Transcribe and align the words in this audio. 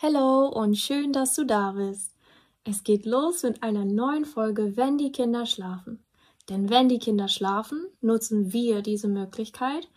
Hallo 0.00 0.46
und 0.46 0.76
schön, 0.76 1.12
dass 1.12 1.34
du 1.34 1.44
da 1.44 1.72
bist. 1.72 2.14
Es 2.62 2.84
geht 2.84 3.04
los 3.04 3.42
mit 3.42 3.64
einer 3.64 3.84
neuen 3.84 4.24
Folge 4.24 4.76
Wenn 4.76 4.96
die 4.96 5.10
Kinder 5.10 5.44
schlafen. 5.44 6.04
Denn 6.48 6.70
wenn 6.70 6.88
die 6.88 7.00
Kinder 7.00 7.26
schlafen, 7.26 7.84
nutzen 8.00 8.52
wir 8.52 8.82
diese 8.82 9.08
Möglichkeit, 9.08 9.88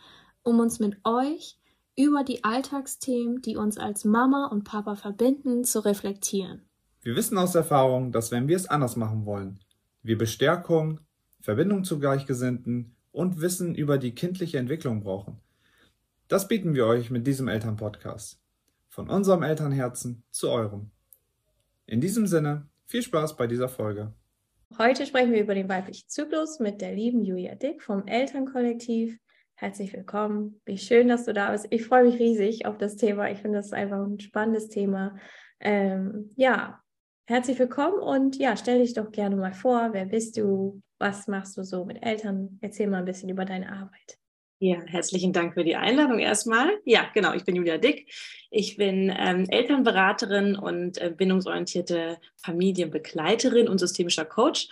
um 0.41 0.59
uns 0.59 0.79
mit 0.79 0.97
euch 1.03 1.59
über 1.95 2.23
die 2.23 2.43
Alltagsthemen, 2.43 3.43
die 3.43 3.57
uns 3.57 3.77
als 3.77 4.03
Mama 4.03 4.47
und 4.47 4.63
Papa 4.63 4.95
verbinden, 4.95 5.65
zu 5.65 5.85
reflektieren. 5.85 6.63
Wir 7.03 7.15
wissen 7.15 7.37
aus 7.37 7.53
Erfahrung, 7.53 8.11
dass 8.11 8.31
wenn 8.31 8.47
wir 8.47 8.55
es 8.55 8.65
anders 8.65 8.95
machen 8.95 9.27
wollen, 9.27 9.59
wir 10.01 10.17
Bestärkung, 10.17 10.99
Verbindung 11.41 11.83
zu 11.83 11.99
Gleichgesinnten 11.99 12.95
und 13.11 13.39
Wissen 13.39 13.75
über 13.75 13.99
die 13.99 14.15
kindliche 14.15 14.57
Entwicklung 14.57 15.03
brauchen. 15.03 15.37
Das 16.27 16.47
bieten 16.47 16.73
wir 16.73 16.87
euch 16.87 17.11
mit 17.11 17.27
diesem 17.27 17.47
Elternpodcast. 17.47 18.40
Von 18.91 19.09
unserem 19.09 19.41
Elternherzen 19.41 20.21
zu 20.31 20.49
eurem. 20.49 20.91
In 21.85 22.01
diesem 22.01 22.27
Sinne, 22.27 22.67
viel 22.85 23.01
Spaß 23.01 23.37
bei 23.37 23.47
dieser 23.47 23.69
Folge. 23.69 24.13
Heute 24.77 25.05
sprechen 25.05 25.31
wir 25.31 25.41
über 25.41 25.55
den 25.55 25.69
weiblichen 25.69 26.09
Zyklus 26.09 26.59
mit 26.59 26.81
der 26.81 26.93
lieben 26.93 27.23
Julia 27.23 27.55
Dick 27.55 27.81
vom 27.81 28.05
Elternkollektiv. 28.05 29.17
Herzlich 29.55 29.93
willkommen. 29.93 30.59
Wie 30.65 30.77
schön, 30.77 31.07
dass 31.07 31.23
du 31.23 31.31
da 31.31 31.53
bist. 31.53 31.67
Ich 31.69 31.85
freue 31.85 32.03
mich 32.03 32.19
riesig 32.19 32.65
auf 32.65 32.77
das 32.77 32.97
Thema. 32.97 33.31
Ich 33.31 33.39
finde 33.39 33.59
das 33.59 33.71
einfach 33.71 34.05
ein 34.05 34.19
spannendes 34.19 34.67
Thema. 34.67 35.15
Ähm, 35.61 36.31
ja, 36.35 36.81
herzlich 37.27 37.57
willkommen 37.59 37.99
und 37.99 38.35
ja, 38.35 38.57
stell 38.57 38.79
dich 38.79 38.93
doch 38.93 39.09
gerne 39.13 39.37
mal 39.37 39.53
vor. 39.53 39.93
Wer 39.93 40.07
bist 40.07 40.35
du? 40.35 40.81
Was 40.99 41.29
machst 41.29 41.55
du 41.55 41.63
so 41.63 41.85
mit 41.85 42.03
Eltern? 42.03 42.57
Erzähl 42.59 42.87
mal 42.87 42.97
ein 42.97 43.05
bisschen 43.05 43.29
über 43.29 43.45
deine 43.45 43.71
Arbeit. 43.71 44.20
Ja, 44.63 44.79
herzlichen 44.85 45.33
Dank 45.33 45.55
für 45.55 45.63
die 45.63 45.75
Einladung 45.75 46.19
erstmal. 46.19 46.69
Ja, 46.85 47.09
genau, 47.15 47.33
ich 47.33 47.45
bin 47.45 47.55
Julia 47.55 47.79
Dick. 47.79 48.13
Ich 48.51 48.77
bin 48.77 49.11
ähm, 49.17 49.47
Elternberaterin 49.49 50.55
und 50.55 50.99
äh, 50.99 51.09
bindungsorientierte 51.09 52.19
Familienbegleiterin 52.35 53.67
und 53.67 53.79
systemischer 53.79 54.23
Coach 54.23 54.69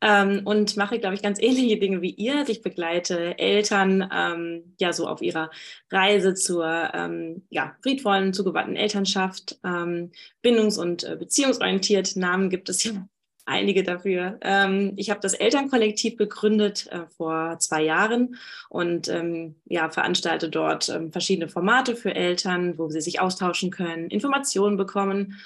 ähm, 0.00 0.40
und 0.44 0.76
mache, 0.76 0.98
glaube 0.98 1.14
ich, 1.14 1.22
ganz 1.22 1.38
ähnliche 1.40 1.78
Dinge 1.78 2.02
wie 2.02 2.10
ihr. 2.10 2.48
Ich 2.48 2.62
begleite 2.62 3.38
Eltern 3.38 4.10
ähm, 4.12 4.74
ja 4.80 4.92
so 4.92 5.06
auf 5.06 5.22
ihrer 5.22 5.52
Reise 5.88 6.34
zur 6.34 6.90
ähm, 6.92 7.46
ja, 7.48 7.76
friedvollen, 7.80 8.32
zugewandten 8.32 8.74
Elternschaft, 8.74 9.60
ähm, 9.64 10.10
bindungs- 10.42 10.78
und 10.78 11.04
äh, 11.04 11.14
beziehungsorientiert. 11.14 12.16
Namen 12.16 12.50
gibt 12.50 12.68
es 12.70 12.82
ja 12.82 13.06
einige 13.48 13.82
dafür. 13.82 14.38
Ähm, 14.42 14.92
ich 14.96 15.10
habe 15.10 15.20
das 15.20 15.34
Elternkollektiv 15.34 16.16
gegründet 16.16 16.86
äh, 16.92 17.06
vor 17.16 17.58
zwei 17.58 17.82
Jahren 17.82 18.36
und 18.68 19.08
ähm, 19.08 19.56
ja, 19.64 19.90
veranstalte 19.90 20.48
dort 20.48 20.88
ähm, 20.88 21.10
verschiedene 21.10 21.48
Formate 21.48 21.96
für 21.96 22.14
Eltern, 22.14 22.78
wo 22.78 22.88
sie 22.90 23.00
sich 23.00 23.20
austauschen 23.20 23.70
können, 23.70 24.10
Informationen 24.10 24.76
bekommen. 24.76 25.36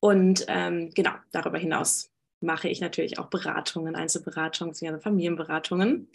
Und 0.00 0.44
ähm, 0.48 0.90
genau, 0.94 1.12
darüber 1.30 1.58
hinaus 1.58 2.10
mache 2.40 2.68
ich 2.68 2.80
natürlich 2.80 3.18
auch 3.18 3.26
Beratungen, 3.26 3.94
Einzelberatungen, 3.94 4.74
Familienberatungen 5.00 6.08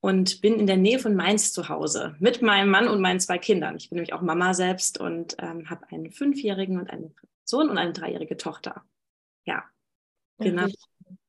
und 0.00 0.42
bin 0.42 0.60
in 0.60 0.66
der 0.66 0.76
Nähe 0.76 0.98
von 0.98 1.16
Mainz 1.16 1.54
zu 1.54 1.70
Hause 1.70 2.14
mit 2.18 2.42
meinem 2.42 2.68
Mann 2.68 2.88
und 2.88 3.00
meinen 3.00 3.20
zwei 3.20 3.38
Kindern. 3.38 3.76
Ich 3.76 3.88
bin 3.88 3.96
nämlich 3.96 4.12
auch 4.12 4.20
Mama 4.20 4.52
selbst 4.52 5.00
und 5.00 5.36
ähm, 5.38 5.70
habe 5.70 5.86
einen 5.90 6.10
Fünfjährigen 6.10 6.78
und 6.78 6.90
einen 6.90 7.14
Sohn 7.44 7.70
und 7.70 7.78
eine 7.78 7.94
dreijährige 7.94 8.36
Tochter. 8.36 8.84
Ja, 9.46 9.64
Genau. 10.38 10.66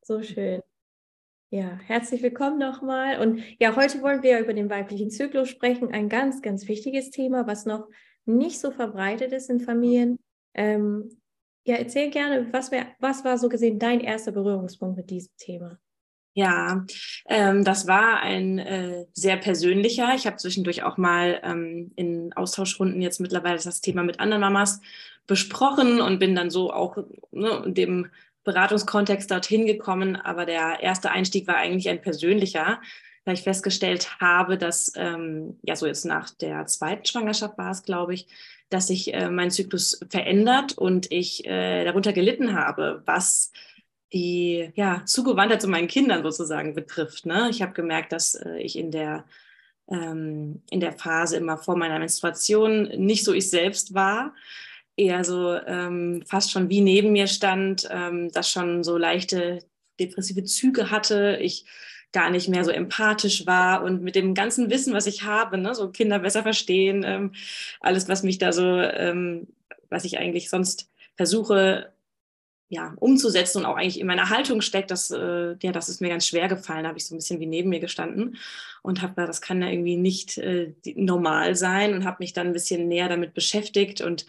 So 0.01 0.21
schön. 0.23 0.61
Ja, 1.51 1.79
herzlich 1.85 2.21
willkommen 2.21 2.57
nochmal. 2.57 3.19
Und 3.19 3.41
ja, 3.59 3.75
heute 3.75 4.01
wollen 4.01 4.23
wir 4.23 4.39
über 4.39 4.53
den 4.53 4.69
weiblichen 4.69 5.11
Zyklus 5.11 5.49
sprechen. 5.49 5.91
Ein 5.91 6.09
ganz, 6.09 6.41
ganz 6.41 6.67
wichtiges 6.67 7.11
Thema, 7.11 7.47
was 7.47 7.65
noch 7.65 7.87
nicht 8.25 8.59
so 8.59 8.71
verbreitet 8.71 9.31
ist 9.31 9.49
in 9.49 9.59
Familien. 9.59 10.19
Ähm, 10.53 11.21
ja, 11.65 11.75
erzähl 11.75 12.09
gerne, 12.09 12.51
was, 12.51 12.71
wär, 12.71 12.87
was 12.99 13.23
war 13.23 13.37
so 13.37 13.47
gesehen 13.47 13.79
dein 13.79 13.99
erster 13.99 14.31
Berührungspunkt 14.31 14.97
mit 14.97 15.09
diesem 15.09 15.31
Thema? 15.37 15.79
Ja, 16.33 16.85
ähm, 17.29 17.63
das 17.63 17.87
war 17.87 18.19
ein 18.19 18.59
äh, 18.59 19.05
sehr 19.13 19.38
persönlicher. 19.38 20.13
Ich 20.15 20.27
habe 20.27 20.35
zwischendurch 20.35 20.83
auch 20.83 20.97
mal 20.97 21.39
ähm, 21.44 21.91
in 21.95 22.33
Austauschrunden 22.33 23.01
jetzt 23.01 23.21
mittlerweile 23.21 23.57
das 23.57 23.81
Thema 23.81 24.03
mit 24.03 24.19
anderen 24.19 24.41
Mamas 24.41 24.81
besprochen 25.27 26.01
und 26.01 26.19
bin 26.19 26.35
dann 26.35 26.49
so 26.49 26.73
auch 26.73 26.97
ne, 27.31 27.63
dem 27.67 28.07
Beratungskontext 28.45 29.29
dorthin 29.29 29.66
gekommen, 29.66 30.16
aber 30.16 30.45
der 30.45 30.79
erste 30.81 31.11
Einstieg 31.11 31.47
war 31.47 31.57
eigentlich 31.57 31.89
ein 31.89 32.01
persönlicher, 32.01 32.79
da 33.25 33.31
ich 33.31 33.41
festgestellt 33.41 34.22
habe, 34.22 34.57
dass, 34.57 34.94
ähm, 34.95 35.57
ja, 35.63 35.75
so 35.75 35.88
jetzt 35.88 36.06
nach 36.06 36.29
der 36.29 36.67
zweiten 36.67 37.06
Schwangerschaft 37.06 37.57
war 37.57 37.72
es, 37.72 37.83
glaube 37.83 38.13
ich, 38.13 38.28
dass 38.69 38.88
sich 38.88 39.13
äh, 39.13 39.29
mein 39.29 39.51
Zyklus 39.51 40.00
verändert 40.09 40.78
und 40.78 41.11
ich 41.11 41.45
äh, 41.45 41.83
darunter 41.83 42.13
gelitten 42.13 42.53
habe, 42.53 43.01
was 43.06 43.51
die 44.13 44.72
ja, 44.75 45.03
Zugewandtheit 45.06 45.62
zu 45.62 45.67
meinen 45.67 45.88
Kindern 45.88 46.23
sozusagen 46.23 46.75
betrifft. 46.75 47.25
Ne? 47.25 47.50
Ich 47.50 47.62
habe 47.62 47.73
gemerkt, 47.73 48.12
dass 48.12 48.35
äh, 48.35 48.57
ich 48.59 48.77
in 48.77 48.91
der, 48.91 49.25
ähm, 49.89 50.62
in 50.69 50.79
der 50.79 50.94
Phase 50.94 51.38
immer 51.38 51.57
vor 51.57 51.75
meiner 51.75 51.97
Menstruation 51.97 52.83
nicht 52.95 53.23
so 53.23 53.33
ich 53.33 53.50
selbst 53.50 53.95
war 53.95 54.33
eher 54.97 55.23
so 55.23 55.53
ähm, 55.53 56.23
fast 56.25 56.51
schon 56.51 56.69
wie 56.69 56.81
neben 56.81 57.11
mir 57.11 57.28
stand, 57.28 57.88
ähm, 57.91 58.31
das 58.31 58.50
schon 58.50 58.83
so 58.83 58.97
leichte 58.97 59.59
depressive 60.00 60.44
Züge 60.44 60.89
hatte, 60.89 61.38
ich 61.41 61.66
gar 62.11 62.29
nicht 62.29 62.47
mehr 62.47 62.63
so 62.63 62.72
empathisch 62.72 63.45
war 63.45 63.83
und 63.83 64.01
mit 64.01 64.16
dem 64.16 64.33
ganzen 64.33 64.69
Wissen, 64.69 64.94
was 64.94 65.06
ich 65.06 65.23
habe, 65.23 65.57
ne, 65.57 65.75
so 65.75 65.89
Kinder 65.91 66.19
besser 66.19 66.44
verstehen, 66.44 67.03
ähm, 67.06 67.33
alles, 67.81 68.07
was 68.07 68.23
mich 68.23 68.38
da 68.38 68.53
so, 68.53 68.63
ähm, 68.66 69.47
was 69.89 70.06
ich 70.06 70.17
eigentlich 70.17 70.50
sonst 70.50 70.89
versuche, 71.17 71.94
ja, 72.69 72.94
umzusetzen 72.97 73.59
und 73.59 73.66
auch 73.66 73.75
eigentlich 73.75 74.00
in 74.00 74.07
meiner 74.07 74.29
Haltung 74.29 74.62
steckt, 74.62 74.91
das, 74.91 75.12
äh, 75.12 75.56
ja, 75.62 75.72
das 75.72 75.89
ist 75.89 76.01
mir 76.01 76.09
ganz 76.09 76.25
schwer 76.25 76.47
gefallen, 76.47 76.88
habe 76.88 76.97
ich 76.97 77.06
so 77.06 77.13
ein 77.13 77.17
bisschen 77.17 77.39
wie 77.39 77.45
neben 77.45 77.69
mir 77.69 77.79
gestanden 77.79 78.38
und 78.81 79.01
habe, 79.01 79.27
das 79.27 79.41
kann 79.41 79.62
ja 79.62 79.69
irgendwie 79.69 79.97
nicht 79.97 80.38
äh, 80.38 80.73
normal 80.95 81.56
sein 81.56 81.94
und 81.94 82.06
habe 82.06 82.17
mich 82.19 82.33
dann 82.33 82.47
ein 82.47 82.53
bisschen 82.53 82.88
näher 82.88 83.09
damit 83.09 83.33
beschäftigt 83.33 84.01
und 84.01 84.25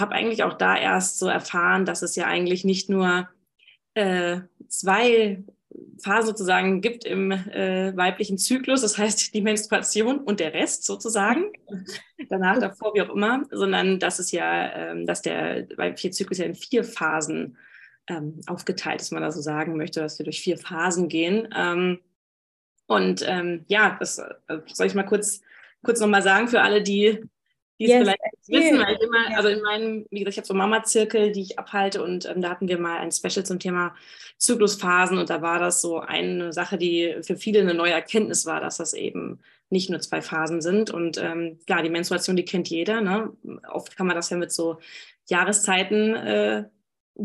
habe 0.00 0.12
eigentlich 0.12 0.42
auch 0.42 0.54
da 0.54 0.76
erst 0.76 1.18
so 1.18 1.28
erfahren, 1.28 1.84
dass 1.84 2.02
es 2.02 2.16
ja 2.16 2.26
eigentlich 2.26 2.64
nicht 2.64 2.88
nur 2.88 3.28
äh, 3.94 4.40
zwei 4.68 5.44
Phasen 6.02 6.26
sozusagen 6.26 6.80
gibt 6.80 7.04
im 7.04 7.30
äh, 7.30 7.96
weiblichen 7.96 8.38
Zyklus, 8.38 8.82
das 8.82 8.98
heißt 8.98 9.34
die 9.34 9.42
Menstruation 9.42 10.18
und 10.18 10.40
der 10.40 10.52
Rest 10.52 10.84
sozusagen, 10.84 11.52
danach, 12.28 12.58
davor, 12.58 12.94
wie 12.94 13.02
auch 13.02 13.14
immer, 13.14 13.44
sondern 13.50 13.98
dass 13.98 14.18
es 14.18 14.32
ja, 14.32 14.72
ähm, 14.74 15.06
dass 15.06 15.22
der 15.22 15.68
weibliche 15.76 16.10
Zyklus 16.10 16.38
ja 16.38 16.46
in 16.46 16.54
vier 16.54 16.84
Phasen 16.84 17.56
ähm, 18.08 18.40
aufgeteilt 18.46 19.00
ist, 19.00 19.12
man 19.12 19.22
da 19.22 19.30
so 19.30 19.40
sagen 19.40 19.76
möchte, 19.76 20.00
dass 20.00 20.18
wir 20.18 20.24
durch 20.24 20.40
vier 20.40 20.58
Phasen 20.58 21.08
gehen. 21.08 21.48
Ähm, 21.56 22.00
und 22.86 23.24
ähm, 23.26 23.64
ja, 23.68 23.96
das 23.98 24.18
äh, 24.18 24.58
soll 24.66 24.86
ich 24.86 24.94
mal 24.94 25.04
kurz, 25.04 25.40
kurz 25.84 26.00
nochmal 26.00 26.22
sagen 26.22 26.48
für 26.48 26.62
alle, 26.62 26.82
die 26.82 27.20
die 27.78 27.86
yes. 27.86 27.92
es 27.92 27.98
vielleicht 28.00 28.20
wissen, 28.48 28.78
weil 28.80 28.94
ich 28.94 29.02
immer, 29.02 29.36
also 29.36 29.48
in 29.48 29.62
meinem, 29.62 30.06
wie 30.10 30.20
gesagt, 30.20 30.34
ich 30.34 30.38
habe 30.38 30.46
so 30.46 30.54
Mama-Zirkel, 30.54 31.32
die 31.32 31.42
ich 31.42 31.58
abhalte 31.58 32.02
und 32.02 32.28
ähm, 32.28 32.40
da 32.42 32.50
hatten 32.50 32.68
wir 32.68 32.78
mal 32.78 32.98
ein 32.98 33.12
Special 33.12 33.44
zum 33.44 33.58
Thema 33.58 33.94
Zyklusphasen 34.38 35.18
und 35.18 35.30
da 35.30 35.42
war 35.42 35.58
das 35.58 35.80
so 35.80 35.98
eine 35.98 36.52
Sache, 36.52 36.78
die 36.78 37.16
für 37.22 37.36
viele 37.36 37.60
eine 37.60 37.74
neue 37.74 37.92
Erkenntnis 37.92 38.46
war, 38.46 38.60
dass 38.60 38.76
das 38.76 38.92
eben 38.92 39.40
nicht 39.70 39.88
nur 39.88 40.00
zwei 40.00 40.20
Phasen 40.20 40.60
sind 40.60 40.90
und 40.90 41.18
ähm, 41.18 41.58
klar, 41.66 41.82
die 41.82 41.90
Menstruation, 41.90 42.36
die 42.36 42.44
kennt 42.44 42.68
jeder, 42.68 43.00
ne? 43.00 43.32
oft 43.70 43.96
kann 43.96 44.06
man 44.06 44.16
das 44.16 44.30
ja 44.30 44.36
mit 44.36 44.52
so 44.52 44.78
Jahreszeiten 45.28 46.14
äh, 46.14 46.64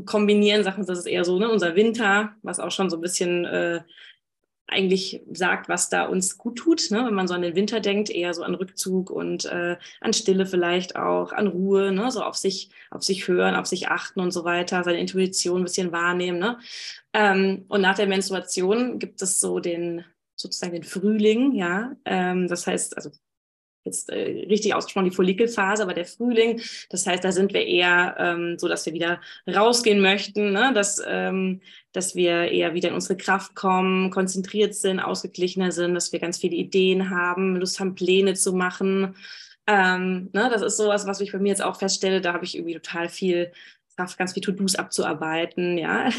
kombinieren, 0.05 0.63
sagen 0.63 0.83
sie, 0.83 0.87
das 0.87 0.99
ist 0.99 1.07
eher 1.07 1.25
so 1.25 1.39
ne, 1.39 1.49
unser 1.49 1.75
Winter, 1.75 2.35
was 2.41 2.59
auch 2.59 2.71
schon 2.71 2.89
so 2.89 2.97
ein 2.97 3.01
bisschen 3.01 3.45
äh, 3.45 3.81
eigentlich 4.67 5.21
sagt, 5.31 5.69
was 5.69 5.89
da 5.89 6.05
uns 6.05 6.37
gut 6.37 6.57
tut, 6.57 6.91
ne? 6.91 7.05
wenn 7.05 7.13
man 7.13 7.27
so 7.27 7.33
an 7.33 7.41
den 7.41 7.55
Winter 7.55 7.79
denkt, 7.79 8.09
eher 8.09 8.33
so 8.33 8.43
an 8.43 8.55
Rückzug 8.55 9.09
und 9.09 9.45
äh, 9.45 9.77
an 10.01 10.13
Stille 10.13 10.45
vielleicht 10.45 10.95
auch, 10.95 11.31
an 11.31 11.47
Ruhe, 11.47 11.91
ne? 11.91 12.11
so 12.11 12.21
auf 12.21 12.35
sich, 12.35 12.69
auf 12.91 13.03
sich 13.03 13.27
hören, 13.27 13.55
auf 13.55 13.65
sich 13.65 13.87
achten 13.87 14.19
und 14.19 14.31
so 14.31 14.43
weiter, 14.43 14.83
seine 14.83 14.99
Intuition 14.99 15.61
ein 15.61 15.63
bisschen 15.63 15.91
wahrnehmen. 15.91 16.39
Ne? 16.39 16.59
Ähm, 17.13 17.65
und 17.69 17.81
nach 17.81 17.95
der 17.95 18.07
Menstruation 18.07 18.99
gibt 18.99 19.21
es 19.21 19.39
so 19.39 19.59
den 19.59 20.03
sozusagen 20.35 20.73
den 20.73 20.83
Frühling, 20.83 21.55
ja. 21.55 21.95
Ähm, 22.05 22.47
das 22.47 22.67
heißt, 22.67 22.95
also 22.95 23.09
jetzt 23.87 24.09
äh, 24.09 24.45
richtig 24.47 24.73
ausgesprochen 24.73 25.09
die 25.09 25.15
Follikelphase, 25.15 25.83
aber 25.83 25.93
der 25.93 26.05
Frühling, 26.05 26.61
das 26.89 27.07
heißt, 27.07 27.23
da 27.23 27.31
sind 27.31 27.53
wir 27.53 27.65
eher 27.65 28.15
ähm, 28.19 28.59
so, 28.59 28.67
dass 28.67 28.85
wir 28.85 28.93
wieder 28.93 29.19
rausgehen 29.47 29.99
möchten, 29.99 30.51
ne? 30.51 30.71
dass, 30.73 31.01
ähm, 31.05 31.61
dass 31.91 32.15
wir 32.15 32.51
eher 32.51 32.73
wieder 32.73 32.89
in 32.89 32.95
unsere 32.95 33.17
Kraft 33.17 33.55
kommen, 33.55 34.11
konzentriert 34.11 34.75
sind, 34.75 34.99
ausgeglichener 34.99 35.71
sind, 35.71 35.95
dass 35.95 36.11
wir 36.11 36.19
ganz 36.19 36.37
viele 36.37 36.55
Ideen 36.55 37.09
haben, 37.09 37.55
Lust 37.55 37.79
haben, 37.79 37.95
Pläne 37.95 38.35
zu 38.35 38.53
machen. 38.53 39.15
Ähm, 39.65 40.29
ne? 40.33 40.49
Das 40.51 40.61
ist 40.61 40.77
sowas, 40.77 41.07
was 41.07 41.21
ich 41.21 41.31
bei 41.31 41.39
mir 41.39 41.49
jetzt 41.49 41.63
auch 41.63 41.77
feststelle, 41.77 42.21
da 42.21 42.33
habe 42.33 42.45
ich 42.45 42.55
irgendwie 42.55 42.75
total 42.75 43.09
viel 43.09 43.51
Kraft, 43.95 44.17
ganz 44.17 44.33
viel 44.33 44.43
To-Dos 44.43 44.75
abzuarbeiten, 44.75 45.77
ja. 45.77 46.09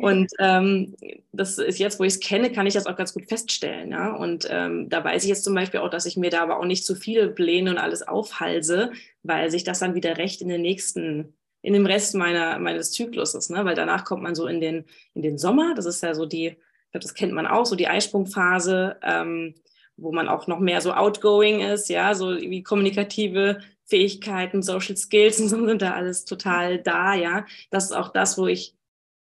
Und 0.00 0.30
ähm, 0.38 0.96
das 1.32 1.58
ist 1.58 1.78
jetzt, 1.78 2.00
wo 2.00 2.04
ich 2.04 2.14
es 2.14 2.20
kenne, 2.20 2.50
kann 2.50 2.66
ich 2.66 2.74
das 2.74 2.86
auch 2.86 2.96
ganz 2.96 3.12
gut 3.12 3.28
feststellen. 3.28 3.90
Ja? 3.90 4.12
Und 4.14 4.46
ähm, 4.50 4.88
da 4.88 5.04
weiß 5.04 5.22
ich 5.24 5.28
jetzt 5.28 5.44
zum 5.44 5.54
Beispiel 5.54 5.80
auch, 5.80 5.90
dass 5.90 6.06
ich 6.06 6.16
mir 6.16 6.30
da 6.30 6.42
aber 6.42 6.58
auch 6.58 6.64
nicht 6.64 6.86
zu 6.86 6.94
viele 6.94 7.28
Pläne 7.28 7.70
und 7.70 7.78
alles 7.78 8.06
aufhalse, 8.06 8.92
weil 9.22 9.50
sich 9.50 9.62
das 9.62 9.78
dann 9.78 9.94
wieder 9.94 10.16
recht 10.16 10.40
in 10.40 10.48
den 10.48 10.62
nächsten 10.62 11.34
in 11.62 11.74
dem 11.74 11.86
Rest 11.86 12.14
meiner, 12.14 12.58
meines 12.58 12.92
Zykluses, 12.92 13.50
ne? 13.50 13.64
weil 13.64 13.74
danach 13.74 14.04
kommt 14.04 14.22
man 14.22 14.34
so 14.34 14.46
in 14.46 14.60
den, 14.60 14.86
in 15.14 15.22
den 15.22 15.36
Sommer, 15.36 15.74
das 15.74 15.86
ist 15.86 16.02
ja 16.02 16.14
so 16.14 16.24
die, 16.24 16.46
ich 16.46 16.90
glaube, 16.90 17.02
das 17.02 17.14
kennt 17.14 17.32
man 17.32 17.46
auch, 17.46 17.66
so 17.66 17.76
die 17.76 17.88
Eisprungphase, 17.88 18.96
ähm, 19.02 19.54
wo 19.96 20.12
man 20.12 20.28
auch 20.28 20.46
noch 20.46 20.58
mehr 20.58 20.80
so 20.80 20.92
outgoing 20.92 21.60
ist, 21.60 21.90
ja, 21.90 22.14
so 22.14 22.30
wie 22.38 22.62
kommunikative 22.62 23.60
Fähigkeiten, 23.84 24.62
Social 24.62 24.96
Skills 24.96 25.38
und 25.42 25.48
so 25.48 25.66
sind 25.66 25.82
da 25.82 25.92
alles 25.92 26.24
total 26.24 26.78
da, 26.78 27.14
ja. 27.14 27.44
Das 27.70 27.84
ist 27.84 27.92
auch 27.92 28.08
das, 28.08 28.38
wo 28.38 28.46
ich 28.46 28.74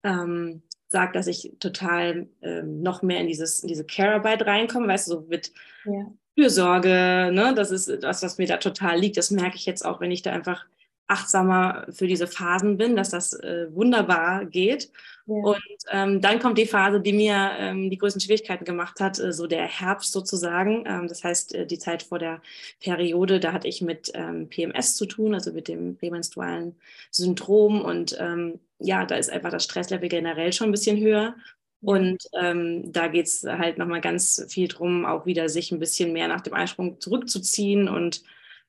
ähm, 0.04 0.62
sage, 0.86 1.12
dass 1.12 1.26
ich 1.26 1.52
total 1.58 2.28
ähm, 2.42 2.82
noch 2.82 3.02
mehr 3.02 3.20
in 3.20 3.26
dieses, 3.26 3.60
in 3.60 3.68
diese 3.68 3.84
Care-Arbeit 3.84 4.46
reinkomme, 4.46 4.86
weißt 4.86 5.08
du, 5.08 5.12
so 5.12 5.20
mit 5.28 5.52
ja. 5.84 6.12
Fürsorge, 6.36 7.30
ne, 7.32 7.52
das 7.54 7.70
ist 7.70 8.02
das, 8.02 8.22
was 8.22 8.38
mir 8.38 8.46
da 8.46 8.58
total 8.58 8.98
liegt. 8.98 9.16
Das 9.16 9.30
merke 9.30 9.56
ich 9.56 9.66
jetzt 9.66 9.84
auch, 9.84 10.00
wenn 10.00 10.12
ich 10.12 10.22
da 10.22 10.32
einfach 10.32 10.66
achtsamer 11.06 11.86
für 11.90 12.06
diese 12.06 12.26
Phasen 12.26 12.76
bin, 12.78 12.96
dass 12.96 13.10
das 13.10 13.34
äh, 13.34 13.66
wunderbar 13.74 14.46
geht. 14.46 14.90
Ja. 15.26 15.34
Und 15.34 15.62
ähm, 15.90 16.20
dann 16.20 16.38
kommt 16.38 16.58
die 16.58 16.66
Phase, 16.66 17.00
die 17.00 17.12
mir 17.12 17.50
ähm, 17.58 17.90
die 17.90 17.98
größten 17.98 18.20
Schwierigkeiten 18.20 18.64
gemacht 18.64 19.00
hat, 19.00 19.18
äh, 19.18 19.32
so 19.32 19.46
der 19.46 19.66
Herbst 19.66 20.12
sozusagen. 20.12 20.84
Ähm, 20.86 21.08
das 21.08 21.22
heißt, 21.22 21.54
äh, 21.54 21.66
die 21.66 21.78
Zeit 21.78 22.02
vor 22.02 22.18
der 22.18 22.40
Periode, 22.80 23.38
da 23.38 23.52
hatte 23.52 23.68
ich 23.68 23.82
mit 23.82 24.12
ähm, 24.14 24.48
PMS 24.48 24.96
zu 24.96 25.06
tun, 25.06 25.34
also 25.34 25.52
mit 25.52 25.68
dem 25.68 25.96
prämenstrualen 25.96 26.76
Syndrom. 27.10 27.82
Und 27.82 28.16
ähm, 28.18 28.60
ja, 28.84 29.06
da 29.06 29.16
ist 29.16 29.30
einfach 29.30 29.50
das 29.50 29.64
Stresslevel 29.64 30.08
generell 30.08 30.52
schon 30.52 30.68
ein 30.68 30.72
bisschen 30.72 30.98
höher. 30.98 31.34
Und 31.80 32.24
ähm, 32.40 32.92
da 32.92 33.08
geht 33.08 33.26
es 33.26 33.44
halt 33.44 33.76
nochmal 33.76 34.00
ganz 34.00 34.46
viel 34.48 34.68
drum, 34.68 35.04
auch 35.04 35.26
wieder 35.26 35.48
sich 35.48 35.70
ein 35.70 35.78
bisschen 35.78 36.12
mehr 36.12 36.28
nach 36.28 36.40
dem 36.40 36.54
Einsprung 36.54 36.98
zurückzuziehen 37.00 37.88
und 37.88 38.22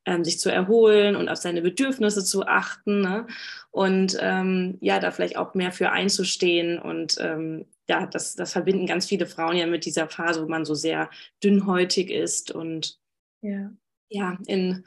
ähm, 0.06 0.24
sich 0.24 0.40
zu 0.40 0.52
erholen 0.52 1.16
und 1.16 1.30
auf 1.30 1.38
seine 1.38 1.62
Bedürfnisse 1.62 2.24
zu 2.24 2.46
achten 2.46 3.02
ne? 3.02 3.28
und 3.72 4.18
ähm, 4.20 4.78
ja, 4.82 5.00
da 5.00 5.12
vielleicht 5.12 5.38
auch 5.38 5.54
mehr 5.56 5.72
für 5.72 5.92
einzustehen 5.92 6.78
und 6.78 7.18
ähm, 7.20 7.66
ja, 7.88 8.06
das, 8.06 8.36
das 8.36 8.54
verbinden 8.54 8.86
ganz 8.86 9.06
viele 9.06 9.28
Frauen 9.28 9.58
ja 9.58 9.66
mit 9.66 9.86
dieser 9.86 10.10
Phase, 10.10 10.44
wo 10.44 10.48
man 10.48 10.66
so 10.66 10.74
sehr 10.76 11.10
dünnhäutig 11.44 12.12
ist 12.12 12.52
und 12.52 13.00
ja, 13.42 13.72
ja 14.10 14.38
in 14.46 14.86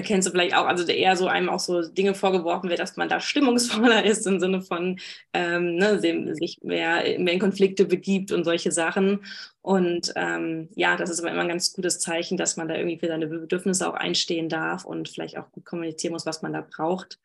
kennst 0.00 0.26
du 0.26 0.32
vielleicht 0.32 0.54
auch, 0.56 0.66
also 0.66 0.84
eher 0.90 1.16
so 1.16 1.26
einem 1.26 1.50
auch 1.50 1.60
so 1.60 1.82
Dinge 1.82 2.14
vorgeworfen 2.14 2.70
wird, 2.70 2.78
dass 2.78 2.96
man 2.96 3.10
da 3.10 3.20
stimmungsvoller 3.20 4.04
ist 4.06 4.26
im 4.26 4.40
Sinne 4.40 4.62
von 4.62 4.98
ähm, 5.34 5.76
ne, 5.76 6.00
sich 6.00 6.58
mehr, 6.62 7.18
mehr 7.18 7.34
in 7.34 7.38
Konflikte 7.38 7.84
begibt 7.84 8.32
und 8.32 8.44
solche 8.44 8.72
Sachen. 8.72 9.24
Und 9.60 10.12
ähm, 10.16 10.70
ja, 10.74 10.96
das 10.96 11.10
ist 11.10 11.20
aber 11.20 11.30
immer 11.30 11.42
ein 11.42 11.48
ganz 11.48 11.74
gutes 11.74 12.00
Zeichen, 12.00 12.38
dass 12.38 12.56
man 12.56 12.68
da 12.68 12.74
irgendwie 12.74 12.98
für 12.98 13.08
seine 13.08 13.26
Bedürfnisse 13.26 13.88
auch 13.88 13.94
einstehen 13.94 14.48
darf 14.48 14.84
und 14.86 15.10
vielleicht 15.10 15.36
auch 15.36 15.52
gut 15.52 15.66
kommunizieren 15.66 16.14
muss, 16.14 16.24
was 16.24 16.40
man 16.40 16.54
da 16.54 16.62
braucht. 16.62 17.18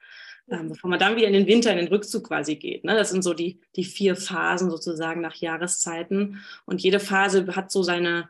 Ähm, 0.49 0.69
bevor 0.69 0.89
man 0.89 0.99
dann 0.99 1.17
wieder 1.17 1.27
in 1.27 1.33
den 1.33 1.47
Winter, 1.47 1.71
in 1.71 1.77
den 1.77 1.89
Rückzug 1.89 2.27
quasi 2.27 2.55
geht. 2.55 2.85
Ne? 2.85 2.95
Das 2.95 3.09
sind 3.09 3.21
so 3.21 3.33
die, 3.33 3.59
die 3.75 3.83
vier 3.83 4.15
Phasen 4.15 4.69
sozusagen 4.69 5.19
nach 5.19 5.35
Jahreszeiten. 5.35 6.41
Und 6.65 6.81
jede 6.81 7.01
Phase 7.01 7.47
hat 7.53 7.69
so 7.69 7.83
seine, 7.83 8.29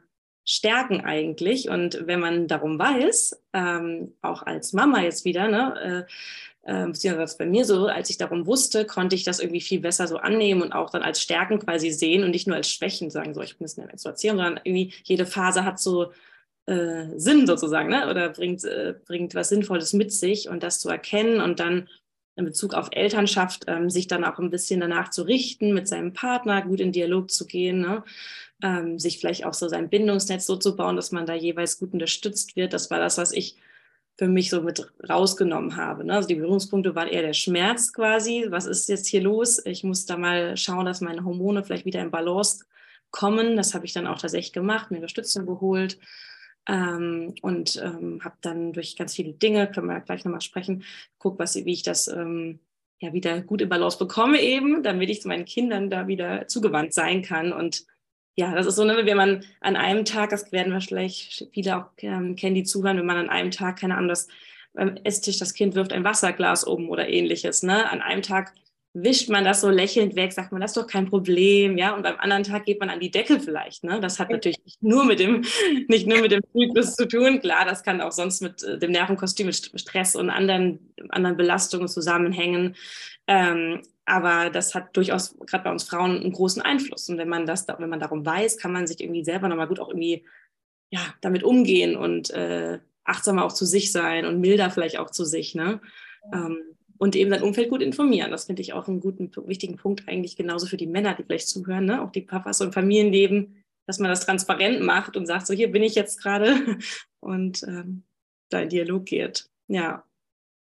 Stärken 0.49 1.01
eigentlich. 1.01 1.69
Und 1.69 2.07
wenn 2.07 2.21
man 2.21 2.47
darum 2.47 2.79
weiß, 2.79 3.44
ähm, 3.53 4.13
auch 4.21 4.44
als 4.44 4.71
Mama 4.71 5.01
jetzt 5.01 5.25
wieder, 5.25 5.49
ne, 5.49 6.05
äh, 6.65 6.81
äh, 6.83 6.88
beziehungsweise 6.88 7.38
bei 7.38 7.45
mir 7.45 7.65
so, 7.65 7.88
als 7.88 8.09
ich 8.09 8.17
darum 8.17 8.47
wusste, 8.47 8.85
konnte 8.85 9.15
ich 9.15 9.25
das 9.25 9.39
irgendwie 9.39 9.61
viel 9.61 9.81
besser 9.81 10.07
so 10.07 10.17
annehmen 10.17 10.61
und 10.61 10.71
auch 10.71 10.89
dann 10.89 11.03
als 11.03 11.21
Stärken 11.21 11.59
quasi 11.59 11.91
sehen 11.91 12.23
und 12.23 12.31
nicht 12.31 12.47
nur 12.47 12.55
als 12.55 12.71
Schwächen 12.71 13.09
sagen, 13.09 13.33
so 13.33 13.41
ich 13.41 13.57
bin 13.57 13.67
jetzt 13.67 13.77
mehr 13.77 13.88
Menstruation, 13.88 14.38
sondern 14.38 14.59
irgendwie 14.63 14.94
jede 15.03 15.25
Phase 15.25 15.65
hat 15.65 15.79
so 15.79 16.13
äh, 16.65 17.07
Sinn 17.17 17.45
sozusagen, 17.45 17.89
ne? 17.89 18.09
oder 18.09 18.29
bringt, 18.29 18.63
äh, 18.63 18.95
bringt 19.05 19.35
was 19.35 19.49
Sinnvolles 19.49 19.91
mit 19.94 20.13
sich 20.13 20.47
und 20.47 20.63
das 20.63 20.79
zu 20.79 20.89
erkennen 20.89 21.41
und 21.41 21.59
dann 21.59 21.89
in 22.37 22.45
Bezug 22.45 22.73
auf 22.73 22.89
Elternschaft 22.91 23.65
ähm, 23.67 23.89
sich 23.89 24.07
dann 24.07 24.23
auch 24.23 24.39
ein 24.39 24.51
bisschen 24.51 24.79
danach 24.79 25.09
zu 25.09 25.23
richten, 25.23 25.73
mit 25.73 25.87
seinem 25.87 26.13
Partner 26.13 26.61
gut 26.61 26.79
in 26.79 26.91
Dialog 26.91 27.31
zu 27.31 27.47
gehen, 27.47 27.81
ne? 27.81 28.03
ähm, 28.63 28.99
sich 28.99 29.19
vielleicht 29.19 29.45
auch 29.45 29.53
so 29.53 29.67
sein 29.67 29.89
Bindungsnetz 29.89 30.45
so 30.45 30.55
zu 30.55 30.75
bauen, 30.75 30.95
dass 30.95 31.11
man 31.11 31.25
da 31.25 31.33
jeweils 31.33 31.79
gut 31.79 31.93
unterstützt 31.93 32.55
wird. 32.55 32.73
Das 32.73 32.89
war 32.91 32.99
das, 32.99 33.17
was 33.17 33.31
ich 33.31 33.57
für 34.17 34.27
mich 34.27 34.49
so 34.49 34.61
mit 34.61 34.91
rausgenommen 35.07 35.75
habe. 35.75 36.03
Ne? 36.03 36.13
Also 36.13 36.27
die 36.27 36.35
Berührungspunkte 36.35 36.95
waren 36.95 37.07
eher 37.07 37.21
der 37.21 37.33
Schmerz 37.33 37.91
quasi. 37.93 38.45
Was 38.49 38.65
ist 38.65 38.89
jetzt 38.89 39.07
hier 39.07 39.21
los? 39.21 39.63
Ich 39.65 39.83
muss 39.83 40.05
da 40.05 40.17
mal 40.17 40.57
schauen, 40.57 40.85
dass 40.85 41.01
meine 41.01 41.23
Hormone 41.23 41.63
vielleicht 41.63 41.85
wieder 41.85 42.01
in 42.01 42.11
Balance 42.11 42.65
kommen. 43.11 43.55
Das 43.55 43.73
habe 43.73 43.85
ich 43.85 43.93
dann 43.93 44.07
auch 44.07 44.19
tatsächlich 44.19 44.53
gemacht, 44.53 44.89
mir 44.89 44.97
Unterstützung 44.97 45.45
geholt. 45.45 45.99
Ähm, 46.67 47.35
und 47.41 47.81
ähm, 47.83 48.23
habe 48.23 48.35
dann 48.41 48.73
durch 48.73 48.95
ganz 48.95 49.15
viele 49.15 49.33
Dinge, 49.33 49.71
können 49.71 49.87
wir 49.87 50.01
gleich 50.01 50.25
nochmal 50.25 50.41
sprechen, 50.41 50.83
guckt, 51.17 51.39
was, 51.39 51.55
wie 51.55 51.73
ich 51.73 51.83
das 51.83 52.07
ähm, 52.07 52.59
ja 52.99 53.13
wieder 53.13 53.41
gut 53.41 53.61
in 53.61 53.69
Balance 53.69 53.97
bekomme 53.97 54.41
eben, 54.41 54.83
damit 54.83 55.09
ich 55.09 55.21
zu 55.21 55.27
meinen 55.27 55.45
Kindern 55.45 55.89
da 55.89 56.07
wieder 56.07 56.47
zugewandt 56.47 56.93
sein 56.93 57.21
kann 57.21 57.53
und 57.53 57.85
ja, 58.39 58.53
das 58.53 58.67
ist 58.67 58.75
so, 58.75 58.83
ne, 58.83 58.95
wenn 59.03 59.17
man 59.17 59.43
an 59.61 59.75
einem 59.75 60.05
Tag, 60.05 60.29
das 60.29 60.51
werden 60.51 60.71
wahrscheinlich 60.71 61.47
viele 61.53 61.77
auch 61.77 61.85
ähm, 61.97 62.35
kennen, 62.35 62.53
die 62.53 62.63
zuhören, 62.63 62.97
wenn 62.97 63.05
man 63.05 63.17
an 63.17 63.29
einem 63.29 63.49
Tag, 63.49 63.79
keine 63.79 63.95
Ahnung, 63.95 64.09
das 64.09 64.27
beim 64.73 64.95
Esstisch, 65.03 65.39
das 65.39 65.55
Kind 65.55 65.73
wirft 65.73 65.91
ein 65.91 66.03
Wasserglas 66.03 66.63
um 66.63 66.89
oder 66.89 67.09
ähnliches, 67.09 67.63
ne? 67.63 67.89
An 67.89 68.01
einem 68.01 68.21
Tag 68.21 68.53
wischt 69.03 69.29
man 69.29 69.44
das 69.44 69.61
so 69.61 69.69
lächelnd 69.69 70.15
weg, 70.15 70.33
sagt 70.33 70.51
man, 70.51 70.61
das 70.61 70.71
ist 70.71 70.77
doch 70.77 70.88
kein 70.88 71.07
Problem, 71.07 71.77
ja, 71.77 71.95
und 71.95 72.03
beim 72.03 72.17
anderen 72.17 72.44
Tag 72.44 72.65
geht 72.65 72.79
man 72.79 72.89
an 72.89 72.99
die 72.99 73.11
Decke 73.11 73.39
vielleicht, 73.39 73.83
ne? 73.83 73.99
Das 73.99 74.19
hat 74.19 74.29
natürlich 74.29 74.63
nicht 74.63 74.81
nur 74.81 75.05
mit 75.05 75.19
dem, 75.19 75.44
nicht 75.88 76.07
nur 76.07 76.21
mit 76.21 76.31
dem 76.31 76.41
Zyklus 76.51 76.95
zu 76.95 77.07
tun, 77.07 77.39
klar, 77.39 77.65
das 77.65 77.83
kann 77.83 78.01
auch 78.01 78.11
sonst 78.11 78.41
mit 78.41 78.63
äh, 78.63 78.79
dem 78.79 78.91
Nervenkostüm, 78.91 79.47
mit 79.47 79.55
Stress 79.55 80.15
und 80.15 80.29
anderen, 80.29 80.94
anderen 81.09 81.38
Belastungen 81.38 81.88
zusammenhängen. 81.88 82.75
Ähm, 83.27 83.81
aber 84.05 84.49
das 84.49 84.73
hat 84.73 84.95
durchaus 84.95 85.38
gerade 85.45 85.65
bei 85.65 85.71
uns 85.71 85.83
Frauen 85.83 86.21
einen 86.21 86.31
großen 86.31 86.61
Einfluss. 86.61 87.09
Und 87.09 87.17
wenn 87.17 87.27
man 87.27 87.45
das, 87.45 87.67
wenn 87.67 87.89
man 87.89 87.99
darum 87.99 88.25
weiß, 88.25 88.57
kann 88.57 88.71
man 88.71 88.88
sich 88.88 89.01
irgendwie 89.01 89.25
selber 89.25 89.49
nochmal 89.49 89.67
gut 89.67 89.81
auch 89.81 89.89
irgendwie 89.89 90.25
ja, 90.89 91.01
damit 91.19 91.44
umgehen 91.44 91.97
und 91.97 92.29
äh, 92.29 92.79
achtsamer 93.03 93.44
auch 93.44 93.51
zu 93.51 93.65
sich 93.65 93.91
sein 93.91 94.25
und 94.25 94.39
milder 94.39 94.69
vielleicht 94.69 94.97
auch 94.97 95.09
zu 95.09 95.25
sich. 95.25 95.55
Ne? 95.55 95.81
Ähm, 96.33 96.57
und 96.97 97.15
eben 97.15 97.29
sein 97.29 97.44
Umfeld 97.44 97.69
gut 97.69 97.81
informieren. 97.81 98.31
Das 98.31 98.45
finde 98.45 98.61
ich 98.61 98.73
auch 98.73 98.88
einen 98.88 98.99
guten, 98.99 99.31
wichtigen 99.47 99.77
Punkt 99.77 100.07
eigentlich 100.07 100.35
genauso 100.35 100.67
für 100.67 100.77
die 100.77 100.88
Männer, 100.88 101.15
die 101.15 101.23
vielleicht 101.23 101.49
zuhören, 101.49 101.85
ne? 101.85 102.01
auch 102.01 102.11
die 102.11 102.21
Papas 102.21 102.61
und 102.61 102.73
Familienleben, 102.73 103.63
dass 103.85 103.99
man 103.99 104.09
das 104.09 104.25
transparent 104.25 104.81
macht 104.81 105.15
und 105.15 105.25
sagt, 105.25 105.47
so 105.47 105.53
hier 105.53 105.71
bin 105.71 105.83
ich 105.83 105.95
jetzt 105.95 106.21
gerade 106.21 106.55
und 107.19 107.63
ähm, 107.63 108.03
da 108.49 108.61
in 108.61 108.69
Dialog 108.69 109.05
geht. 109.05 109.49
Ja. 109.67 110.03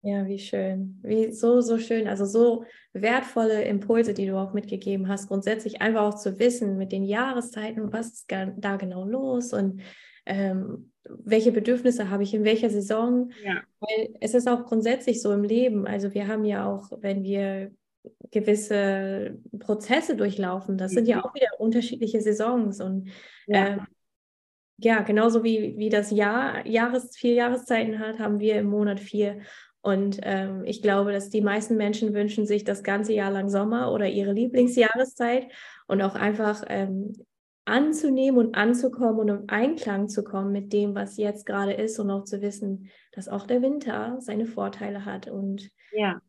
Ja, 0.01 0.27
wie 0.27 0.37
schön. 0.37 0.99
Wie 1.01 1.31
so, 1.31 1.61
so 1.61 1.79
schön. 1.79 2.07
Also 2.07 2.25
so 2.25 2.65
wertvolle 2.93 3.63
Impulse, 3.63 4.13
die 4.13 4.27
du 4.27 4.37
auch 4.37 4.53
mitgegeben 4.53 5.07
hast. 5.07 5.29
Grundsätzlich 5.29 5.81
einfach 5.81 6.03
auch 6.03 6.15
zu 6.15 6.37
wissen 6.37 6.77
mit 6.77 6.91
den 6.91 7.03
Jahreszeiten, 7.03 7.91
was 7.91 8.07
ist 8.07 8.25
da 8.29 8.75
genau 8.77 9.05
los 9.05 9.51
und 9.51 9.81
ähm, 10.27 10.91
welche 11.09 11.51
Bedürfnisse 11.51 12.09
habe 12.09 12.23
ich 12.23 12.33
in 12.33 12.43
welcher 12.43 12.69
Saison. 12.69 13.31
Ja. 13.43 13.61
Weil 13.79 14.15
es 14.21 14.33
ist 14.33 14.47
auch 14.47 14.65
grundsätzlich 14.65 15.21
so 15.21 15.31
im 15.31 15.43
Leben. 15.43 15.87
Also 15.87 16.13
wir 16.13 16.27
haben 16.27 16.45
ja 16.45 16.67
auch, 16.67 16.91
wenn 17.01 17.23
wir 17.23 17.71
gewisse 18.31 19.37
Prozesse 19.59 20.15
durchlaufen, 20.15 20.77
das 20.77 20.91
mhm. 20.91 20.95
sind 20.95 21.07
ja 21.07 21.17
mhm. 21.17 21.23
auch 21.23 21.35
wieder 21.35 21.49
unterschiedliche 21.59 22.21
Saisons 22.21 22.81
und 22.81 23.09
ja. 23.47 23.67
Ähm, 23.67 23.81
ja, 24.77 25.03
genauso 25.03 25.43
wie, 25.45 25.77
wie 25.77 25.87
das 25.87 26.11
Jahr 26.11 26.67
Jahres, 26.67 27.15
vier 27.15 27.33
Jahreszeiten 27.33 27.99
hat, 27.99 28.19
haben 28.19 28.41
wir 28.41 28.55
im 28.55 28.65
Monat 28.65 28.99
vier. 28.99 29.39
Und 29.81 30.19
ähm, 30.23 30.63
ich 30.65 30.81
glaube, 30.81 31.13
dass 31.13 31.29
die 31.29 31.41
meisten 31.41 31.77
Menschen 31.77 32.13
wünschen 32.13 32.45
sich 32.45 32.63
das 32.63 32.83
ganze 32.83 33.13
Jahr 33.13 33.31
lang 33.31 33.49
Sommer 33.49 33.93
oder 33.93 34.07
ihre 34.07 34.33
Lieblingsjahreszeit 34.33 35.47
und 35.87 36.01
auch 36.01 36.15
einfach 36.15 36.63
ähm, 36.67 37.13
anzunehmen 37.65 38.39
und 38.39 38.55
anzukommen 38.55 39.19
und 39.19 39.29
im 39.29 39.43
Einklang 39.47 40.07
zu 40.07 40.23
kommen 40.23 40.51
mit 40.51 40.71
dem, 40.71 40.95
was 40.95 41.17
jetzt 41.17 41.45
gerade 41.45 41.73
ist 41.73 41.99
und 41.99 42.11
auch 42.11 42.23
zu 42.23 42.41
wissen, 42.41 42.89
dass 43.11 43.27
auch 43.27 43.47
der 43.47 43.61
Winter 43.61 44.17
seine 44.19 44.45
Vorteile 44.45 45.05
hat 45.05 45.27
und 45.27 45.69
ja. 45.91 46.21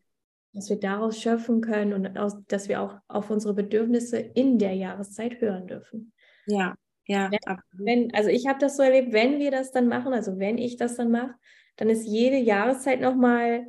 dass 0.53 0.69
wir 0.69 0.79
daraus 0.79 1.19
schöpfen 1.19 1.61
können 1.61 1.93
und 1.93 2.17
aus, 2.17 2.35
dass 2.47 2.67
wir 2.67 2.81
auch 2.81 2.97
auf 3.07 3.29
unsere 3.29 3.53
Bedürfnisse 3.53 4.17
in 4.17 4.57
der 4.57 4.73
Jahreszeit 4.73 5.39
hören 5.39 5.67
dürfen. 5.67 6.11
Ja, 6.47 6.75
ja. 7.05 7.29
Wenn, 7.71 8.13
also 8.13 8.29
ich 8.29 8.47
habe 8.47 8.59
das 8.59 8.75
so 8.75 8.83
erlebt, 8.83 9.13
wenn 9.13 9.39
wir 9.39 9.51
das 9.51 9.71
dann 9.71 9.87
machen, 9.87 10.13
also 10.13 10.39
wenn 10.39 10.57
ich 10.57 10.75
das 10.75 10.95
dann 10.95 11.11
mache, 11.11 11.35
dann 11.77 11.89
ist 11.89 12.05
jede 12.05 12.37
Jahreszeit 12.37 12.99
nochmal 12.99 13.67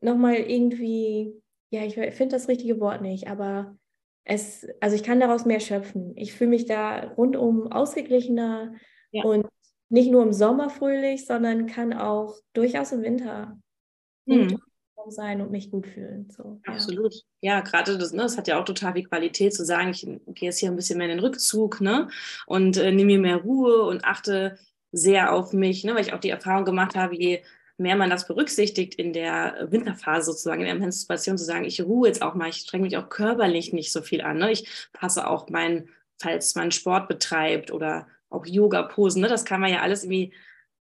noch 0.00 0.16
mal 0.16 0.34
irgendwie, 0.34 1.32
ja, 1.70 1.82
ich 1.82 1.94
finde 1.94 2.36
das 2.36 2.48
richtige 2.48 2.78
Wort 2.78 3.02
nicht, 3.02 3.28
aber 3.28 3.76
es, 4.24 4.66
also 4.80 4.96
ich 4.96 5.02
kann 5.02 5.20
daraus 5.20 5.44
mehr 5.44 5.60
schöpfen. 5.60 6.12
Ich 6.16 6.32
fühle 6.32 6.50
mich 6.50 6.64
da 6.64 7.12
rundum 7.16 7.70
ausgeglichener 7.70 8.74
ja. 9.12 9.22
und 9.22 9.46
nicht 9.90 10.10
nur 10.10 10.22
im 10.22 10.32
Sommer 10.32 10.70
fröhlich, 10.70 11.26
sondern 11.26 11.66
kann 11.66 11.92
auch 11.92 12.36
durchaus 12.54 12.92
im 12.92 13.02
Winter 13.02 13.58
hm. 14.26 14.58
sein 15.08 15.42
und 15.42 15.50
mich 15.50 15.70
gut 15.70 15.86
fühlen. 15.86 16.28
So, 16.30 16.60
Absolut. 16.64 17.14
Ja, 17.40 17.56
ja 17.56 17.60
gerade 17.60 17.98
das, 17.98 18.12
ne, 18.12 18.22
das 18.22 18.38
hat 18.38 18.48
ja 18.48 18.58
auch 18.58 18.64
total 18.64 18.94
viel 18.94 19.04
Qualität 19.04 19.52
zu 19.52 19.64
sagen, 19.64 19.90
ich 19.90 20.00
gehe 20.02 20.48
jetzt 20.48 20.58
hier 20.58 20.70
ein 20.70 20.76
bisschen 20.76 20.98
mehr 20.98 21.08
in 21.08 21.16
den 21.16 21.24
Rückzug 21.24 21.80
ne, 21.80 22.08
und 22.46 22.78
äh, 22.78 22.90
nehme 22.92 23.12
mir 23.12 23.20
mehr 23.20 23.36
Ruhe 23.36 23.82
und 23.82 24.04
achte 24.04 24.58
sehr 24.90 25.34
auf 25.34 25.52
mich, 25.52 25.84
ne, 25.84 25.94
weil 25.94 26.02
ich 26.02 26.14
auch 26.14 26.20
die 26.20 26.30
Erfahrung 26.30 26.64
gemacht 26.64 26.96
habe, 26.96 27.14
je 27.14 27.42
mehr 27.76 27.96
man 27.96 28.10
das 28.10 28.26
berücksichtigt 28.26 28.94
in 28.94 29.12
der 29.12 29.66
Winterphase 29.70 30.32
sozusagen, 30.32 30.60
in 30.60 30.66
der 30.66 30.76
Menstruation, 30.76 31.38
zu 31.38 31.44
sagen, 31.44 31.64
ich 31.64 31.82
ruhe 31.82 32.08
jetzt 32.08 32.22
auch 32.22 32.34
mal, 32.34 32.48
ich 32.48 32.56
strenge 32.56 32.84
mich 32.84 32.96
auch 32.96 33.08
körperlich 33.08 33.72
nicht 33.72 33.92
so 33.92 34.02
viel 34.02 34.22
an. 34.22 34.38
Ne? 34.38 34.52
Ich 34.52 34.68
passe 34.92 35.26
auch 35.28 35.48
mein, 35.48 35.88
falls 36.20 36.54
man 36.54 36.70
Sport 36.70 37.08
betreibt 37.08 37.72
oder 37.72 38.06
auch 38.30 38.46
Yoga-Posen, 38.46 39.22
ne? 39.22 39.28
das 39.28 39.44
kann 39.44 39.60
man 39.60 39.72
ja 39.72 39.80
alles 39.80 40.04
irgendwie 40.04 40.32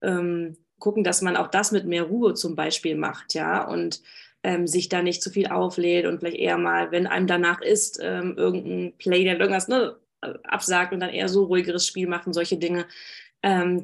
ähm, 0.02 0.58
gucken, 0.80 1.04
dass 1.04 1.22
man 1.22 1.36
auch 1.36 1.48
das 1.48 1.72
mit 1.72 1.86
mehr 1.86 2.04
Ruhe 2.04 2.34
zum 2.34 2.56
Beispiel 2.56 2.96
macht, 2.96 3.34
ja, 3.34 3.64
und 3.64 4.02
ähm, 4.44 4.68
sich 4.68 4.90
da 4.90 5.02
nicht 5.02 5.24
zu 5.24 5.32
viel 5.32 5.48
auflädt 5.48 6.06
und 6.06 6.20
vielleicht 6.20 6.38
eher 6.38 6.58
mal, 6.58 6.92
wenn 6.92 7.08
einem 7.08 7.28
danach 7.28 7.62
ist, 7.62 8.00
ähm, 8.02 8.36
irgendein 8.38 8.94
Play, 8.98 9.24
der 9.24 9.40
irgendwas 9.40 9.68
ne, 9.68 9.96
absagt 10.44 10.94
und 10.94 11.00
dann 11.00 11.10
eher 11.10 11.30
so 11.30 11.46
ruhigeres 11.46 11.88
Spiel 11.88 12.08
machen, 12.08 12.34
solche 12.34 12.58
Dinge, 12.58 12.86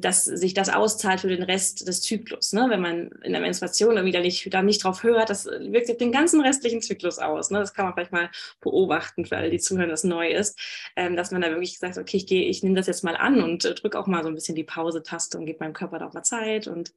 dass 0.00 0.24
sich 0.24 0.54
das 0.54 0.70
auszahlt 0.70 1.20
für 1.20 1.28
den 1.28 1.42
Rest 1.42 1.86
des 1.86 2.00
Zyklus. 2.00 2.52
Ne? 2.52 2.66
Wenn 2.68 2.80
man 2.80 3.10
in 3.22 3.32
der 3.32 3.40
Menstruation 3.40 3.94
dann 3.94 4.06
wieder 4.06 4.20
nicht, 4.20 4.52
da 4.52 4.62
nicht 4.62 4.82
drauf 4.82 5.02
hört, 5.02 5.30
das 5.30 5.46
wirkt 5.46 5.86
sich 5.86 5.98
den 5.98 6.10
ganzen 6.10 6.40
restlichen 6.40 6.82
Zyklus 6.82 7.18
aus. 7.18 7.50
Ne? 7.50 7.58
Das 7.58 7.72
kann 7.72 7.84
man 7.84 7.94
vielleicht 7.94 8.10
mal 8.10 8.30
beobachten, 8.60 9.24
für 9.24 9.36
alle, 9.36 9.50
die 9.50 9.60
zuhören, 9.60 9.88
das 9.88 10.02
neu 10.02 10.30
ist, 10.30 10.58
ähm, 10.96 11.14
dass 11.14 11.30
man 11.30 11.42
da 11.42 11.50
wirklich 11.50 11.78
sagt, 11.78 11.98
okay, 11.98 12.16
ich 12.16 12.62
ich 12.62 12.62
nehme 12.62 12.76
das 12.76 12.86
jetzt 12.86 13.02
mal 13.02 13.16
an 13.16 13.42
und 13.42 13.64
äh, 13.64 13.74
drücke 13.74 13.98
auch 13.98 14.06
mal 14.06 14.22
so 14.22 14.28
ein 14.28 14.34
bisschen 14.34 14.54
die 14.54 14.64
Pause-Taste 14.64 15.36
und 15.36 15.46
gebe 15.46 15.64
meinem 15.64 15.72
Körper 15.72 15.98
da 15.98 16.06
auch 16.06 16.12
mal 16.12 16.22
Zeit 16.22 16.68
und 16.68 16.94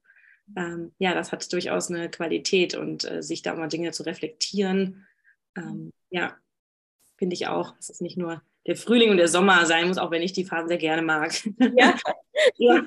ähm, 0.56 0.92
ja, 0.98 1.12
das 1.12 1.32
hat 1.32 1.52
durchaus 1.52 1.90
eine 1.90 2.08
Qualität 2.08 2.74
und 2.76 3.04
äh, 3.04 3.22
sich 3.22 3.42
da 3.42 3.54
mal 3.54 3.68
Dinge 3.68 3.90
zu 3.90 4.04
reflektieren, 4.04 5.06
ähm, 5.56 5.92
ja, 6.10 6.36
finde 7.16 7.34
ich 7.34 7.48
auch. 7.48 7.74
Es 7.80 7.90
ist 7.90 8.00
nicht 8.00 8.16
nur 8.16 8.42
der 8.66 8.76
Frühling 8.76 9.10
und 9.10 9.16
der 9.16 9.28
Sommer 9.28 9.64
sein 9.66 9.88
muss, 9.88 9.98
auch 9.98 10.10
wenn 10.10 10.22
ich 10.22 10.32
die 10.32 10.44
Phasen 10.44 10.68
sehr 10.68 10.78
gerne 10.78 11.02
mag. 11.02 11.32
Ja, 11.76 11.96
ja. 12.56 12.82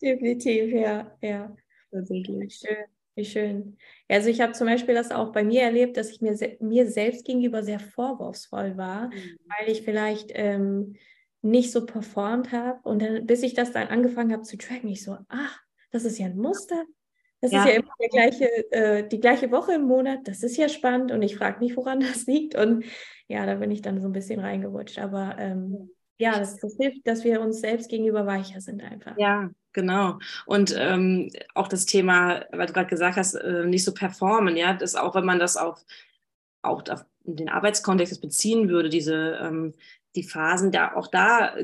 definitiv, 0.00 0.72
ja, 0.72 1.16
ja. 1.20 1.54
Wie 1.90 2.50
schön, 2.50 2.84
wie 3.14 3.24
schön. 3.24 3.76
Also 4.08 4.30
ich 4.30 4.40
habe 4.40 4.52
zum 4.52 4.66
Beispiel 4.66 4.94
das 4.94 5.10
auch 5.10 5.32
bei 5.32 5.44
mir 5.44 5.62
erlebt, 5.62 5.96
dass 5.96 6.10
ich 6.10 6.20
mir, 6.20 6.36
mir 6.60 6.90
selbst 6.90 7.26
gegenüber 7.26 7.62
sehr 7.62 7.80
vorwurfsvoll 7.80 8.76
war, 8.76 9.08
mhm. 9.08 9.38
weil 9.46 9.70
ich 9.70 9.82
vielleicht 9.82 10.30
ähm, 10.34 10.96
nicht 11.42 11.72
so 11.72 11.84
performt 11.84 12.52
habe 12.52 12.80
und 12.88 13.02
dann, 13.02 13.26
bis 13.26 13.42
ich 13.42 13.54
das 13.54 13.72
dann 13.72 13.88
angefangen 13.88 14.32
habe 14.32 14.42
zu 14.42 14.56
tracken, 14.56 14.88
ich 14.88 15.02
so, 15.02 15.18
ach, 15.28 15.60
das 15.90 16.04
ist 16.04 16.18
ja 16.18 16.26
ein 16.26 16.38
Muster. 16.38 16.84
Das 17.42 17.50
ja. 17.50 17.64
ist 17.64 17.68
ja 17.68 17.74
immer 17.74 17.92
gleiche, 18.10 18.72
äh, 18.72 19.08
die 19.08 19.20
gleiche 19.20 19.50
Woche 19.50 19.74
im 19.74 19.82
Monat. 19.82 20.20
Das 20.28 20.44
ist 20.44 20.56
ja 20.56 20.68
spannend 20.68 21.10
und 21.10 21.22
ich 21.22 21.36
frage 21.36 21.58
mich, 21.58 21.76
woran 21.76 22.00
das 22.00 22.26
liegt. 22.26 22.54
Und 22.54 22.84
ja, 23.26 23.44
da 23.44 23.56
bin 23.56 23.70
ich 23.72 23.82
dann 23.82 24.00
so 24.00 24.06
ein 24.06 24.12
bisschen 24.12 24.38
reingerutscht. 24.38 25.00
Aber 25.00 25.34
ähm, 25.38 25.90
ja, 26.18 26.38
das, 26.38 26.56
das, 26.58 26.76
hilft, 26.76 27.04
dass 27.04 27.24
wir 27.24 27.40
uns 27.40 27.60
selbst 27.60 27.90
gegenüber 27.90 28.26
weicher 28.26 28.60
sind 28.60 28.80
einfach. 28.80 29.18
Ja, 29.18 29.50
genau. 29.72 30.20
Und 30.46 30.72
ähm, 30.78 31.30
auch 31.54 31.66
das 31.66 31.84
Thema, 31.84 32.44
weil 32.52 32.66
du 32.66 32.72
gerade 32.72 32.88
gesagt 32.88 33.16
hast, 33.16 33.34
äh, 33.34 33.64
nicht 33.64 33.84
so 33.84 33.92
performen, 33.92 34.56
ja, 34.56 34.74
das 34.74 34.94
auch, 34.94 35.16
wenn 35.16 35.24
man 35.24 35.40
das 35.40 35.56
auf, 35.56 35.84
auch 36.62 36.88
auf 36.88 37.04
den 37.24 37.48
Arbeitskontext 37.48 38.20
beziehen 38.20 38.68
würde, 38.68 38.88
diese 38.88 39.38
ähm, 39.42 39.74
die 40.14 40.22
Phasen, 40.22 40.70
da 40.70 40.94
auch 40.94 41.08
da 41.08 41.56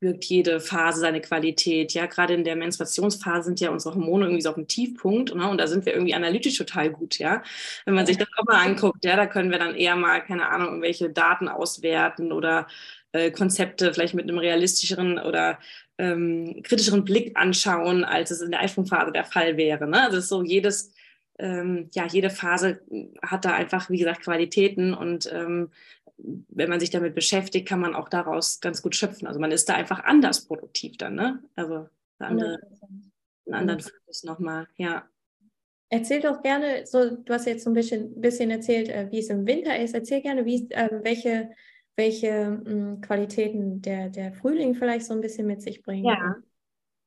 wirkt 0.00 0.24
jede 0.24 0.60
Phase 0.60 1.00
seine 1.00 1.20
Qualität. 1.20 1.92
Ja, 1.92 2.06
gerade 2.06 2.34
in 2.34 2.44
der 2.44 2.56
Menstruationsphase 2.56 3.44
sind 3.44 3.60
ja 3.60 3.70
unsere 3.70 3.94
Hormone 3.94 4.26
irgendwie 4.26 4.42
so 4.42 4.50
auf 4.50 4.54
dem 4.54 4.68
Tiefpunkt 4.68 5.34
ne? 5.34 5.48
und 5.48 5.58
da 5.58 5.66
sind 5.66 5.86
wir 5.86 5.94
irgendwie 5.94 6.14
analytisch 6.14 6.56
total 6.56 6.90
gut. 6.90 7.18
Ja, 7.18 7.42
wenn 7.84 7.94
man 7.94 8.06
sich 8.06 8.16
das 8.16 8.28
auch 8.36 8.44
mal 8.44 8.64
anguckt, 8.64 9.04
ja, 9.04 9.16
da 9.16 9.26
können 9.26 9.50
wir 9.50 9.58
dann 9.58 9.74
eher 9.74 9.96
mal 9.96 10.20
keine 10.20 10.48
Ahnung 10.48 10.68
irgendwelche 10.68 11.10
Daten 11.10 11.48
auswerten 11.48 12.32
oder 12.32 12.66
äh, 13.12 13.30
Konzepte 13.30 13.92
vielleicht 13.92 14.14
mit 14.14 14.28
einem 14.28 14.38
realistischeren 14.38 15.18
oder 15.18 15.58
ähm, 15.98 16.62
kritischeren 16.62 17.04
Blick 17.04 17.36
anschauen, 17.36 18.04
als 18.04 18.30
es 18.30 18.40
in 18.40 18.50
der 18.50 18.60
Eisprungphase 18.60 19.12
der 19.12 19.24
Fall 19.24 19.56
wäre. 19.56 19.88
Ne? 19.88 20.02
Also 20.02 20.18
ist 20.18 20.28
so 20.28 20.42
jedes 20.42 20.92
ähm, 21.38 21.88
ja, 21.92 22.06
jede 22.06 22.30
Phase 22.30 22.80
hat 23.22 23.44
da 23.44 23.54
einfach, 23.54 23.90
wie 23.90 23.98
gesagt, 23.98 24.22
Qualitäten 24.22 24.94
und 24.94 25.30
ähm, 25.32 25.70
wenn 26.16 26.68
man 26.68 26.80
sich 26.80 26.90
damit 26.90 27.14
beschäftigt, 27.14 27.68
kann 27.68 27.80
man 27.80 27.94
auch 27.94 28.08
daraus 28.08 28.60
ganz 28.60 28.82
gut 28.82 28.96
schöpfen. 28.96 29.28
Also 29.28 29.38
man 29.38 29.52
ist 29.52 29.68
da 29.68 29.74
einfach 29.74 30.04
anders 30.04 30.44
produktiv 30.44 30.96
dann, 30.98 31.14
ne? 31.14 31.42
Also 31.54 31.88
andere, 32.18 32.58
einen 33.46 33.54
anderen 33.54 33.80
Fokus 33.80 34.24
nochmal, 34.24 34.66
ja. 34.76 35.08
Erzähl 35.90 36.20
doch 36.20 36.42
gerne, 36.42 36.86
so 36.86 37.16
du 37.16 37.32
hast 37.32 37.46
jetzt 37.46 37.64
so 37.64 37.70
ein 37.70 37.74
bisschen, 37.74 38.20
bisschen 38.20 38.50
erzählt, 38.50 38.88
äh, 38.88 39.08
wie 39.10 39.20
es 39.20 39.30
im 39.30 39.46
Winter 39.46 39.78
ist. 39.78 39.94
Erzähl 39.94 40.20
gerne, 40.20 40.44
wie, 40.44 40.68
äh, 40.70 41.00
welche, 41.02 41.50
welche 41.96 42.50
mh, 42.50 42.70
hm, 42.70 43.00
Qualitäten 43.00 43.80
der, 43.80 44.10
der 44.10 44.34
Frühling 44.34 44.74
vielleicht 44.74 45.06
so 45.06 45.14
ein 45.14 45.20
bisschen 45.20 45.46
mit 45.46 45.62
sich 45.62 45.82
bringt. 45.82 46.04
Ja, 46.04 46.36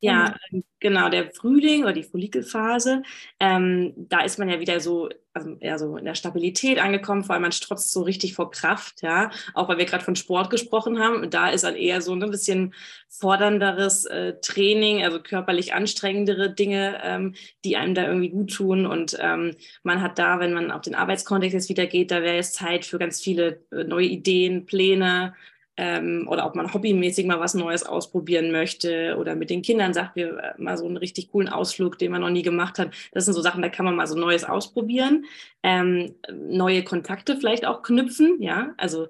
ja, 0.02 0.36
ähm, 0.52 0.64
genau, 0.80 1.10
der 1.10 1.32
Frühling 1.32 1.84
oder 1.84 1.94
die 1.94 2.04
Follikelphase, 2.04 3.04
ähm, 3.40 3.94
da 3.96 4.22
ist 4.22 4.40
man 4.40 4.50
ja 4.50 4.60
wieder 4.60 4.80
so, 4.80 5.10
also 5.32 5.56
eher 5.60 5.78
so 5.78 5.96
in 5.96 6.06
der 6.06 6.16
Stabilität 6.16 6.80
angekommen, 6.80 7.24
vor 7.24 7.34
allem 7.34 7.44
man 7.44 7.52
strotzt 7.52 7.92
so 7.92 8.02
richtig 8.02 8.34
vor 8.34 8.50
Kraft, 8.50 9.04
ja, 9.04 9.30
auch 9.54 9.70
weil 9.70 9.78
wir 9.78 9.86
gerade 9.86 10.04
von 10.04 10.16
Sport 10.16 10.50
gesprochen 10.50 11.00
haben, 11.00 11.30
da 11.30 11.50
ist 11.50 11.64
dann 11.64 11.76
eher 11.76 12.02
so 12.02 12.14
ein 12.14 12.32
bisschen 12.32 12.74
fordernderes 13.10 14.06
äh, 14.06 14.34
Training, 14.42 15.04
also 15.04 15.22
körperlich 15.22 15.76
anstrengendere 15.76 16.52
Dinge, 16.52 17.00
ähm, 17.04 17.36
die 17.64 17.78
einem 17.78 17.94
da 17.94 18.08
irgendwie 18.08 18.30
gut 18.30 18.52
tun 18.54 18.88
und 18.88 19.16
ähm, 19.22 19.56
man 19.84 20.02
hat 20.02 20.18
da, 20.18 20.40
wenn 20.40 20.54
man 20.54 20.72
auf 20.72 20.82
den 20.82 20.96
Arbeitskontext 20.96 21.54
jetzt 21.54 21.70
wieder 21.70 21.86
geht, 21.86 22.10
da 22.10 22.24
wäre 22.24 22.38
jetzt 22.38 22.56
Zeit 22.56 22.86
für 22.86 22.98
ganz 22.98 23.22
viele 23.22 23.64
äh, 23.72 23.84
neue 23.84 24.08
Ideen, 24.08 24.66
Pläne, 24.66 25.36
ähm, 25.82 26.28
oder 26.30 26.46
ob 26.46 26.54
man 26.54 26.72
hobbymäßig 26.72 27.26
mal 27.26 27.40
was 27.40 27.56
Neues 27.56 27.84
ausprobieren 27.84 28.52
möchte 28.52 29.18
oder 29.20 29.36
mit 29.36 29.50
den 29.50 29.64
Kindern 29.64 29.96
sagt, 29.96 30.16
wir 30.16 30.38
äh, 30.38 30.62
mal 30.62 30.78
so 30.78 30.86
einen 30.86 30.98
richtig 30.98 31.32
coolen 31.32 31.50
Ausflug, 31.50 31.98
den 31.98 32.12
man 32.12 32.22
noch 32.22 32.30
nie 32.30 32.44
gemacht 32.44 32.78
hat. 32.78 32.92
Das 33.14 33.26
sind 33.26 33.34
so 33.34 33.42
Sachen, 33.42 33.64
da 33.64 33.70
kann 33.70 33.86
man 33.86 33.96
mal 33.96 34.06
so 34.06 34.16
Neues 34.16 34.44
ausprobieren, 34.44 35.26
ähm, 35.64 36.14
neue 36.32 36.84
Kontakte 36.84 37.36
vielleicht 37.36 37.66
auch 37.66 37.82
knüpfen, 37.82 38.40
ja, 38.44 38.76
also 38.78 39.08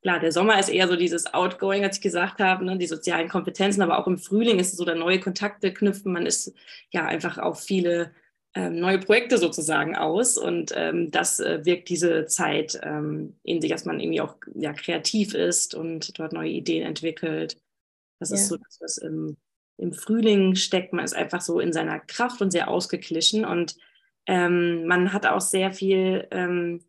klar, 0.00 0.20
der 0.20 0.30
Sommer 0.30 0.60
ist 0.60 0.68
eher 0.68 0.86
so 0.86 0.94
dieses 0.94 1.34
Outgoing, 1.34 1.82
als 1.82 1.96
ich 1.96 2.02
gesagt 2.02 2.40
habe, 2.40 2.64
ne, 2.64 2.78
die 2.78 2.86
sozialen 2.86 3.28
Kompetenzen, 3.28 3.82
aber 3.82 3.98
auch 3.98 4.06
im 4.06 4.18
Frühling 4.18 4.60
ist 4.60 4.72
es 4.72 4.78
so, 4.78 4.84
da 4.84 4.94
neue 4.94 5.18
Kontakte 5.18 5.72
knüpfen. 5.72 6.12
Man 6.12 6.26
ist 6.26 6.54
ja 6.90 7.04
einfach 7.06 7.38
auf 7.38 7.60
viele 7.60 8.12
neue 8.54 8.98
Projekte 8.98 9.38
sozusagen 9.38 9.96
aus. 9.96 10.36
Und 10.36 10.72
ähm, 10.76 11.10
das 11.10 11.40
äh, 11.40 11.64
wirkt 11.64 11.88
diese 11.88 12.26
Zeit 12.26 12.78
ähm, 12.82 13.36
in 13.42 13.60
sich, 13.60 13.70
dass 13.70 13.84
man 13.84 14.00
irgendwie 14.00 14.20
auch 14.20 14.36
ja, 14.54 14.72
kreativ 14.72 15.34
ist 15.34 15.74
und 15.74 16.18
dort 16.18 16.32
neue 16.32 16.50
Ideen 16.50 16.86
entwickelt. 16.86 17.56
Das 18.18 18.30
ja. 18.30 18.36
ist 18.36 18.48
so 18.48 18.56
das, 18.56 18.78
was 18.80 18.98
im, 18.98 19.36
im 19.78 19.92
Frühling 19.92 20.54
steckt. 20.54 20.92
Man 20.92 21.04
ist 21.04 21.14
einfach 21.14 21.40
so 21.40 21.60
in 21.60 21.72
seiner 21.72 21.98
Kraft 21.98 22.42
und 22.42 22.50
sehr 22.50 22.68
ausgeglichen. 22.68 23.44
Und 23.44 23.76
ähm, 24.26 24.86
man 24.86 25.12
hat 25.12 25.26
auch 25.26 25.40
sehr 25.40 25.72
viel 25.72 26.28
ähm, 26.30 26.84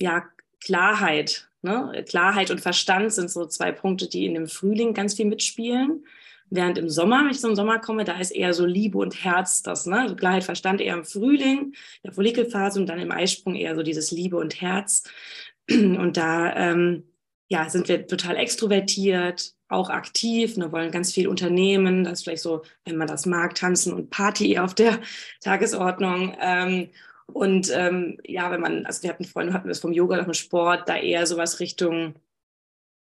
ja, 0.00 0.26
Klarheit. 0.60 1.48
Ne? 1.62 2.04
Klarheit 2.08 2.50
und 2.50 2.60
Verstand 2.60 3.12
sind 3.12 3.30
so 3.30 3.46
zwei 3.46 3.72
Punkte, 3.72 4.08
die 4.08 4.26
in 4.26 4.34
dem 4.34 4.48
Frühling 4.48 4.92
ganz 4.92 5.14
viel 5.14 5.26
mitspielen. 5.26 6.04
Während 6.50 6.78
im 6.78 6.88
Sommer, 6.88 7.24
wenn 7.24 7.30
ich 7.30 7.40
zum 7.40 7.54
Sommer 7.54 7.78
komme, 7.78 8.04
da 8.04 8.18
ist 8.18 8.30
eher 8.30 8.54
so 8.54 8.64
Liebe 8.64 8.98
und 8.98 9.24
Herz 9.24 9.62
das, 9.62 9.86
ne? 9.86 10.00
Also 10.00 10.16
Klarheit, 10.16 10.44
Verstand 10.44 10.80
eher 10.80 10.94
im 10.94 11.04
Frühling, 11.04 11.74
der 12.04 12.12
Follikelphase 12.12 12.80
und 12.80 12.86
dann 12.86 12.98
im 12.98 13.12
Eisprung 13.12 13.54
eher 13.54 13.74
so 13.74 13.82
dieses 13.82 14.10
Liebe 14.10 14.36
und 14.36 14.60
Herz. 14.60 15.04
Und 15.70 16.16
da 16.16 16.56
ähm, 16.56 17.04
ja, 17.48 17.68
sind 17.68 17.88
wir 17.88 18.06
total 18.06 18.36
extrovertiert, 18.36 19.54
auch 19.68 19.90
aktiv, 19.90 20.56
ne, 20.56 20.72
wollen 20.72 20.90
ganz 20.90 21.12
viel 21.12 21.28
unternehmen. 21.28 22.04
Das 22.04 22.14
ist 22.14 22.24
vielleicht 22.24 22.42
so, 22.42 22.62
wenn 22.84 22.96
man 22.96 23.08
das 23.08 23.26
mag, 23.26 23.54
tanzen 23.54 23.92
und 23.92 24.10
Party 24.10 24.58
auf 24.58 24.74
der 24.74 24.98
Tagesordnung. 25.40 26.36
Ähm, 26.40 26.88
und 27.26 27.70
ähm, 27.74 28.18
ja, 28.24 28.50
wenn 28.50 28.60
man, 28.60 28.86
also 28.86 29.02
wir 29.02 29.10
hatten 29.10 29.24
Freunde, 29.24 29.52
hatten 29.52 29.68
das 29.68 29.80
vom 29.80 29.92
Yoga, 29.92 30.22
dem 30.22 30.32
Sport, 30.32 30.88
da 30.88 30.96
eher 30.96 31.26
sowas 31.26 31.60
Richtung 31.60 32.14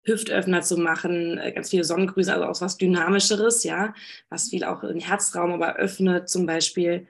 Hüftöffner 0.07 0.63
zu 0.63 0.77
machen, 0.79 1.39
äh, 1.39 1.53
ganz 1.53 1.71
viele 1.71 1.85
Sonnengrüße, 1.85 2.33
also 2.33 2.47
auch 2.47 2.61
was 2.61 2.79
Dynamischeres, 2.79 3.65
ja, 3.65 3.95
was 4.31 4.49
viel 4.49 4.65
auch 4.65 4.81
den 4.81 5.01
Herzraum 5.01 5.53
aber 5.53 5.77
öffnet 5.77 6.29
zum 6.29 6.47
Beispiel. 6.47 7.07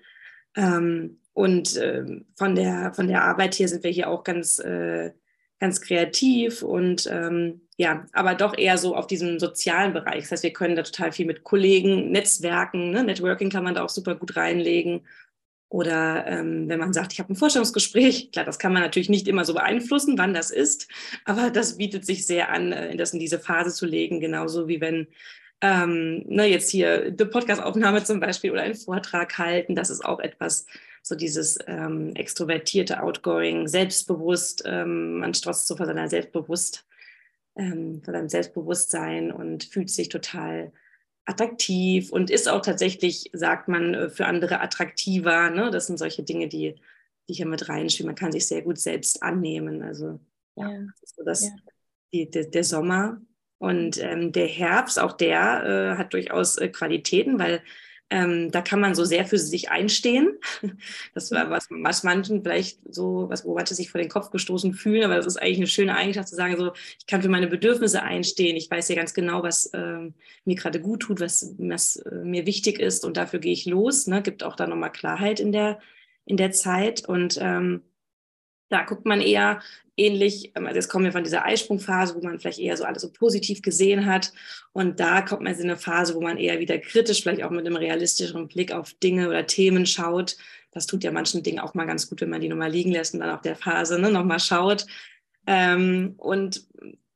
Ähm, 0.56 1.18
und 1.34 1.76
äh, 1.76 2.04
von, 2.34 2.54
der, 2.54 2.94
von 2.94 3.08
der 3.08 3.22
Arbeit 3.22 3.54
hier 3.54 3.68
sind 3.68 3.84
wir 3.84 3.90
hier 3.90 4.08
auch 4.08 4.24
ganz, 4.24 4.58
äh, 4.58 5.12
ganz 5.60 5.80
kreativ 5.80 6.62
und 6.62 7.06
ähm, 7.10 7.60
ja, 7.78 8.06
aber 8.12 8.34
doch 8.34 8.56
eher 8.56 8.78
so 8.78 8.96
auf 8.96 9.06
diesem 9.06 9.38
sozialen 9.38 9.92
Bereich. 9.92 10.22
Das 10.22 10.32
heißt, 10.32 10.42
wir 10.44 10.52
können 10.52 10.76
da 10.76 10.82
total 10.82 11.12
viel 11.12 11.26
mit 11.26 11.44
Kollegen, 11.44 12.10
Netzwerken, 12.10 12.90
ne? 12.90 13.04
Networking 13.04 13.50
kann 13.50 13.64
man 13.64 13.74
da 13.74 13.84
auch 13.84 13.90
super 13.90 14.14
gut 14.14 14.36
reinlegen 14.36 15.02
oder 15.76 16.26
ähm, 16.26 16.70
wenn 16.70 16.78
man 16.78 16.94
sagt, 16.94 17.12
ich 17.12 17.18
habe 17.18 17.30
ein 17.30 17.36
Forschungsgespräch, 17.36 18.32
klar, 18.32 18.46
das 18.46 18.58
kann 18.58 18.72
man 18.72 18.80
natürlich 18.80 19.10
nicht 19.10 19.28
immer 19.28 19.44
so 19.44 19.52
beeinflussen, 19.52 20.16
wann 20.16 20.32
das 20.32 20.50
ist, 20.50 20.88
aber 21.26 21.50
das 21.50 21.76
bietet 21.76 22.06
sich 22.06 22.26
sehr 22.26 22.50
an, 22.50 22.72
äh, 22.72 22.96
das 22.96 23.12
in 23.12 23.18
diese 23.18 23.38
Phase 23.38 23.70
zu 23.74 23.84
legen, 23.84 24.18
genauso 24.18 24.68
wie 24.68 24.80
wenn 24.80 25.06
ähm, 25.60 26.24
ne, 26.28 26.46
jetzt 26.46 26.70
hier 26.70 27.10
die 27.10 27.26
Podcastaufnahme 27.26 28.02
zum 28.04 28.20
Beispiel 28.20 28.52
oder 28.52 28.62
einen 28.62 28.74
Vortrag 28.74 29.36
halten, 29.36 29.74
das 29.74 29.90
ist 29.90 30.02
auch 30.02 30.20
etwas, 30.20 30.64
so 31.02 31.14
dieses 31.14 31.58
ähm, 31.66 32.14
extrovertierte, 32.14 33.02
outgoing, 33.02 33.68
selbstbewusst, 33.68 34.62
ähm, 34.64 35.18
man 35.18 35.34
strotzt 35.34 35.66
so 35.66 35.76
vor 35.76 35.84
seiner 35.84 36.08
Selbstbewusst, 36.08 36.86
ähm, 37.54 38.00
vor 38.02 38.14
seinem 38.14 38.30
Selbstbewusstsein 38.30 39.30
und 39.30 39.64
fühlt 39.64 39.90
sich 39.90 40.08
total 40.08 40.72
attraktiv 41.26 42.10
und 42.10 42.30
ist 42.30 42.48
auch 42.48 42.62
tatsächlich, 42.62 43.30
sagt 43.32 43.68
man, 43.68 43.94
äh, 43.94 44.08
für 44.08 44.26
andere 44.26 44.60
attraktiver. 44.60 45.50
Ne? 45.50 45.70
Das 45.70 45.86
sind 45.86 45.98
solche 45.98 46.22
Dinge, 46.22 46.48
die, 46.48 46.76
die 47.28 47.34
hier 47.34 47.46
mit 47.46 47.68
reinspielen. 47.68 48.06
Man 48.06 48.16
kann 48.16 48.32
sich 48.32 48.46
sehr 48.46 48.62
gut 48.62 48.78
selbst 48.78 49.22
annehmen. 49.22 49.82
Also 49.82 50.20
ja, 50.56 50.70
ja. 50.70 50.78
das 50.78 51.02
ist 51.02 51.16
so 51.16 51.24
das, 51.24 51.44
ja. 51.44 51.50
die, 52.12 52.30
der, 52.30 52.44
der 52.44 52.64
Sommer. 52.64 53.20
Und 53.58 54.02
ähm, 54.02 54.32
der 54.32 54.46
Herbst, 54.46 55.00
auch 55.00 55.12
der 55.12 55.64
äh, 55.94 55.98
hat 55.98 56.12
durchaus 56.12 56.58
äh, 56.58 56.68
Qualitäten, 56.68 57.38
weil 57.38 57.62
ähm, 58.08 58.52
da 58.52 58.62
kann 58.62 58.78
man 58.78 58.94
so 58.94 59.04
sehr 59.04 59.26
für 59.26 59.38
sich 59.38 59.70
einstehen. 59.70 60.38
Das 61.14 61.30
war 61.30 61.50
was, 61.50 61.66
was 61.70 62.02
manchen 62.04 62.42
vielleicht 62.42 62.78
so, 62.88 63.28
was, 63.28 63.44
wo 63.44 63.54
manche 63.54 63.74
sich 63.74 63.90
vor 63.90 64.00
den 64.00 64.10
Kopf 64.10 64.30
gestoßen 64.30 64.74
fühlen, 64.74 65.04
aber 65.04 65.16
das 65.16 65.26
ist 65.26 65.38
eigentlich 65.38 65.58
eine 65.58 65.66
schöne 65.66 65.96
Eigenschaft 65.96 66.28
zu 66.28 66.36
sagen, 66.36 66.56
so, 66.56 66.72
ich 66.98 67.06
kann 67.06 67.22
für 67.22 67.28
meine 67.28 67.46
Bedürfnisse 67.46 68.02
einstehen. 68.02 68.56
Ich 68.56 68.70
weiß 68.70 68.88
ja 68.88 68.96
ganz 68.96 69.14
genau, 69.14 69.42
was 69.42 69.70
ähm, 69.74 70.14
mir 70.44 70.56
gerade 70.56 70.80
gut 70.80 71.00
tut, 71.00 71.20
was, 71.20 71.54
was 71.58 71.96
äh, 71.96 72.14
mir 72.22 72.46
wichtig 72.46 72.78
ist 72.78 73.04
und 73.04 73.16
dafür 73.16 73.40
gehe 73.40 73.52
ich 73.52 73.66
los. 73.66 74.06
Ne? 74.06 74.22
Gibt 74.22 74.44
auch 74.44 74.56
da 74.56 74.66
nochmal 74.66 74.92
Klarheit 74.92 75.40
in 75.40 75.52
der, 75.52 75.80
in 76.24 76.36
der 76.36 76.52
Zeit 76.52 77.08
und 77.08 77.38
ähm, 77.40 77.82
da 78.68 78.82
guckt 78.82 79.06
man 79.06 79.20
eher 79.20 79.60
ähnlich, 79.96 80.52
ähm, 80.54 80.66
also 80.66 80.76
jetzt 80.76 80.88
kommen 80.88 81.04
wir 81.04 81.12
von 81.12 81.24
dieser 81.24 81.44
Eisprungphase, 81.44 82.14
wo 82.14 82.20
man 82.20 82.38
vielleicht 82.38 82.58
eher 82.58 82.76
so 82.76 82.84
alles 82.84 83.02
so 83.02 83.10
positiv 83.10 83.62
gesehen 83.62 84.06
hat. 84.06 84.32
Und 84.72 85.00
da 85.00 85.22
kommt 85.22 85.42
man 85.42 85.54
in 85.54 85.62
eine 85.62 85.76
Phase, 85.76 86.14
wo 86.14 86.20
man 86.20 86.36
eher 86.36 86.58
wieder 86.58 86.78
kritisch, 86.78 87.22
vielleicht 87.22 87.42
auch 87.42 87.50
mit 87.50 87.66
einem 87.66 87.76
realistischeren 87.76 88.48
Blick 88.48 88.72
auf 88.72 88.92
Dinge 88.94 89.28
oder 89.28 89.46
Themen 89.46 89.86
schaut. 89.86 90.36
Das 90.72 90.86
tut 90.86 91.04
ja 91.04 91.12
manchen 91.12 91.42
Dingen 91.42 91.60
auch 91.60 91.74
mal 91.74 91.86
ganz 91.86 92.08
gut, 92.08 92.20
wenn 92.20 92.30
man 92.30 92.40
die 92.40 92.48
nochmal 92.48 92.70
liegen 92.70 92.92
lässt 92.92 93.14
und 93.14 93.20
dann 93.20 93.30
auf 93.30 93.40
der 93.40 93.56
Phase 93.56 93.98
ne, 93.98 94.10
nochmal 94.10 94.40
schaut. 94.40 94.86
Ähm, 95.46 96.14
und 96.18 96.66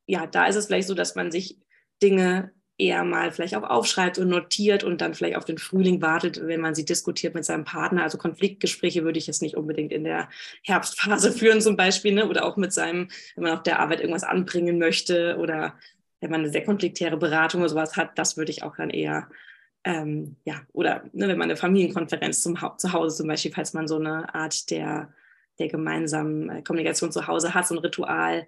ja, 0.07 0.27
da 0.27 0.47
ist 0.47 0.57
es 0.57 0.67
vielleicht 0.67 0.89
so, 0.89 0.95
dass 0.95 1.15
man 1.15 1.31
sich 1.31 1.59
Dinge 2.03 2.53
eher 2.81 3.05
mal 3.05 3.31
vielleicht 3.31 3.55
auch 3.55 3.63
aufschreibt 3.63 4.19
und 4.19 4.29
notiert 4.29 4.83
und 4.85 5.01
dann 5.01 5.15
vielleicht 5.15 5.37
auf 5.37 5.45
den 5.45 5.59
Frühling 5.59 6.01
wartet, 6.01 6.41
wenn 6.47 6.61
man 6.61 6.75
sie 6.75 6.85
diskutiert 6.85 7.35
mit 7.35 7.45
seinem 7.45 7.65
Partner. 7.65 8.03
Also 8.03 8.19
Konfliktgespräche 8.19 9.05
würde 9.05 9.19
ich 9.19 9.27
jetzt 9.27 9.43
nicht 9.43 9.57
unbedingt 9.57 9.93
in 9.93 10.05
der 10.05 10.29
Herbstphase 10.63 11.33
führen 11.39 11.61
zum 11.61 11.77
Beispiel, 11.77 12.15
ne? 12.15 12.29
oder 12.29 12.45
auch 12.45 12.57
mit 12.57 12.73
seinem, 12.73 13.09
wenn 13.35 13.45
man 13.45 13.53
auf 13.53 13.63
der 13.63 13.81
Arbeit 13.81 14.01
irgendwas 14.01 14.25
anbringen 14.25 14.79
möchte 14.79 15.37
oder 15.39 15.75
wenn 16.21 16.31
man 16.31 16.41
eine 16.41 16.51
sehr 16.51 16.65
konfliktäre 16.65 17.17
Beratung 17.17 17.61
oder 17.61 17.71
sowas 17.71 17.97
hat, 17.97 18.19
das 18.19 18.37
würde 18.37 18.51
ich 18.51 18.63
auch 18.63 18.77
dann 18.77 18.91
eher, 18.91 19.29
ähm, 19.85 20.37
ja, 20.45 20.61
oder 20.73 21.05
ne, 21.13 21.29
wenn 21.29 21.39
man 21.39 21.49
eine 21.49 21.57
Familienkonferenz 21.57 22.43
zum 22.43 22.61
ha 22.61 22.77
zu 22.77 22.93
Hause 22.93 23.17
zum 23.17 23.29
Beispiel, 23.29 23.53
falls 23.53 23.73
man 23.73 23.89
so 23.89 23.97
eine 23.97 24.35
Art 24.35 24.71
der, 24.71 25.13
der 25.59 25.69
gemeinsamen 25.69 26.51
äh, 26.51 26.63
Kommunikation 26.63 27.13
zu 27.13 27.27
Hause 27.27 27.55
hat, 27.55 27.67
so 27.67 27.75
ein 27.75 27.79
Ritual, 27.79 28.47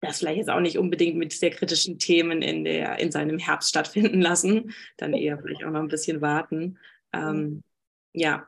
das 0.00 0.18
vielleicht 0.18 0.38
jetzt 0.38 0.50
auch 0.50 0.60
nicht 0.60 0.78
unbedingt 0.78 1.16
mit 1.16 1.32
sehr 1.32 1.50
kritischen 1.50 1.98
Themen 1.98 2.42
in, 2.42 2.64
der, 2.64 2.98
in 2.98 3.10
seinem 3.10 3.38
Herbst 3.38 3.70
stattfinden 3.70 4.20
lassen, 4.20 4.74
dann 4.96 5.14
eher 5.14 5.38
vielleicht 5.38 5.64
auch 5.64 5.70
noch 5.70 5.80
ein 5.80 5.88
bisschen 5.88 6.20
warten. 6.20 6.78
Ähm, 7.12 7.62
ja, 8.12 8.46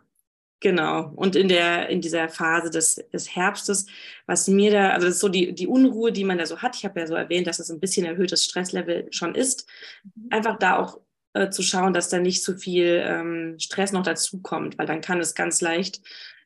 genau. 0.61 1.13
Und 1.17 1.37
in, 1.37 1.49
der, 1.49 1.89
in 1.89 2.01
dieser 2.01 2.29
Phase 2.29 2.71
des, 2.71 2.97
des 3.13 3.35
Herbstes, 3.35 3.87
was 4.27 4.49
mir 4.49 4.71
da, 4.71 4.91
also 4.91 5.07
das 5.07 5.17
ist 5.17 5.21
so 5.21 5.29
die, 5.29 5.55
die 5.55 5.67
Unruhe, 5.67 6.13
die 6.13 6.25
man 6.25 6.39
da 6.39 6.47
so 6.47 6.59
hat, 6.59 6.77
ich 6.77 6.85
habe 6.85 7.01
ja 7.01 7.07
so 7.07 7.15
erwähnt, 7.15 7.47
dass 7.47 7.59
es 7.59 7.71
ein 7.71 7.81
bisschen 7.81 8.07
erhöhtes 8.07 8.45
Stresslevel 8.45 9.09
schon 9.11 9.35
ist, 9.35 9.67
mhm. 10.15 10.29
einfach 10.31 10.59
da 10.59 10.79
auch 10.79 11.01
äh, 11.35 11.51
zu 11.51 11.63
schauen, 11.63 11.95
dass 11.95 12.09
da 12.09 12.19
nicht 12.19 12.43
zu 12.43 12.57
viel 12.57 13.03
ähm, 13.05 13.59
Stress 13.59 13.93
noch 13.93 14.03
dazukommt, 14.03 14.79
weil 14.79 14.87
dann 14.87 15.01
kann 15.01 15.21
es 15.21 15.35
ganz 15.35 15.61
leicht 15.61 16.01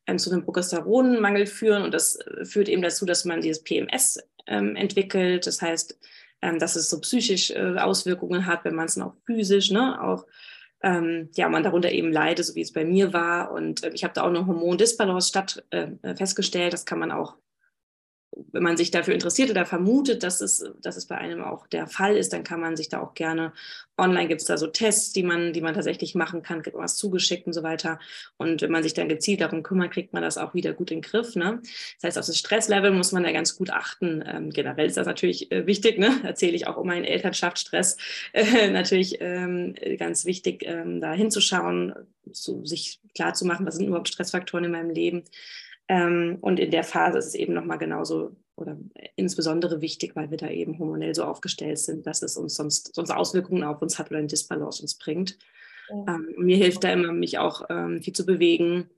ähm, 0.06 0.18
zu 0.18 0.30
einem 0.30 0.44
Progesteronmangel 0.44 1.46
führen 1.46 1.82
und 1.82 1.94
das 1.94 2.16
äh, 2.16 2.44
führt 2.44 2.68
eben 2.68 2.82
dazu, 2.82 3.06
dass 3.06 3.24
man 3.24 3.40
dieses 3.40 3.62
PMS 3.62 4.18
ähm, 4.46 4.76
entwickelt. 4.76 5.46
Das 5.46 5.62
heißt, 5.62 5.98
ähm, 6.42 6.58
dass 6.58 6.76
es 6.76 6.90
so 6.90 7.00
psychisch 7.00 7.50
äh, 7.50 7.78
Auswirkungen 7.78 8.46
hat, 8.46 8.64
wenn 8.64 8.74
man 8.74 8.86
es 8.86 8.96
noch 8.96 9.14
physisch, 9.26 9.70
ne, 9.70 10.02
auch 10.02 10.26
ähm, 10.82 11.30
ja, 11.34 11.48
man 11.48 11.62
darunter 11.62 11.92
eben 11.92 12.12
leidet, 12.12 12.44
so 12.44 12.54
wie 12.54 12.60
es 12.60 12.72
bei 12.72 12.84
mir 12.84 13.12
war. 13.12 13.52
Und 13.52 13.84
äh, 13.84 13.90
ich 13.90 14.04
habe 14.04 14.14
da 14.14 14.22
auch 14.22 14.28
eine 14.28 14.46
Hormondisbalance 14.46 15.28
statt 15.28 15.64
äh, 15.70 15.88
festgestellt. 16.16 16.72
Das 16.72 16.84
kann 16.84 16.98
man 16.98 17.12
auch 17.12 17.36
wenn 18.52 18.62
man 18.62 18.76
sich 18.76 18.90
dafür 18.90 19.14
interessiert 19.14 19.50
oder 19.50 19.66
vermutet, 19.66 20.22
dass 20.22 20.40
es, 20.40 20.64
dass 20.80 20.96
es 20.96 21.06
bei 21.06 21.18
einem 21.18 21.42
auch 21.42 21.66
der 21.66 21.86
Fall 21.86 22.16
ist, 22.16 22.32
dann 22.32 22.44
kann 22.44 22.60
man 22.60 22.76
sich 22.76 22.88
da 22.88 23.00
auch 23.00 23.14
gerne, 23.14 23.52
online 23.98 24.28
gibt 24.28 24.40
es 24.40 24.46
da 24.46 24.56
so 24.56 24.66
Tests, 24.66 25.12
die 25.12 25.22
man, 25.22 25.52
die 25.52 25.60
man 25.60 25.74
tatsächlich 25.74 26.14
machen 26.14 26.42
kann, 26.42 26.62
gibt 26.62 26.76
was 26.76 26.96
zugeschickt 26.96 27.46
und 27.46 27.52
so 27.52 27.62
weiter. 27.62 27.98
Und 28.38 28.62
wenn 28.62 28.70
man 28.70 28.82
sich 28.82 28.94
dann 28.94 29.08
gezielt 29.08 29.42
darum 29.42 29.62
kümmert, 29.62 29.92
kriegt 29.92 30.12
man 30.12 30.22
das 30.22 30.38
auch 30.38 30.54
wieder 30.54 30.72
gut 30.72 30.90
in 30.90 30.98
den 30.98 31.02
Griff. 31.02 31.36
Ne? 31.36 31.60
Das 32.00 32.08
heißt, 32.08 32.18
auf 32.18 32.26
das 32.26 32.38
Stresslevel 32.38 32.90
muss 32.90 33.12
man 33.12 33.22
da 33.22 33.32
ganz 33.32 33.56
gut 33.56 33.70
achten. 33.70 34.24
Ähm, 34.26 34.50
generell 34.50 34.86
ist 34.86 34.96
das 34.96 35.06
natürlich 35.06 35.52
äh, 35.52 35.66
wichtig, 35.66 35.98
ne? 35.98 36.20
erzähle 36.24 36.56
ich 36.56 36.66
auch 36.66 36.76
um 36.76 36.86
meinen 36.86 37.04
Elternschaftsstress, 37.04 37.96
äh, 38.32 38.70
natürlich 38.70 39.18
ähm, 39.20 39.74
ganz 39.98 40.24
wichtig, 40.24 40.64
ähm, 40.66 41.00
da 41.00 41.12
hinzuschauen, 41.12 41.94
so, 42.30 42.64
sich 42.64 43.00
klar 43.14 43.34
zu 43.34 43.44
machen, 43.44 43.66
was 43.66 43.76
sind 43.76 43.88
überhaupt 43.88 44.08
Stressfaktoren 44.08 44.64
in 44.64 44.72
meinem 44.72 44.90
Leben 44.90 45.24
ähm, 45.92 46.38
und 46.40 46.58
in 46.58 46.70
der 46.70 46.84
Phase 46.84 47.18
ist 47.18 47.26
es 47.26 47.34
eben 47.34 47.52
nochmal 47.52 47.76
genauso 47.76 48.34
oder 48.56 48.78
insbesondere 49.14 49.82
wichtig, 49.82 50.16
weil 50.16 50.30
wir 50.30 50.38
da 50.38 50.48
eben 50.48 50.78
hormonell 50.78 51.14
so 51.14 51.24
aufgestellt 51.24 51.78
sind, 51.78 52.06
dass 52.06 52.22
es 52.22 52.38
uns 52.38 52.54
sonst, 52.54 52.94
sonst 52.94 53.10
Auswirkungen 53.10 53.62
auf 53.62 53.82
uns 53.82 53.98
hat 53.98 54.10
oder 54.10 54.18
ein 54.18 54.26
Disbalance 54.28 54.80
uns 54.80 54.94
bringt. 54.94 55.36
Ja. 55.90 56.14
Ähm, 56.14 56.34
mir 56.38 56.56
hilft 56.56 56.82
da 56.82 56.92
immer, 56.94 57.12
mich 57.12 57.36
auch 57.36 57.66
ähm, 57.68 58.02
viel 58.02 58.14
zu 58.14 58.24
bewegen, 58.24 58.88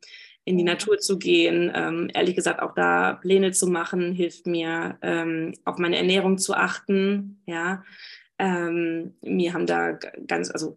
in 0.45 0.57
die 0.57 0.63
Natur 0.63 0.99
zu 0.99 1.19
gehen. 1.19 1.73
Ähm, 1.75 2.11
ehrlich 2.15 2.37
gesagt, 2.37 2.63
auch 2.63 2.77
da 2.77 3.15
Pläne 3.15 3.51
zu 3.51 3.67
machen, 3.67 4.13
hilft 4.13 4.47
mir, 4.47 4.97
ähm, 5.03 5.55
auf 5.65 5.79
meine 5.79 5.97
Ernährung 5.97 6.39
zu 6.39 6.55
achten. 6.55 7.41
Ja, 7.47 7.83
ähm, 8.39 9.15
mir 9.21 9.53
haben 9.53 9.67
da 9.67 9.99
ganz, 10.29 10.49
also 10.49 10.77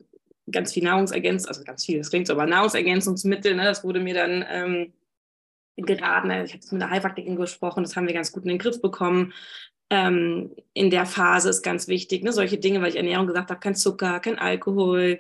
ganz 0.50 0.74
viel 0.74 0.84
Nahrungsergänzung, 0.84 1.50
also 1.50 1.64
ganz 1.64 1.86
viel, 1.86 2.00
das 2.00 2.10
klingt 2.10 2.26
so, 2.26 2.34
aber 2.34 2.48
Nahrungsergänzungsmittel, 2.48 3.56
ne, 3.56 3.66
das 3.66 3.84
wurde 3.84 4.00
mir 4.00 4.16
dann 4.16 4.44
ähm, 4.50 4.94
geraten. 5.78 6.32
Ich 6.32 6.54
habe 6.54 6.64
mit 6.72 6.82
der 6.82 6.90
Heilpraktikerin 6.90 7.36
gesprochen, 7.38 7.84
das 7.84 7.96
haben 7.96 8.08
wir 8.08 8.14
ganz 8.14 8.32
gut 8.32 8.44
in 8.44 8.50
den 8.50 8.58
Griff 8.58 8.82
bekommen. 8.82 9.34
Ähm, 9.90 10.52
in 10.74 10.90
der 10.90 11.06
Phase 11.06 11.50
ist 11.50 11.62
ganz 11.62 11.88
wichtig, 11.88 12.24
ne, 12.24 12.34
solche 12.34 12.58
Dinge, 12.58 12.82
weil 12.82 12.90
ich 12.90 12.98
Ernährung 12.98 13.28
gesagt 13.28 13.50
habe, 13.50 13.60
kein 13.60 13.76
Zucker, 13.76 14.20
kein 14.20 14.38
Alkohol, 14.38 15.20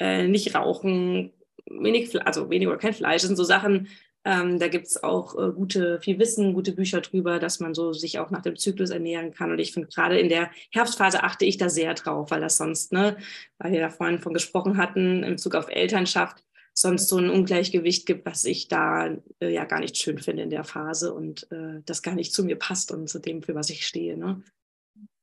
äh, 0.00 0.26
nicht 0.26 0.54
rauchen, 0.54 1.32
wenig, 1.66 2.20
also 2.26 2.50
wenig 2.50 2.66
oder 2.68 2.78
kein 2.78 2.94
Fleisch, 2.94 3.22
das 3.22 3.28
sind 3.28 3.36
so 3.36 3.44
Sachen, 3.44 3.88
ähm, 4.24 4.58
da 4.58 4.68
gibt 4.68 4.86
es 4.86 5.02
auch 5.02 5.38
äh, 5.38 5.52
gute, 5.52 6.00
viel 6.00 6.18
Wissen, 6.18 6.52
gute 6.52 6.72
Bücher 6.72 7.00
drüber, 7.00 7.38
dass 7.38 7.60
man 7.60 7.74
so 7.74 7.92
sich 7.92 8.18
auch 8.18 8.30
nach 8.30 8.42
dem 8.42 8.56
Zyklus 8.56 8.90
ernähren 8.90 9.32
kann. 9.32 9.52
Und 9.52 9.58
ich 9.58 9.72
finde 9.72 9.88
gerade 9.88 10.18
in 10.18 10.28
der 10.28 10.50
Herbstphase 10.72 11.22
achte 11.22 11.44
ich 11.44 11.56
da 11.56 11.68
sehr 11.68 11.94
drauf, 11.94 12.30
weil 12.30 12.40
das 12.40 12.56
sonst, 12.56 12.92
ne, 12.92 13.16
weil 13.58 13.72
wir 13.72 13.80
da 13.80 13.90
vorhin 13.90 14.18
von 14.18 14.34
gesprochen 14.34 14.76
hatten, 14.76 15.22
im 15.22 15.32
Bezug 15.36 15.54
auf 15.54 15.68
Elternschaft, 15.70 16.44
sonst 16.80 17.08
so 17.08 17.16
ein 17.16 17.28
Ungleichgewicht 17.28 18.06
gibt, 18.06 18.24
was 18.24 18.44
ich 18.44 18.68
da 18.68 19.16
äh, 19.40 19.52
ja 19.52 19.64
gar 19.64 19.80
nicht 19.80 19.96
schön 19.96 20.18
finde 20.18 20.44
in 20.44 20.50
der 20.50 20.62
Phase 20.62 21.12
und 21.12 21.50
äh, 21.50 21.82
das 21.84 22.02
gar 22.02 22.14
nicht 22.14 22.32
zu 22.32 22.44
mir 22.44 22.56
passt 22.56 22.92
und 22.92 23.08
zu 23.08 23.18
dem, 23.18 23.42
für 23.42 23.56
was 23.56 23.68
ich 23.68 23.84
stehe. 23.84 24.16
Ne? 24.16 24.42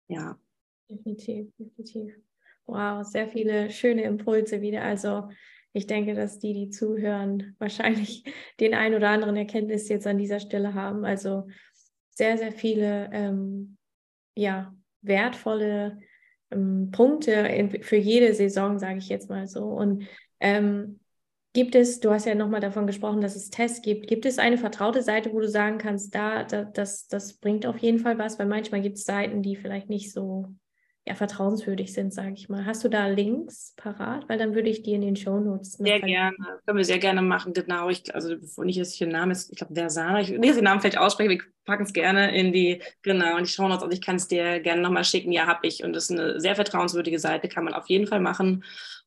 Ja. 0.09 0.37
Definitiv, 0.89 1.47
definitiv. 1.57 2.13
Wow, 2.65 3.05
sehr 3.05 3.29
viele 3.29 3.69
schöne 3.71 4.03
Impulse 4.03 4.59
wieder. 4.59 4.81
Also 4.81 5.29
ich 5.71 5.87
denke, 5.87 6.13
dass 6.13 6.39
die, 6.39 6.53
die 6.53 6.69
zuhören, 6.71 7.55
wahrscheinlich 7.59 8.25
den 8.59 8.73
ein 8.73 8.93
oder 8.93 9.09
anderen 9.09 9.37
Erkenntnis 9.37 9.87
jetzt 9.87 10.07
an 10.07 10.17
dieser 10.17 10.41
Stelle 10.41 10.73
haben. 10.73 11.05
Also 11.05 11.47
sehr, 12.09 12.37
sehr 12.37 12.51
viele 12.51 13.09
ähm, 13.13 13.77
ja, 14.35 14.75
wertvolle 15.01 15.99
ähm, 16.51 16.91
Punkte 16.91 17.31
in, 17.31 17.81
für 17.81 17.95
jede 17.95 18.33
Saison, 18.33 18.77
sage 18.77 18.97
ich 18.97 19.07
jetzt 19.07 19.29
mal 19.29 19.47
so. 19.47 19.63
Und 19.67 20.05
ähm, 20.41 20.99
Gibt 21.55 21.73
es, 21.73 22.01
du 22.01 22.11
hast 22.11 22.25
ja 22.25 22.35
nochmal 22.35 22.59
davon 22.59 22.85
gesprochen, 22.85 23.21
dass 23.21 23.37
es 23.37 23.49
Tests 23.49 23.81
gibt. 23.81 24.07
Gibt 24.07 24.25
es 24.25 24.39
eine 24.39 24.57
vertraute 24.57 25.01
Seite, 25.01 25.31
wo 25.31 25.39
du 25.39 25.47
sagen 25.47 25.77
kannst, 25.77 26.13
da, 26.13 26.43
da 26.43 26.65
das, 26.65 27.07
das 27.07 27.37
bringt 27.37 27.65
auf 27.65 27.77
jeden 27.77 27.99
Fall 27.99 28.19
was? 28.19 28.37
Weil 28.37 28.45
manchmal 28.45 28.81
gibt 28.81 28.97
es 28.97 29.05
Seiten, 29.05 29.41
die 29.41 29.55
vielleicht 29.55 29.89
nicht 29.89 30.11
so 30.11 30.53
ja, 31.07 31.15
vertrauenswürdig 31.15 31.93
sind, 31.93 32.13
sage 32.13 32.33
ich 32.33 32.49
mal. 32.49 32.65
Hast 32.65 32.83
du 32.83 32.89
da 32.89 33.07
Links 33.07 33.73
parat? 33.77 34.27
Weil 34.27 34.37
dann 34.37 34.53
würde 34.53 34.69
ich 34.69 34.83
die 34.83 34.91
in 34.91 34.99
den 34.99 35.15
Show 35.15 35.39
Notes. 35.39 35.73
Sehr 35.73 36.01
gerne, 36.01 36.35
können 36.65 36.77
wir 36.77 36.83
sehr 36.83 36.99
gerne 36.99 37.21
machen, 37.21 37.53
genau. 37.53 37.89
Ich, 37.89 38.13
also 38.13 38.37
bevor 38.37 38.65
nicht, 38.65 38.81
dass 38.81 38.91
ich 38.91 38.99
den 38.99 39.09
Namen 39.09 39.31
ist, 39.31 39.49
ich 39.49 39.57
glaube, 39.57 39.75
Versana, 39.75 40.19
ich 40.19 40.31
will 40.31 40.53
den 40.53 40.65
Namen 40.65 40.81
vielleicht 40.81 40.97
aussprechen, 40.97 41.29
wir 41.29 41.41
packen 41.63 41.83
es 41.83 41.93
gerne 41.93 42.37
in 42.37 42.51
die, 42.51 42.81
genau, 43.01 43.37
in 43.37 43.45
die 43.45 43.49
Show 43.49 43.67
Notes. 43.69 43.83
Also 43.83 43.93
ich 43.93 44.01
kann 44.01 44.17
es 44.17 44.27
dir 44.27 44.59
gerne 44.59 44.81
nochmal 44.81 45.05
schicken. 45.05 45.31
Ja, 45.31 45.47
habe 45.47 45.65
ich. 45.65 45.85
Und 45.85 45.93
das 45.93 46.09
ist 46.09 46.19
eine 46.19 46.41
sehr 46.41 46.55
vertrauenswürdige 46.55 47.19
Seite, 47.19 47.47
kann 47.47 47.63
man 47.63 47.75
auf 47.75 47.87
jeden 47.87 48.07
Fall 48.07 48.19
machen. 48.19 48.65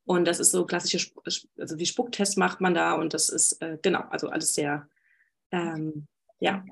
Und 0.09 0.25
das 0.25 0.41
ist 0.41 0.53
so 0.53 0.65
klassische, 0.65 1.11
also 1.59 1.77
die 1.77 1.85
Spucktests 1.85 2.39
macht 2.39 2.63
man 2.63 2.73
da 2.73 2.95
und 2.95 3.13
das 3.13 3.29
ist, 3.29 3.61
äh, 3.61 3.77
genau, 3.83 4.01
also 4.09 4.31
alles 4.31 4.55
sehr, 4.55 4.89
ähm, 5.51 6.07
ja. 6.41 6.65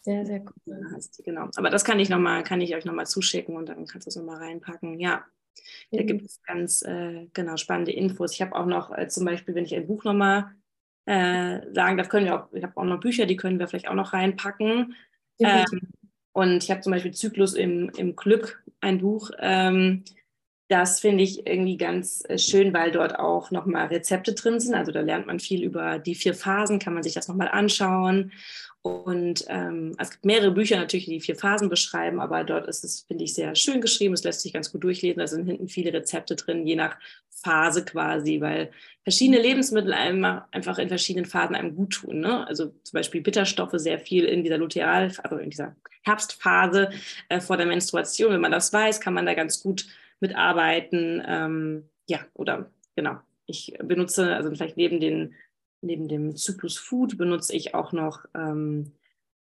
Sehr, 0.00 0.24
sehr 0.24 0.40
cool. 0.40 1.00
Genau. 1.22 1.50
Aber 1.56 1.68
das 1.68 1.84
kann 1.84 2.00
ich 2.00 2.08
noch 2.08 2.18
mal, 2.18 2.42
kann 2.42 2.62
ich 2.62 2.74
euch 2.74 2.86
nochmal 2.86 3.06
zuschicken 3.06 3.56
und 3.56 3.68
dann 3.68 3.84
kannst 3.84 4.06
du 4.06 4.08
es 4.08 4.16
nochmal 4.16 4.38
reinpacken. 4.38 4.98
Ja. 4.98 5.26
Da 5.90 6.02
gibt 6.02 6.24
es 6.24 6.40
ganz 6.42 6.80
äh, 6.80 7.26
genau 7.34 7.58
spannende 7.58 7.92
Infos. 7.92 8.32
Ich 8.32 8.40
habe 8.40 8.56
auch 8.56 8.64
noch 8.64 8.90
äh, 8.96 9.06
zum 9.08 9.26
Beispiel, 9.26 9.54
wenn 9.54 9.66
ich 9.66 9.74
ein 9.74 9.86
Buch 9.86 10.04
nochmal 10.04 10.50
äh, 11.04 11.60
sagen 11.74 11.98
darf, 11.98 12.08
können 12.08 12.24
wir 12.24 12.40
auch, 12.40 12.52
ich 12.54 12.62
habe 12.62 12.74
auch 12.78 12.84
noch 12.84 13.00
Bücher, 13.00 13.26
die 13.26 13.36
können 13.36 13.58
wir 13.58 13.68
vielleicht 13.68 13.88
auch 13.88 13.94
noch 13.94 14.14
reinpacken. 14.14 14.94
Ähm, 15.40 15.66
und 16.32 16.64
ich 16.64 16.70
habe 16.70 16.80
zum 16.80 16.92
Beispiel 16.92 17.12
Zyklus 17.12 17.52
im, 17.52 17.90
im 17.98 18.16
Glück, 18.16 18.64
ein 18.80 19.02
Buch. 19.02 19.30
Ähm, 19.40 20.04
das 20.70 21.00
finde 21.00 21.24
ich 21.24 21.48
irgendwie 21.48 21.76
ganz 21.76 22.22
äh, 22.28 22.38
schön, 22.38 22.72
weil 22.72 22.92
dort 22.92 23.18
auch 23.18 23.50
nochmal 23.50 23.88
Rezepte 23.88 24.34
drin 24.34 24.60
sind. 24.60 24.74
Also 24.74 24.92
da 24.92 25.00
lernt 25.00 25.26
man 25.26 25.40
viel 25.40 25.64
über 25.64 25.98
die 25.98 26.14
vier 26.14 26.32
Phasen, 26.32 26.78
kann 26.78 26.94
man 26.94 27.02
sich 27.02 27.12
das 27.12 27.26
nochmal 27.26 27.48
anschauen. 27.48 28.30
Und 28.82 29.44
ähm, 29.48 29.94
es 29.98 30.10
gibt 30.10 30.24
mehrere 30.24 30.52
Bücher 30.52 30.76
natürlich, 30.76 31.06
die 31.06 31.14
die 31.14 31.20
vier 31.20 31.34
Phasen 31.34 31.68
beschreiben, 31.68 32.20
aber 32.20 32.44
dort 32.44 32.66
ist 32.68 32.84
es, 32.84 33.00
finde 33.02 33.24
ich, 33.24 33.34
sehr 33.34 33.54
schön 33.56 33.80
geschrieben. 33.80 34.14
Es 34.14 34.22
lässt 34.22 34.42
sich 34.42 34.52
ganz 34.52 34.70
gut 34.70 34.84
durchlesen. 34.84 35.18
Da 35.18 35.26
sind 35.26 35.44
hinten 35.44 35.68
viele 35.68 35.92
Rezepte 35.92 36.36
drin, 36.36 36.66
je 36.66 36.76
nach 36.76 36.96
Phase 37.30 37.84
quasi, 37.84 38.40
weil 38.40 38.70
verschiedene 39.02 39.42
Lebensmittel 39.42 39.92
einem 39.92 40.24
einfach 40.52 40.78
in 40.78 40.88
verschiedenen 40.88 41.26
Phasen 41.26 41.56
einem 41.56 41.74
gut 41.74 41.94
tun. 41.94 42.20
Ne? 42.20 42.46
Also 42.46 42.66
zum 42.84 42.92
Beispiel 42.92 43.22
Bitterstoffe 43.22 43.74
sehr 43.74 43.98
viel 43.98 44.24
in 44.24 44.44
dieser 44.44 44.58
Luteal, 44.58 45.12
also 45.24 45.36
in 45.36 45.50
dieser 45.50 45.74
Herbstphase 46.02 46.90
äh, 47.28 47.40
vor 47.40 47.56
der 47.56 47.66
Menstruation. 47.66 48.32
Wenn 48.32 48.40
man 48.40 48.52
das 48.52 48.72
weiß, 48.72 49.00
kann 49.00 49.14
man 49.14 49.26
da 49.26 49.34
ganz 49.34 49.62
gut 49.62 49.86
mitarbeiten. 50.20 51.22
Ähm, 51.26 51.88
ja, 52.08 52.20
oder 52.34 52.70
genau. 52.96 53.18
Ich 53.46 53.76
benutze, 53.82 54.34
also 54.34 54.50
vielleicht 54.50 54.76
neben 54.76 55.00
den 55.00 55.34
neben 55.82 56.08
dem 56.08 56.36
Zyklus 56.36 56.76
Food 56.76 57.16
benutze 57.16 57.54
ich 57.54 57.74
auch 57.74 57.92
noch 57.92 58.24
ähm, 58.34 58.92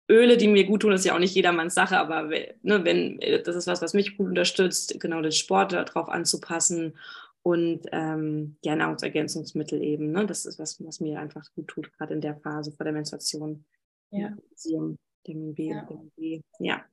Öle, 0.10 0.38
die 0.38 0.48
mir 0.48 0.66
gut 0.66 0.82
tun. 0.82 0.92
Das 0.92 1.02
ist 1.02 1.06
ja 1.06 1.16
auch 1.16 1.20
nicht 1.20 1.36
jedermanns 1.36 1.74
Sache, 1.74 1.98
aber 1.98 2.30
ne, 2.62 2.86
wenn 2.86 3.20
das 3.44 3.56
ist 3.56 3.68
was, 3.68 3.82
was 3.82 3.94
mich 3.94 4.18
gut 4.18 4.28
unterstützt, 4.28 5.00
genau 5.00 5.22
den 5.22 5.32
Sport 5.32 5.74
darauf 5.74 6.10
anzupassen 6.10 6.98
und 7.44 7.82
ähm, 7.92 8.58
ja, 8.64 8.76
Nahrungsergänzungsmittel 8.76 9.82
eben. 9.82 10.12
Ne? 10.12 10.26
Das 10.26 10.46
ist 10.46 10.60
was, 10.60 10.84
was 10.84 11.00
mir 11.00 11.20
einfach 11.20 11.46
gut 11.56 11.68
tut, 11.68 11.92
gerade 11.94 12.14
in 12.14 12.22
der 12.22 12.36
Phase 12.38 12.72
vor 12.72 12.84
der 12.84 12.94
Menstruation. 12.94 13.66
Ja. 14.12 14.36
Vitamin 15.24 15.56
B, 15.56 15.70
ja. 15.70 15.88
B. 16.16 16.42
Ja. 16.60 16.86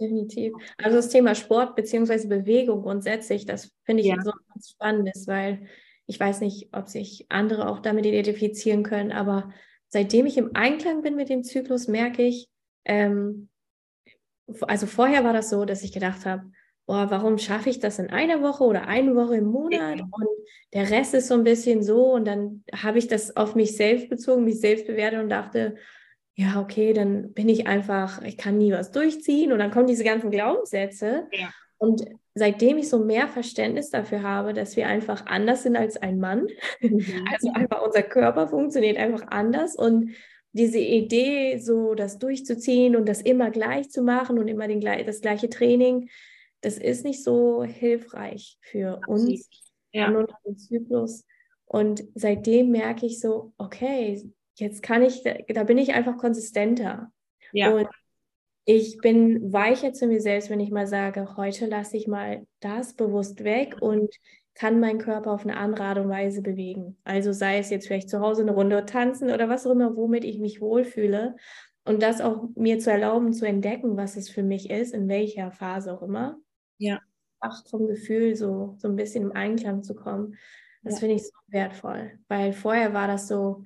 Definitiv. 0.00 0.54
Also 0.78 0.96
das 0.96 1.10
Thema 1.10 1.34
Sport 1.34 1.76
bzw. 1.76 2.26
Bewegung 2.26 2.82
grundsätzlich, 2.82 3.44
das 3.44 3.70
finde 3.84 4.02
ich 4.02 4.08
ja. 4.08 4.16
so 4.22 4.32
ganz 4.48 4.70
spannendes, 4.70 5.26
weil 5.26 5.66
ich 6.06 6.18
weiß 6.18 6.40
nicht, 6.40 6.70
ob 6.72 6.88
sich 6.88 7.26
andere 7.28 7.68
auch 7.68 7.80
damit 7.80 8.06
identifizieren 8.06 8.82
können, 8.82 9.12
aber 9.12 9.52
seitdem 9.88 10.26
ich 10.26 10.38
im 10.38 10.52
Einklang 10.54 11.02
bin 11.02 11.16
mit 11.16 11.28
dem 11.28 11.44
Zyklus, 11.44 11.86
merke 11.86 12.22
ich, 12.22 12.48
ähm, 12.84 13.48
also 14.62 14.86
vorher 14.86 15.22
war 15.22 15.32
das 15.32 15.50
so, 15.50 15.64
dass 15.64 15.84
ich 15.84 15.92
gedacht 15.92 16.24
habe, 16.26 16.50
boah, 16.86 17.10
warum 17.10 17.38
schaffe 17.38 17.70
ich 17.70 17.78
das 17.78 17.98
in 17.98 18.10
einer 18.10 18.42
Woche 18.42 18.64
oder 18.64 18.88
eine 18.88 19.14
Woche 19.14 19.36
im 19.36 19.44
Monat 19.44 20.00
und 20.00 20.28
der 20.72 20.90
Rest 20.90 21.14
ist 21.14 21.28
so 21.28 21.34
ein 21.34 21.44
bisschen 21.44 21.82
so 21.82 22.12
und 22.12 22.24
dann 22.24 22.64
habe 22.74 22.98
ich 22.98 23.06
das 23.06 23.36
auf 23.36 23.54
mich 23.54 23.76
selbst 23.76 24.08
bezogen, 24.08 24.44
mich 24.44 24.60
selbst 24.60 24.86
bewertet 24.86 25.20
und 25.20 25.28
dachte, 25.28 25.76
ja, 26.40 26.58
okay, 26.58 26.94
dann 26.94 27.34
bin 27.34 27.50
ich 27.50 27.66
einfach, 27.66 28.22
ich 28.22 28.38
kann 28.38 28.56
nie 28.56 28.72
was 28.72 28.92
durchziehen 28.92 29.52
und 29.52 29.58
dann 29.58 29.70
kommen 29.70 29.86
diese 29.86 30.04
ganzen 30.04 30.30
Glaubenssätze. 30.30 31.28
Ja. 31.32 31.50
Und 31.76 32.02
seitdem 32.34 32.78
ich 32.78 32.88
so 32.88 32.98
mehr 32.98 33.28
Verständnis 33.28 33.90
dafür 33.90 34.22
habe, 34.22 34.54
dass 34.54 34.74
wir 34.74 34.86
einfach 34.86 35.26
anders 35.26 35.64
sind 35.64 35.76
als 35.76 35.98
ein 35.98 36.18
Mann, 36.18 36.48
mhm. 36.80 37.04
also 37.30 37.52
einfach 37.52 37.82
unser 37.82 38.02
Körper 38.02 38.48
funktioniert 38.48 38.96
einfach 38.96 39.26
anders 39.28 39.76
und 39.76 40.14
diese 40.52 40.78
Idee, 40.78 41.58
so 41.58 41.94
das 41.94 42.18
durchzuziehen 42.18 42.96
und 42.96 43.06
das 43.06 43.20
immer 43.20 43.50
gleich 43.50 43.90
zu 43.90 44.00
machen 44.02 44.38
und 44.38 44.48
immer 44.48 44.66
den, 44.66 44.80
das 44.80 45.20
gleiche 45.20 45.50
Training, 45.50 46.08
das 46.62 46.78
ist 46.78 47.04
nicht 47.04 47.22
so 47.22 47.64
hilfreich 47.64 48.56
für 48.62 49.00
uns 49.06 49.46
ja. 49.92 50.08
und 50.08 50.16
unseren 50.16 50.56
Zyklus. 50.56 51.24
Und 51.66 52.02
seitdem 52.14 52.70
merke 52.70 53.04
ich 53.06 53.20
so, 53.20 53.52
okay, 53.58 54.20
jetzt 54.54 54.82
kann 54.82 55.02
ich, 55.02 55.22
da 55.22 55.64
bin 55.64 55.78
ich 55.78 55.94
einfach 55.94 56.16
konsistenter. 56.16 57.12
Ja. 57.52 57.72
Und 57.74 57.88
ich 58.64 58.98
bin 58.98 59.52
weicher 59.52 59.92
zu 59.92 60.06
mir 60.06 60.20
selbst, 60.20 60.50
wenn 60.50 60.60
ich 60.60 60.70
mal 60.70 60.86
sage, 60.86 61.36
heute 61.36 61.66
lasse 61.66 61.96
ich 61.96 62.06
mal 62.06 62.46
das 62.60 62.94
bewusst 62.94 63.42
weg 63.42 63.76
und 63.80 64.14
kann 64.54 64.80
meinen 64.80 64.98
Körper 64.98 65.32
auf 65.32 65.44
eine 65.44 65.56
andere 65.56 65.84
Art 65.84 65.98
und 65.98 66.08
Weise 66.08 66.42
bewegen. 66.42 66.98
Also 67.04 67.32
sei 67.32 67.58
es 67.58 67.70
jetzt 67.70 67.86
vielleicht 67.86 68.10
zu 68.10 68.20
Hause 68.20 68.42
eine 68.42 68.52
Runde 68.52 68.84
tanzen 68.84 69.30
oder 69.30 69.48
was 69.48 69.66
auch 69.66 69.72
immer, 69.72 69.96
womit 69.96 70.24
ich 70.24 70.38
mich 70.38 70.60
wohlfühle. 70.60 71.36
Und 71.84 72.02
das 72.02 72.20
auch 72.20 72.48
mir 72.56 72.78
zu 72.78 72.90
erlauben, 72.90 73.32
zu 73.32 73.46
entdecken, 73.46 73.96
was 73.96 74.16
es 74.16 74.28
für 74.28 74.42
mich 74.42 74.68
ist, 74.68 74.92
in 74.92 75.08
welcher 75.08 75.50
Phase 75.50 75.92
auch 75.92 76.02
immer. 76.02 76.36
Ja. 76.78 77.00
Auch 77.40 77.66
vom 77.68 77.86
Gefühl 77.86 78.36
so, 78.36 78.74
so 78.76 78.88
ein 78.88 78.96
bisschen 78.96 79.24
im 79.24 79.32
Einklang 79.32 79.82
zu 79.82 79.94
kommen. 79.94 80.36
Das 80.82 80.94
ja. 80.94 81.00
finde 81.00 81.14
ich 81.16 81.22
so 81.22 81.32
wertvoll. 81.48 82.18
Weil 82.28 82.52
vorher 82.52 82.92
war 82.92 83.08
das 83.08 83.28
so, 83.28 83.64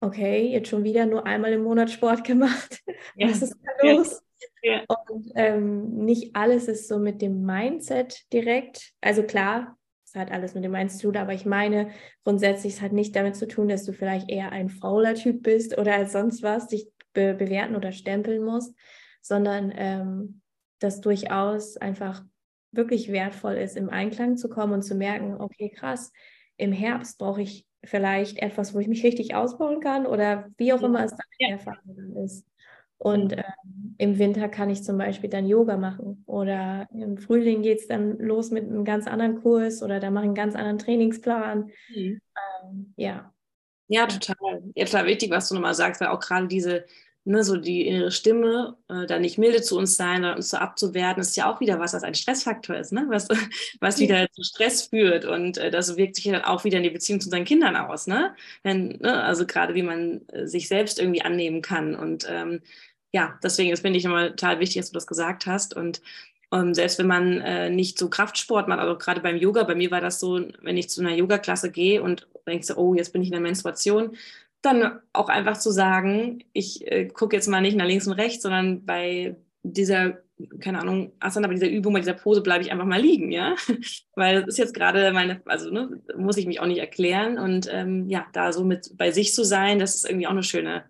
okay, 0.00 0.48
jetzt 0.48 0.68
schon 0.68 0.84
wieder 0.84 1.06
nur 1.06 1.26
einmal 1.26 1.52
im 1.52 1.62
Monat 1.62 1.90
Sport 1.90 2.24
gemacht. 2.24 2.82
Ja. 3.16 3.28
Was 3.28 3.42
ist 3.42 3.56
da 3.62 3.88
los? 3.88 4.22
Ja. 4.62 4.84
Und 5.08 5.32
ähm, 5.34 6.04
nicht 6.04 6.34
alles 6.34 6.68
ist 6.68 6.88
so 6.88 6.98
mit 6.98 7.22
dem 7.22 7.42
Mindset 7.42 8.24
direkt. 8.32 8.92
Also 9.00 9.22
klar, 9.22 9.78
es 10.04 10.14
hat 10.14 10.30
alles 10.30 10.54
mit 10.54 10.64
dem 10.64 10.72
Mindset 10.72 11.00
zu 11.00 11.06
tun, 11.08 11.16
aber 11.16 11.34
ich 11.34 11.46
meine, 11.46 11.90
grundsätzlich 12.24 12.74
es 12.74 12.82
hat 12.82 12.92
nicht 12.92 13.14
damit 13.16 13.36
zu 13.36 13.46
tun, 13.46 13.68
dass 13.68 13.84
du 13.84 13.92
vielleicht 13.92 14.30
eher 14.30 14.52
ein 14.52 14.68
fauler 14.68 15.14
Typ 15.14 15.42
bist 15.42 15.78
oder 15.78 15.94
als 15.94 16.12
sonst 16.12 16.42
was, 16.42 16.68
dich 16.68 16.90
be 17.12 17.34
bewerten 17.34 17.76
oder 17.76 17.92
stempeln 17.92 18.44
musst, 18.44 18.74
sondern 19.22 19.72
ähm, 19.74 20.42
dass 20.78 21.00
durchaus 21.00 21.76
einfach 21.76 22.22
wirklich 22.72 23.10
wertvoll 23.10 23.54
ist, 23.54 23.76
im 23.76 23.88
Einklang 23.88 24.36
zu 24.36 24.48
kommen 24.48 24.74
und 24.74 24.82
zu 24.82 24.94
merken, 24.94 25.40
okay, 25.40 25.70
krass, 25.70 26.12
im 26.56 26.72
Herbst 26.72 27.18
brauche 27.18 27.42
ich 27.42 27.66
vielleicht 27.86 28.38
etwas, 28.38 28.74
wo 28.74 28.78
ich 28.78 28.88
mich 28.88 29.02
richtig 29.04 29.34
ausbauen 29.34 29.80
kann 29.80 30.06
oder 30.06 30.48
wie 30.58 30.72
auch 30.72 30.82
immer 30.82 31.04
es 31.04 31.12
dann 31.12 31.26
in 31.38 31.48
der 31.48 31.58
Phase 31.58 31.94
dann 31.94 32.16
ist. 32.16 32.46
Und 32.98 33.32
äh, 33.32 33.42
im 33.98 34.18
Winter 34.18 34.48
kann 34.48 34.70
ich 34.70 34.82
zum 34.82 34.96
Beispiel 34.98 35.28
dann 35.28 35.46
Yoga 35.46 35.76
machen 35.76 36.22
oder 36.26 36.88
im 36.92 37.18
Frühling 37.18 37.62
geht 37.62 37.80
es 37.80 37.88
dann 37.88 38.18
los 38.18 38.50
mit 38.50 38.64
einem 38.64 38.84
ganz 38.84 39.06
anderen 39.06 39.42
Kurs 39.42 39.82
oder 39.82 40.00
da 40.00 40.10
mache 40.10 40.24
ich 40.24 40.28
einen 40.28 40.34
ganz 40.34 40.54
anderen 40.54 40.78
Trainingsplan. 40.78 41.70
Mhm. 41.94 42.20
Ähm, 42.64 42.94
ja. 42.96 43.32
Ja, 43.88 44.06
total. 44.06 44.62
Ja, 44.74 44.84
total 44.84 45.06
wichtig, 45.06 45.30
was 45.30 45.48
du 45.48 45.54
nochmal 45.54 45.74
sagst, 45.74 46.00
weil 46.00 46.08
auch 46.08 46.20
gerade 46.20 46.48
diese, 46.48 46.84
ne, 47.26 47.42
so 47.44 47.56
die 47.56 47.86
innere 47.86 48.10
Stimme, 48.10 48.76
äh, 48.88 49.06
da 49.06 49.18
nicht 49.18 49.36
milde 49.36 49.60
zu 49.60 49.76
uns 49.76 49.96
sein 49.96 50.20
oder 50.20 50.36
uns 50.36 50.50
so 50.50 50.56
abzuwerten, 50.56 51.20
ist 51.20 51.36
ja 51.36 51.52
auch 51.52 51.60
wieder 51.60 51.78
was, 51.80 51.92
was 51.92 52.04
ein 52.04 52.14
Stressfaktor 52.14 52.76
ist, 52.76 52.92
ne? 52.92 53.06
was, 53.08 53.28
was 53.80 53.98
wieder 53.98 54.30
zu 54.30 54.42
Stress 54.42 54.86
führt. 54.86 55.24
Und 55.24 55.58
äh, 55.58 55.70
das 55.70 55.96
wirkt 55.96 56.16
sich 56.16 56.24
dann 56.24 56.42
auch 56.42 56.64
wieder 56.64 56.78
in 56.78 56.84
die 56.84 56.90
Beziehung 56.90 57.20
zu 57.20 57.28
seinen 57.28 57.44
Kindern 57.44 57.76
aus. 57.76 58.06
Ne? 58.06 58.34
Wenn, 58.62 58.98
ne? 59.00 59.22
Also 59.24 59.46
gerade 59.46 59.74
wie 59.74 59.82
man 59.82 60.22
äh, 60.28 60.46
sich 60.46 60.68
selbst 60.68 60.98
irgendwie 60.98 61.22
annehmen 61.22 61.62
kann. 61.62 61.94
Und 61.96 62.26
ähm, 62.30 62.60
ja, 63.12 63.38
deswegen 63.42 63.70
das 63.70 63.80
finde 63.80 63.98
ich 63.98 64.04
immer 64.04 64.28
total 64.28 64.60
wichtig, 64.60 64.82
dass 64.82 64.90
du 64.90 64.94
das 64.94 65.06
gesagt 65.06 65.46
hast. 65.46 65.74
Und 65.74 66.00
ähm, 66.52 66.74
selbst 66.74 66.98
wenn 66.98 67.08
man 67.08 67.40
äh, 67.40 67.70
nicht 67.70 67.98
so 67.98 68.08
Kraftsport 68.08 68.68
macht, 68.68 68.78
also 68.80 68.96
gerade 68.96 69.20
beim 69.20 69.36
Yoga, 69.36 69.64
bei 69.64 69.74
mir 69.74 69.90
war 69.90 70.00
das 70.00 70.20
so, 70.20 70.40
wenn 70.62 70.76
ich 70.76 70.88
zu 70.88 71.00
einer 71.00 71.14
Yoga-Klasse 71.14 71.70
gehe 71.72 72.02
und 72.02 72.28
denkst, 72.46 72.70
oh, 72.76 72.94
jetzt 72.94 73.12
bin 73.12 73.22
ich 73.22 73.28
in 73.28 73.32
der 73.32 73.40
Menstruation, 73.40 74.16
dann 74.66 75.00
auch 75.12 75.28
einfach 75.28 75.56
zu 75.58 75.70
sagen, 75.70 76.44
ich 76.52 76.86
äh, 76.90 77.06
gucke 77.06 77.36
jetzt 77.36 77.48
mal 77.48 77.60
nicht 77.60 77.76
nach 77.76 77.86
links 77.86 78.06
und 78.06 78.12
rechts, 78.14 78.42
sondern 78.42 78.84
bei 78.84 79.36
dieser, 79.62 80.18
keine 80.60 80.80
Ahnung, 80.80 81.12
Asana, 81.20 81.48
bei 81.48 81.54
dieser 81.54 81.68
Übung, 81.68 81.92
bei 81.92 82.00
dieser 82.00 82.14
Pose 82.14 82.42
bleibe 82.42 82.62
ich 82.62 82.70
einfach 82.70 82.84
mal 82.84 83.00
liegen, 83.00 83.32
ja. 83.32 83.54
Weil 84.14 84.40
das 84.40 84.48
ist 84.48 84.58
jetzt 84.58 84.74
gerade 84.74 85.12
meine, 85.12 85.40
also 85.46 85.70
ne, 85.70 86.02
muss 86.16 86.36
ich 86.36 86.46
mich 86.46 86.60
auch 86.60 86.66
nicht 86.66 86.78
erklären. 86.78 87.38
Und 87.38 87.68
ähm, 87.72 88.08
ja, 88.08 88.26
da 88.32 88.52
so 88.52 88.64
mit 88.64 88.96
bei 88.96 89.10
sich 89.10 89.34
zu 89.34 89.44
sein, 89.44 89.78
das 89.78 89.94
ist 89.94 90.08
irgendwie 90.08 90.26
auch 90.26 90.32
eine 90.32 90.42
schöne, 90.42 90.84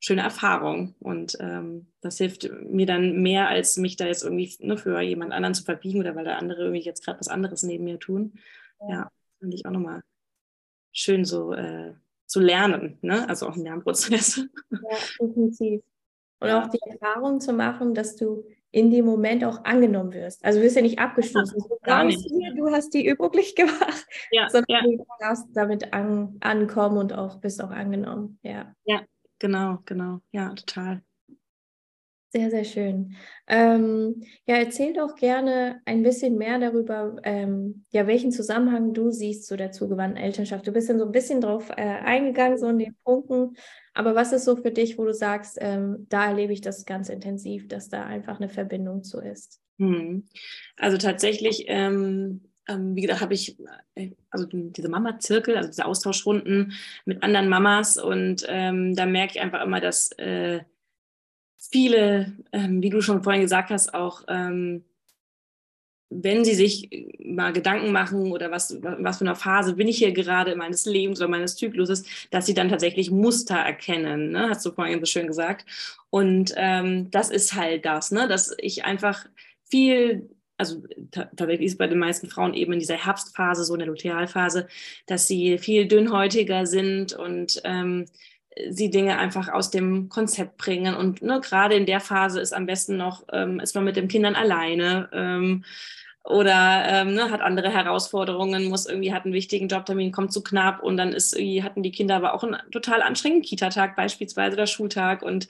schöne 0.00 0.22
Erfahrung. 0.22 0.94
Und 1.00 1.36
ähm, 1.40 1.88
das 2.00 2.18
hilft 2.18 2.50
mir 2.62 2.86
dann 2.86 3.22
mehr, 3.22 3.48
als 3.48 3.76
mich 3.76 3.96
da 3.96 4.06
jetzt 4.06 4.22
irgendwie 4.22 4.54
ne, 4.60 4.76
für 4.76 5.00
jemand 5.00 5.32
anderen 5.32 5.54
zu 5.54 5.64
verbiegen 5.64 6.00
oder 6.00 6.14
weil 6.14 6.24
da 6.24 6.36
andere 6.36 6.62
irgendwie 6.62 6.82
jetzt 6.82 7.04
gerade 7.04 7.18
was 7.18 7.28
anderes 7.28 7.62
neben 7.62 7.84
mir 7.84 7.98
tun. 7.98 8.34
Ja, 8.88 9.10
finde 9.38 9.56
ich 9.56 9.66
auch 9.66 9.70
nochmal 9.70 10.02
schön 10.92 11.24
so 11.24 11.52
äh, 11.54 11.94
zu 12.32 12.40
lernen, 12.40 12.96
ne? 13.02 13.28
also 13.28 13.46
auch 13.46 13.56
ein 13.56 13.62
Lernprozess. 13.62 14.36
Ja, 14.70 14.96
definitiv. 15.20 15.82
Und 16.40 16.48
ja. 16.48 16.64
auch 16.64 16.68
die 16.68 16.80
Erfahrung 16.86 17.40
zu 17.40 17.52
machen, 17.52 17.92
dass 17.92 18.16
du 18.16 18.44
in 18.70 18.90
dem 18.90 19.04
Moment 19.04 19.44
auch 19.44 19.64
angenommen 19.64 20.14
wirst. 20.14 20.42
Also 20.42 20.58
du 20.58 20.64
wirst 20.64 20.76
ja 20.76 20.82
nicht 20.82 20.98
abgestoßen. 20.98 21.60
Ja, 21.60 21.76
gar 21.82 22.04
nicht. 22.04 22.26
Hier, 22.26 22.54
du 22.54 22.70
hast 22.70 22.94
die 22.94 23.06
Übung 23.06 23.32
nicht 23.34 23.54
gemacht, 23.54 24.06
ja, 24.30 24.48
sondern 24.48 24.82
du 24.82 25.04
darfst 25.20 25.44
damit 25.52 25.92
an, 25.92 26.38
ankommen 26.40 26.96
und 26.96 27.12
auch 27.12 27.36
bist 27.36 27.62
auch 27.62 27.70
angenommen. 27.70 28.38
Ja. 28.42 28.74
ja, 28.86 29.02
genau, 29.38 29.80
genau. 29.84 30.20
Ja, 30.32 30.54
total. 30.54 31.02
Sehr, 32.34 32.50
sehr 32.50 32.64
schön. 32.64 33.14
Ähm, 33.46 34.22
ja, 34.46 34.56
erzähl 34.56 34.94
doch 34.94 35.16
gerne 35.16 35.82
ein 35.84 36.02
bisschen 36.02 36.38
mehr 36.38 36.58
darüber, 36.58 37.16
ähm, 37.24 37.84
ja, 37.90 38.06
welchen 38.06 38.32
Zusammenhang 38.32 38.94
du 38.94 39.10
siehst 39.10 39.46
zu 39.46 39.54
der 39.54 39.70
zugewandten 39.70 40.16
Elternschaft. 40.16 40.66
Du 40.66 40.72
bist 40.72 40.88
dann 40.88 40.98
so 40.98 41.04
ein 41.04 41.12
bisschen 41.12 41.42
drauf 41.42 41.68
äh, 41.76 41.82
eingegangen, 41.82 42.56
so 42.56 42.68
in 42.68 42.78
den 42.78 42.96
Punkten. 43.04 43.54
Aber 43.92 44.14
was 44.14 44.32
ist 44.32 44.46
so 44.46 44.56
für 44.56 44.70
dich, 44.70 44.96
wo 44.96 45.04
du 45.04 45.12
sagst, 45.12 45.58
ähm, 45.60 46.06
da 46.08 46.24
erlebe 46.24 46.54
ich 46.54 46.62
das 46.62 46.86
ganz 46.86 47.10
intensiv, 47.10 47.68
dass 47.68 47.90
da 47.90 48.06
einfach 48.06 48.38
eine 48.38 48.48
Verbindung 48.48 49.02
zu 49.02 49.20
ist? 49.20 49.60
Hm. 49.78 50.24
Also 50.78 50.96
tatsächlich, 50.96 51.66
ähm, 51.68 52.48
ähm, 52.66 52.96
wie 52.96 53.02
gesagt, 53.02 53.20
habe 53.20 53.34
ich 53.34 53.58
äh, 53.94 54.12
also 54.30 54.46
diese 54.50 54.88
Mama-Zirkel, 54.88 55.58
also 55.58 55.68
diese 55.68 55.84
Austauschrunden 55.84 56.72
mit 57.04 57.22
anderen 57.22 57.50
Mamas 57.50 57.98
und 57.98 58.46
ähm, 58.48 58.94
da 58.94 59.04
merke 59.04 59.34
ich 59.34 59.42
einfach 59.42 59.62
immer, 59.62 59.80
dass 59.80 60.12
äh, 60.12 60.60
viele, 61.72 62.32
ähm, 62.52 62.82
wie 62.82 62.90
du 62.90 63.00
schon 63.00 63.22
vorhin 63.24 63.42
gesagt 63.42 63.70
hast, 63.70 63.94
auch 63.94 64.22
ähm, 64.28 64.84
wenn 66.14 66.44
sie 66.44 66.54
sich 66.54 66.90
mal 67.24 67.52
Gedanken 67.52 67.90
machen 67.90 68.32
oder 68.32 68.50
was, 68.50 68.76
was 68.82 69.18
für 69.18 69.24
eine 69.24 69.34
Phase 69.34 69.74
bin 69.74 69.88
ich 69.88 69.98
hier 69.98 70.12
gerade 70.12 70.54
meines 70.56 70.84
Lebens 70.84 71.20
oder 71.20 71.28
meines 71.28 71.56
Zykluses, 71.56 72.04
dass 72.30 72.46
sie 72.46 72.54
dann 72.54 72.68
tatsächlich 72.68 73.10
Muster 73.10 73.56
erkennen, 73.56 74.30
ne? 74.30 74.50
hast 74.50 74.64
du 74.66 74.72
vorhin 74.72 75.00
so 75.00 75.06
schön 75.06 75.26
gesagt. 75.26 75.64
Und 76.10 76.52
ähm, 76.56 77.10
das 77.10 77.30
ist 77.30 77.54
halt 77.54 77.86
das, 77.86 78.10
ne? 78.10 78.28
dass 78.28 78.54
ich 78.58 78.84
einfach 78.84 79.26
viel 79.64 80.28
also 80.58 80.82
tatsächlich 81.10 81.72
ist 81.72 81.78
bei 81.78 81.88
den 81.88 81.98
meisten 81.98 82.28
Frauen 82.28 82.54
eben 82.54 82.72
in 82.72 82.78
dieser 82.78 82.96
Herbstphase, 82.96 83.64
so 83.64 83.74
in 83.74 83.80
der 83.80 83.88
Lutealphase, 83.88 84.68
dass 85.06 85.26
sie 85.26 85.58
viel 85.58 85.88
dünnhäutiger 85.88 86.66
sind 86.66 87.14
und 87.14 87.60
ähm, 87.64 88.04
sie 88.70 88.90
Dinge 88.90 89.18
einfach 89.18 89.48
aus 89.48 89.70
dem 89.70 90.08
Konzept 90.08 90.58
bringen. 90.58 90.94
Und 90.94 91.22
ne, 91.22 91.40
gerade 91.40 91.74
in 91.74 91.86
der 91.86 92.00
Phase 92.00 92.40
ist 92.40 92.52
am 92.52 92.66
besten 92.66 92.96
noch, 92.96 93.24
ähm, 93.32 93.60
ist 93.60 93.74
man 93.74 93.84
mit 93.84 93.96
den 93.96 94.08
Kindern 94.08 94.34
alleine. 94.34 95.08
Ähm, 95.12 95.64
oder 96.24 96.84
ähm, 96.86 97.14
ne, 97.14 97.30
hat 97.30 97.40
andere 97.40 97.70
Herausforderungen, 97.70 98.68
muss 98.68 98.86
irgendwie, 98.86 99.12
hat 99.12 99.24
einen 99.24 99.34
wichtigen 99.34 99.68
Jobtermin, 99.68 100.12
kommt 100.12 100.32
zu 100.32 100.42
knapp 100.42 100.82
und 100.82 100.96
dann 100.96 101.12
ist 101.12 101.36
hatten 101.36 101.82
die 101.82 101.90
Kinder 101.90 102.16
aber 102.16 102.34
auch 102.34 102.44
einen 102.44 102.58
total 102.70 103.02
anstrengenden 103.02 103.44
Kita-Tag 103.44 103.96
beispielsweise 103.96 104.54
oder 104.54 104.68
Schultag 104.68 105.22
und 105.22 105.48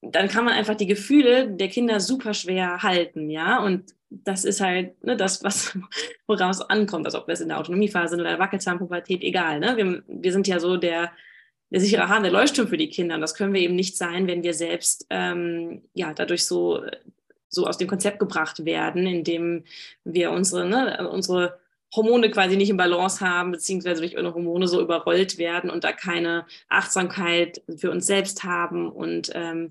dann 0.00 0.28
kann 0.28 0.44
man 0.44 0.54
einfach 0.54 0.76
die 0.76 0.86
Gefühle 0.86 1.48
der 1.48 1.68
Kinder 1.68 1.98
super 1.98 2.32
schwer 2.32 2.82
halten, 2.84 3.28
ja. 3.30 3.58
Und 3.58 3.92
das 4.10 4.44
ist 4.44 4.60
halt 4.60 5.02
ne, 5.04 5.16
das, 5.16 5.42
was 5.42 5.76
woraus 6.26 6.60
ankommt, 6.60 7.06
also 7.06 7.18
ob 7.18 7.26
wir 7.26 7.34
es 7.34 7.40
in 7.40 7.48
der 7.48 7.58
Autonomiephase 7.58 8.14
oder 8.14 8.24
der 8.24 8.38
Wackelzahnpubertät, 8.38 9.22
egal. 9.22 9.58
Ne? 9.58 9.76
Wir, 9.76 10.02
wir 10.06 10.32
sind 10.32 10.46
ja 10.46 10.60
so 10.60 10.76
der, 10.76 11.10
der 11.70 11.80
sichere 11.80 12.08
Hahn, 12.08 12.22
der 12.22 12.32
Leuchtturm 12.32 12.68
für 12.68 12.76
die 12.76 12.88
Kinder. 12.88 13.16
Und 13.16 13.20
das 13.20 13.34
können 13.34 13.54
wir 13.54 13.60
eben 13.60 13.74
nicht 13.74 13.96
sein, 13.96 14.26
wenn 14.26 14.42
wir 14.42 14.54
selbst 14.54 15.06
ähm, 15.10 15.82
ja 15.94 16.14
dadurch 16.14 16.46
so, 16.46 16.82
so 17.48 17.66
aus 17.66 17.78
dem 17.78 17.88
Konzept 17.88 18.18
gebracht 18.18 18.64
werden, 18.64 19.06
indem 19.06 19.64
wir 20.04 20.30
unsere, 20.30 20.66
ne, 20.68 21.08
unsere 21.10 21.58
Hormone 21.94 22.30
quasi 22.30 22.56
nicht 22.56 22.70
in 22.70 22.76
Balance 22.76 23.24
haben, 23.24 23.52
beziehungsweise 23.52 24.00
durch 24.00 24.16
unsere 24.16 24.34
Hormone 24.34 24.68
so 24.68 24.80
überrollt 24.80 25.38
werden 25.38 25.70
und 25.70 25.84
da 25.84 25.92
keine 25.92 26.46
Achtsamkeit 26.68 27.62
für 27.76 27.90
uns 27.90 28.06
selbst 28.06 28.44
haben. 28.44 28.90
Und 28.90 29.30
ähm, 29.34 29.70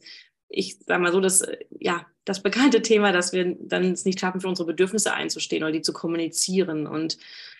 ich 0.49 0.79
sage 0.85 1.01
mal 1.01 1.11
so, 1.11 1.19
dass 1.19 1.45
ja 1.79 2.05
das 2.25 2.41
bekannte 2.41 2.81
Thema, 2.81 3.11
dass 3.11 3.33
wir 3.33 3.55
dann 3.59 3.91
es 3.91 4.05
nicht 4.05 4.19
schaffen, 4.19 4.41
für 4.41 4.47
unsere 4.47 4.67
Bedürfnisse 4.67 5.13
einzustehen 5.13 5.63
oder 5.63 5.71
die 5.71 5.81
zu 5.81 5.93
kommunizieren 5.93 6.87
und 6.87 7.17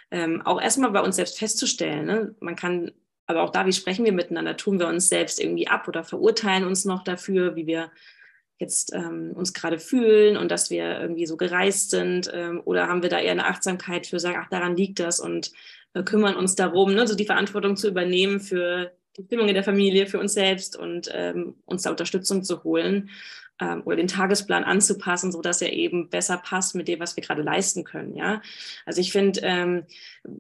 ähm, 0.10 0.41
auch 0.41 0.62
erstmal 0.62 0.91
bei 0.91 1.02
uns 1.02 1.17
selbst 1.17 1.38
festzustellen. 1.38 2.06
Ne? 2.06 2.36
Man 2.39 2.56
kann, 2.56 2.91
aber 3.27 3.43
auch 3.43 3.51
da, 3.51 3.65
wie 3.65 3.73
sprechen 3.73 4.05
wir 4.05 4.13
miteinander? 4.13 4.57
Tun 4.57 4.79
wir 4.79 4.87
uns 4.87 5.09
selbst 5.09 5.39
irgendwie 5.39 5.67
ab 5.67 5.87
oder 5.87 6.03
verurteilen 6.03 6.65
uns 6.65 6.85
noch 6.85 7.03
dafür, 7.03 7.55
wie 7.55 7.67
wir 7.67 7.91
jetzt 8.57 8.93
ähm, 8.93 9.33
uns 9.35 9.53
gerade 9.53 9.77
fühlen 9.77 10.37
und 10.37 10.49
dass 10.49 10.69
wir 10.69 10.99
irgendwie 10.99 11.27
so 11.27 11.37
gereist 11.37 11.91
sind 11.91 12.31
ähm, 12.33 12.61
oder 12.65 12.87
haben 12.87 13.03
wir 13.03 13.09
da 13.09 13.19
eher 13.19 13.33
eine 13.33 13.45
Achtsamkeit 13.45 14.07
für 14.07 14.19
sagen, 14.19 14.39
ach, 14.41 14.49
daran 14.49 14.75
liegt 14.75 14.99
das 14.99 15.19
und 15.19 15.51
äh, 15.93 16.01
kümmern 16.01 16.35
uns 16.35 16.55
darum, 16.55 16.95
ne, 16.95 17.05
so 17.05 17.15
die 17.15 17.25
Verantwortung 17.25 17.75
zu 17.75 17.87
übernehmen 17.87 18.39
für 18.39 18.93
die 19.17 19.25
Stimmung 19.25 19.47
in 19.47 19.53
der 19.53 19.63
Familie, 19.63 20.07
für 20.07 20.19
uns 20.19 20.33
selbst 20.33 20.75
und 20.75 21.09
ähm, 21.13 21.55
uns 21.65 21.83
da 21.83 21.91
Unterstützung 21.91 22.43
zu 22.43 22.63
holen 22.63 23.09
ähm, 23.60 23.82
oder 23.86 23.98
den 23.98 24.08
Tagesplan 24.08 24.63
anzupassen, 24.63 25.32
so 25.32 25.41
dass 25.41 25.62
er 25.62 25.74
eben 25.74 26.10
besser 26.10 26.38
passt 26.38 26.76
mit 26.76 26.88
dem, 26.88 27.00
was 27.00 27.15
wir 27.15 27.24
gerade 27.24 27.41
leisten 27.41 27.84
können. 27.84 28.15
Ja, 28.15 28.41
also 28.86 29.02
ich 29.02 29.12
finde, 29.12 29.41
ähm, 29.43 29.84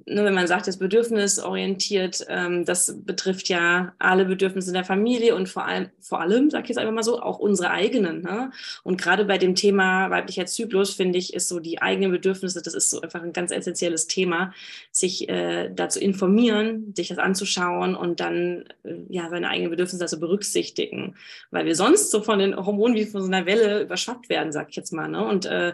nur 0.05 0.25
wenn 0.25 0.33
man 0.33 0.47
sagt, 0.47 0.67
das 0.67 0.77
bedürfnisorientiert, 0.77 2.25
ähm, 2.29 2.65
das 2.65 2.95
betrifft 3.05 3.49
ja 3.49 3.93
alle 3.99 4.25
Bedürfnisse 4.25 4.69
in 4.69 4.73
der 4.73 4.83
Familie 4.83 5.35
und 5.35 5.47
vor 5.47 5.65
allem, 5.65 5.89
vor 6.01 6.19
allem, 6.19 6.49
sag 6.49 6.63
ich 6.63 6.69
jetzt 6.69 6.77
einfach 6.77 6.93
mal 6.93 7.03
so, 7.03 7.21
auch 7.21 7.39
unsere 7.39 7.71
eigenen. 7.71 8.21
Ne? 8.21 8.51
Und 8.83 9.01
gerade 9.01 9.25
bei 9.25 9.37
dem 9.37 9.55
Thema 9.55 10.09
weiblicher 10.09 10.45
Zyklus 10.45 10.93
finde 10.93 11.17
ich, 11.17 11.33
ist 11.33 11.47
so 11.47 11.59
die 11.59 11.81
eigenen 11.81 12.11
Bedürfnisse, 12.11 12.61
das 12.61 12.73
ist 12.73 12.89
so 12.89 13.01
einfach 13.01 13.23
ein 13.23 13.33
ganz 13.33 13.51
essentielles 13.51 14.07
Thema, 14.07 14.53
sich 14.91 15.29
äh, 15.29 15.71
da 15.73 15.89
zu 15.89 15.99
informieren, 15.99 16.93
sich 16.95 17.07
das 17.07 17.17
anzuschauen 17.17 17.95
und 17.95 18.19
dann 18.19 18.65
äh, 18.83 18.95
ja 19.09 19.29
seine 19.29 19.49
eigenen 19.49 19.71
Bedürfnisse 19.71 20.03
also 20.03 20.19
berücksichtigen, 20.19 21.15
weil 21.51 21.65
wir 21.65 21.75
sonst 21.75 22.11
so 22.11 22.21
von 22.21 22.39
den 22.39 22.55
Hormonen 22.55 22.95
wie 22.95 23.05
von 23.11 23.21
so 23.21 23.27
einer 23.27 23.45
Welle 23.45 23.81
überschwappt 23.81 24.29
werden, 24.29 24.51
sag 24.51 24.69
ich 24.69 24.75
jetzt 24.75 24.93
mal. 24.93 25.07
Ne? 25.07 25.25
Und 25.25 25.45
äh, 25.45 25.73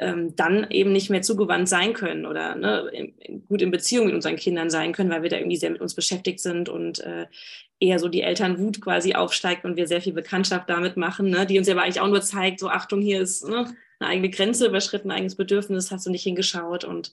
ähm, 0.00 0.34
dann 0.34 0.70
eben 0.70 0.92
nicht 0.92 1.10
mehr 1.10 1.20
zugewandt 1.22 1.68
sein 1.68 1.92
können 1.92 2.24
oder 2.24 2.54
ne, 2.56 3.12
gut 3.48 3.60
in 3.60 3.70
Beziehung 3.70 4.06
mit 4.06 4.14
unseren 4.14 4.36
Kindern 4.36 4.70
sein 4.70 4.92
können, 4.92 5.10
weil 5.10 5.22
wir 5.22 5.28
da 5.28 5.36
irgendwie 5.36 5.58
sehr 5.58 5.70
mit 5.70 5.82
uns 5.82 5.94
beschäftigt 5.94 6.40
sind 6.40 6.70
und 6.70 7.00
äh, 7.00 7.26
eher 7.80 7.98
so 7.98 8.08
die 8.08 8.22
Elternwut 8.22 8.80
quasi 8.80 9.14
aufsteigt 9.14 9.64
und 9.64 9.76
wir 9.76 9.86
sehr 9.86 10.00
viel 10.00 10.14
Bekanntschaft 10.14 10.70
damit 10.70 10.96
machen, 10.96 11.28
ne, 11.28 11.44
die 11.44 11.58
uns 11.58 11.68
aber 11.68 11.82
eigentlich 11.82 12.00
auch 12.00 12.08
nur 12.08 12.22
zeigt, 12.22 12.60
so 12.60 12.70
Achtung, 12.70 13.02
hier 13.02 13.20
ist 13.20 13.46
ne, 13.46 13.74
eine 13.98 14.10
eigene 14.10 14.30
Grenze 14.30 14.66
überschritten, 14.66 15.10
ein 15.10 15.18
eigenes 15.18 15.36
Bedürfnis, 15.36 15.90
hast 15.90 16.06
du 16.06 16.10
nicht 16.10 16.22
hingeschaut 16.22 16.84
und 16.84 17.12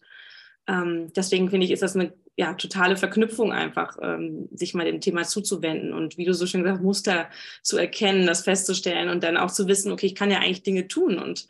ähm, 0.68 1.12
deswegen 1.16 1.50
finde 1.50 1.66
ich, 1.66 1.72
ist 1.72 1.82
das 1.82 1.96
eine 1.96 2.14
ja, 2.36 2.54
totale 2.54 2.98
Verknüpfung 2.98 3.52
einfach, 3.52 3.98
ähm, 4.02 4.48
sich 4.52 4.74
mal 4.74 4.86
dem 4.86 5.02
Thema 5.02 5.24
zuzuwenden 5.24 5.94
und 5.94 6.18
wie 6.18 6.26
du 6.26 6.34
so 6.34 6.46
schön 6.46 6.62
gesagt 6.62 6.80
hast, 6.80 6.86
Muster 6.86 7.30
zu 7.64 7.78
erkennen, 7.78 8.28
das 8.28 8.44
festzustellen 8.44 9.10
und 9.10 9.24
dann 9.24 9.38
auch 9.38 9.52
zu 9.52 9.68
wissen, 9.68 9.92
okay, 9.92 10.06
ich 10.06 10.16
kann 10.16 10.30
ja 10.30 10.40
eigentlich 10.40 10.64
Dinge 10.64 10.88
tun 10.88 11.18
und 11.18 11.48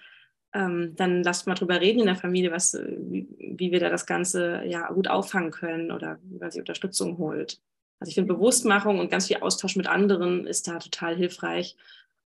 ähm, 0.53 0.93
dann 0.95 1.23
lasst 1.23 1.45
mal 1.45 1.55
drüber 1.55 1.81
reden 1.81 1.99
in 1.99 2.05
der 2.05 2.15
Familie, 2.15 2.51
was, 2.51 2.73
äh, 2.73 2.95
wie, 2.97 3.27
wie 3.37 3.71
wir 3.71 3.79
da 3.79 3.89
das 3.89 4.05
Ganze 4.05 4.63
ja 4.65 4.87
gut 4.91 5.09
auffangen 5.09 5.51
können 5.51 5.91
oder 5.91 6.19
wie 6.23 6.37
man 6.37 6.51
sich 6.51 6.61
Unterstützung 6.61 7.17
holt. 7.17 7.59
Also 7.99 8.09
ich 8.09 8.15
finde 8.15 8.33
Bewusstmachung 8.33 8.99
und 8.99 9.11
ganz 9.11 9.27
viel 9.27 9.37
Austausch 9.37 9.75
mit 9.75 9.87
anderen 9.87 10.45
ist 10.47 10.67
da 10.67 10.79
total 10.79 11.15
hilfreich, 11.15 11.75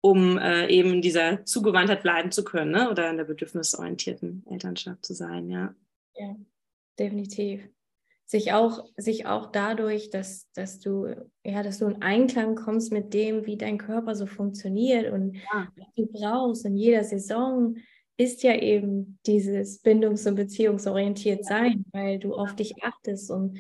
um 0.02 0.38
äh, 0.38 0.68
eben 0.68 0.94
in 0.94 1.02
dieser 1.02 1.46
Zugewandtheit 1.46 2.04
bleiben 2.04 2.32
zu 2.32 2.44
können 2.44 2.72
ne? 2.72 2.92
oder 2.92 3.10
in 3.10 3.18
der 3.18 3.24
bedürfnisorientierten 3.24 4.46
Elternschaft 4.50 5.06
zu 5.06 5.14
sein, 5.14 5.50
ja. 5.50 5.74
Ja, 6.16 6.36
definitiv. 7.00 7.68
Sich 8.26 8.54
auch, 8.54 8.86
sich 8.98 9.26
auch 9.26 9.52
dadurch, 9.52 10.10
dass, 10.10 10.50
dass 10.54 10.80
du, 10.80 11.08
ja, 11.44 11.62
dass 11.62 11.80
du 11.80 11.88
in 11.88 12.02
Einklang 12.02 12.56
kommst 12.56 12.92
mit 12.92 13.14
dem, 13.14 13.46
wie 13.46 13.58
dein 13.58 13.78
Körper 13.78 14.16
so 14.16 14.26
funktioniert 14.26 15.12
und 15.12 15.36
ja. 15.36 15.68
was 15.76 15.88
du 15.96 16.06
brauchst 16.08 16.66
in 16.66 16.78
jeder 16.78 17.04
Saison, 17.04 17.76
ist 18.18 18.44
ja 18.44 18.56
eben 18.56 19.20
dieses 19.26 19.84
bindungs- 19.84 20.28
und 20.28 20.36
beziehungsorientiert 20.36 21.46
sein, 21.46 21.86
weil 21.92 22.20
du 22.20 22.34
auf 22.36 22.56
dich 22.56 22.84
achtest 22.84 23.30
und 23.32 23.60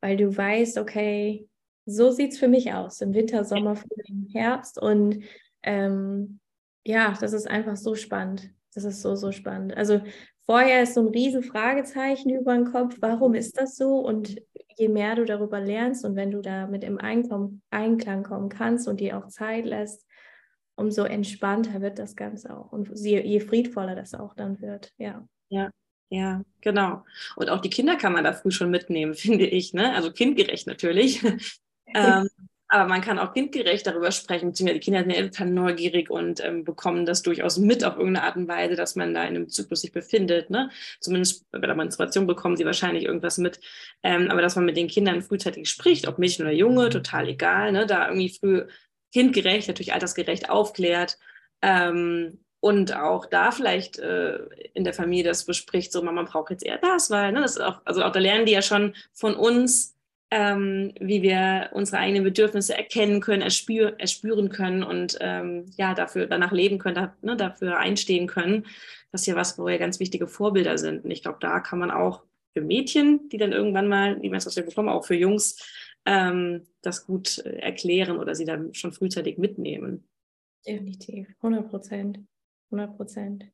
weil 0.00 0.16
du 0.16 0.36
weißt, 0.36 0.78
okay, 0.78 1.48
so 1.86 2.10
sieht 2.10 2.32
es 2.32 2.38
für 2.38 2.48
mich 2.48 2.72
aus 2.72 3.00
im 3.00 3.14
Winter, 3.14 3.44
Sommer, 3.44 3.76
Frühling, 3.76 4.28
Herbst. 4.32 4.80
Und 4.80 5.24
ähm, 5.62 6.40
ja, 6.84 7.16
das 7.20 7.32
ist 7.32 7.48
einfach 7.48 7.76
so 7.76 7.94
spannend. 7.94 8.50
Das 8.74 8.84
ist 8.84 9.02
so, 9.02 9.14
so 9.14 9.32
spannend. 9.32 9.76
Also 9.76 10.00
vorher 10.44 10.82
ist 10.82 10.94
so 10.94 11.00
ein 11.00 11.08
riesen 11.08 11.42
Fragezeichen 11.42 12.30
über 12.30 12.54
den 12.54 12.70
Kopf, 12.70 12.96
warum 13.00 13.34
ist 13.34 13.58
das 13.58 13.76
so? 13.76 13.98
Und 13.98 14.36
je 14.76 14.88
mehr 14.88 15.14
du 15.14 15.24
darüber 15.24 15.60
lernst 15.60 16.04
und 16.04 16.16
wenn 16.16 16.30
du 16.30 16.40
damit 16.40 16.84
im 16.84 16.98
Einklang 16.98 18.22
kommen 18.22 18.48
kannst 18.48 18.88
und 18.88 19.00
dir 19.00 19.18
auch 19.18 19.28
Zeit 19.28 19.64
lässt, 19.66 20.06
umso 20.74 21.04
entspannter 21.04 21.80
wird 21.80 21.98
das 21.98 22.16
Ganze 22.16 22.56
auch 22.56 22.72
und 22.72 22.90
je, 22.94 23.20
je 23.20 23.40
friedvoller 23.40 23.94
das 23.94 24.14
auch 24.14 24.34
dann 24.34 24.60
wird, 24.60 24.92
ja. 24.96 25.26
Ja, 25.50 25.70
ja, 26.08 26.42
genau. 26.60 27.04
Und 27.36 27.50
auch 27.50 27.60
die 27.60 27.70
Kinder 27.70 27.96
kann 27.96 28.12
man 28.12 28.24
da 28.24 28.32
früh 28.32 28.50
schon 28.50 28.70
mitnehmen, 28.70 29.14
finde 29.14 29.46
ich. 29.46 29.72
Ne? 29.74 29.94
Also 29.94 30.12
kindgerecht 30.12 30.66
natürlich. 30.66 31.22
ähm, 31.94 32.28
aber 32.72 32.88
man 32.88 33.02
kann 33.02 33.18
auch 33.18 33.34
kindgerecht 33.34 33.86
darüber 33.86 34.10
sprechen, 34.12 34.48
beziehungsweise 34.48 34.80
die 34.80 34.84
Kinder 34.84 35.00
sind 35.00 35.10
ja 35.10 35.22
total 35.22 35.50
neugierig 35.50 36.08
und 36.08 36.42
ähm, 36.42 36.64
bekommen 36.64 37.04
das 37.04 37.20
durchaus 37.20 37.58
mit 37.58 37.84
auf 37.84 37.98
irgendeine 37.98 38.26
Art 38.26 38.36
und 38.36 38.48
Weise, 38.48 38.76
dass 38.76 38.96
man 38.96 39.12
da 39.12 39.24
in 39.24 39.36
einem 39.36 39.50
Zyklus 39.50 39.82
sich 39.82 39.92
befindet. 39.92 40.48
Ne? 40.48 40.70
Zumindest 40.98 41.44
bei 41.50 41.58
der 41.58 41.74
Menstruation 41.74 42.26
bekommen 42.26 42.56
sie 42.56 42.64
wahrscheinlich 42.64 43.04
irgendwas 43.04 43.36
mit. 43.36 43.60
Ähm, 44.02 44.30
aber 44.30 44.40
dass 44.40 44.56
man 44.56 44.64
mit 44.64 44.78
den 44.78 44.88
Kindern 44.88 45.20
frühzeitig 45.20 45.68
spricht, 45.68 46.08
ob 46.08 46.18
Mädchen 46.18 46.46
oder 46.46 46.54
Junge, 46.54 46.88
total 46.88 47.28
egal, 47.28 47.72
ne? 47.72 47.84
da 47.84 48.08
irgendwie 48.08 48.30
früh 48.30 48.62
kindgerecht, 49.12 49.68
natürlich 49.68 49.92
altersgerecht 49.92 50.48
aufklärt. 50.48 51.18
Ähm, 51.60 52.38
und 52.60 52.96
auch 52.96 53.26
da 53.26 53.50
vielleicht 53.50 53.98
äh, 53.98 54.38
in 54.72 54.84
der 54.84 54.94
Familie 54.94 55.24
das 55.24 55.44
bespricht, 55.44 55.92
so 55.92 56.00
Mama 56.00 56.22
braucht 56.22 56.50
jetzt 56.50 56.64
eher 56.64 56.78
das, 56.78 57.10
weil 57.10 57.32
ne, 57.32 57.42
das 57.42 57.58
auch, 57.58 57.82
also 57.84 58.02
auch 58.02 58.12
da 58.12 58.20
lernen 58.20 58.46
die 58.46 58.52
ja 58.52 58.62
schon 58.62 58.94
von 59.12 59.34
uns, 59.34 59.91
ähm, 60.34 60.94
wie 60.98 61.20
wir 61.20 61.68
unsere 61.72 61.98
eigenen 61.98 62.24
Bedürfnisse 62.24 62.74
erkennen 62.74 63.20
können, 63.20 63.42
erspür, 63.42 64.00
erspüren 64.00 64.48
können 64.48 64.82
und 64.82 65.18
ähm, 65.20 65.66
ja 65.76 65.92
dafür 65.92 66.26
danach 66.26 66.52
leben 66.52 66.78
können, 66.78 66.94
da, 66.94 67.14
ne, 67.20 67.36
dafür 67.36 67.78
einstehen 67.78 68.26
können. 68.26 68.64
Das 69.10 69.20
ist 69.20 69.26
ja 69.26 69.36
was, 69.36 69.58
wo 69.58 69.66
wir 69.66 69.76
ganz 69.76 70.00
wichtige 70.00 70.26
Vorbilder 70.26 70.78
sind. 70.78 71.04
Und 71.04 71.10
ich 71.10 71.20
glaube, 71.22 71.36
da 71.42 71.60
kann 71.60 71.78
man 71.78 71.90
auch 71.90 72.22
für 72.54 72.62
Mädchen, 72.62 73.28
die 73.28 73.36
dann 73.36 73.52
irgendwann 73.52 73.88
mal 73.88 74.18
die 74.20 74.30
Menstruation 74.30 74.64
bekommen, 74.64 74.88
auch 74.88 75.04
für 75.04 75.16
Jungs 75.16 75.58
ähm, 76.06 76.62
das 76.80 77.04
gut 77.04 77.36
äh, 77.44 77.58
erklären 77.58 78.16
oder 78.16 78.34
sie 78.34 78.46
dann 78.46 78.72
schon 78.72 78.94
frühzeitig 78.94 79.36
mitnehmen. 79.36 80.08
Definitiv, 80.66 81.28
100 81.42 81.68
Prozent, 81.68 82.20
100 82.70 82.96
Prozent. 82.96 83.44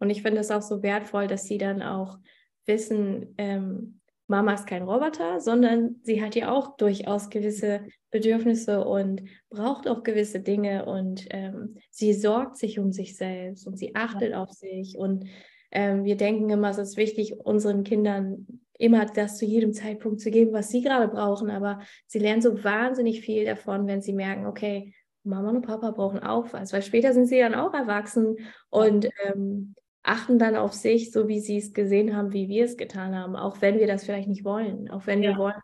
Und 0.00 0.10
ich 0.10 0.22
finde 0.22 0.40
es 0.40 0.50
auch 0.50 0.62
so 0.62 0.82
wertvoll, 0.82 1.28
dass 1.28 1.44
sie 1.44 1.58
dann 1.58 1.82
auch 1.82 2.18
wissen, 2.66 3.32
ähm, 3.38 4.00
Mama 4.28 4.54
ist 4.54 4.66
kein 4.66 4.82
Roboter, 4.82 5.40
sondern 5.40 6.00
sie 6.02 6.22
hat 6.22 6.34
ja 6.34 6.52
auch 6.52 6.76
durchaus 6.76 7.30
gewisse 7.30 7.82
Bedürfnisse 8.10 8.84
und 8.84 9.22
braucht 9.50 9.86
auch 9.88 10.02
gewisse 10.02 10.40
Dinge 10.40 10.84
und 10.86 11.26
ähm, 11.30 11.76
sie 11.90 12.12
sorgt 12.12 12.56
sich 12.56 12.78
um 12.78 12.92
sich 12.92 13.16
selbst 13.16 13.66
und 13.66 13.78
sie 13.78 13.94
achtet 13.94 14.34
auf 14.34 14.50
sich 14.50 14.96
und 14.98 15.26
ähm, 15.70 16.04
wir 16.04 16.16
denken 16.16 16.48
immer, 16.50 16.70
es 16.70 16.78
ist 16.78 16.96
wichtig, 16.96 17.38
unseren 17.44 17.84
Kindern 17.84 18.46
immer 18.78 19.06
das 19.06 19.38
zu 19.38 19.44
jedem 19.44 19.72
Zeitpunkt 19.72 20.20
zu 20.20 20.30
geben, 20.30 20.52
was 20.52 20.70
sie 20.70 20.82
gerade 20.82 21.08
brauchen. 21.08 21.50
Aber 21.50 21.80
sie 22.06 22.18
lernen 22.18 22.42
so 22.42 22.62
wahnsinnig 22.62 23.20
viel 23.20 23.44
davon, 23.44 23.86
wenn 23.86 24.02
sie 24.02 24.12
merken, 24.12 24.46
okay, 24.46 24.94
Mama 25.24 25.50
und 25.50 25.66
Papa 25.66 25.90
brauchen 25.90 26.20
auch 26.20 26.52
was, 26.52 26.72
weil 26.72 26.82
später 26.82 27.12
sind 27.12 27.26
sie 27.26 27.40
dann 27.40 27.54
auch 27.54 27.74
erwachsen 27.74 28.36
und 28.70 29.08
ähm, 29.24 29.74
achten 30.06 30.38
dann 30.38 30.56
auf 30.56 30.72
sich, 30.72 31.10
so 31.10 31.28
wie 31.28 31.40
sie 31.40 31.58
es 31.58 31.72
gesehen 31.72 32.16
haben, 32.16 32.32
wie 32.32 32.48
wir 32.48 32.64
es 32.64 32.76
getan 32.76 33.14
haben, 33.14 33.36
auch 33.36 33.60
wenn 33.60 33.78
wir 33.78 33.86
das 33.86 34.04
vielleicht 34.04 34.28
nicht 34.28 34.44
wollen, 34.44 34.90
auch 34.90 35.06
wenn 35.06 35.22
ja. 35.22 35.30
wir 35.30 35.38
wollen, 35.38 35.60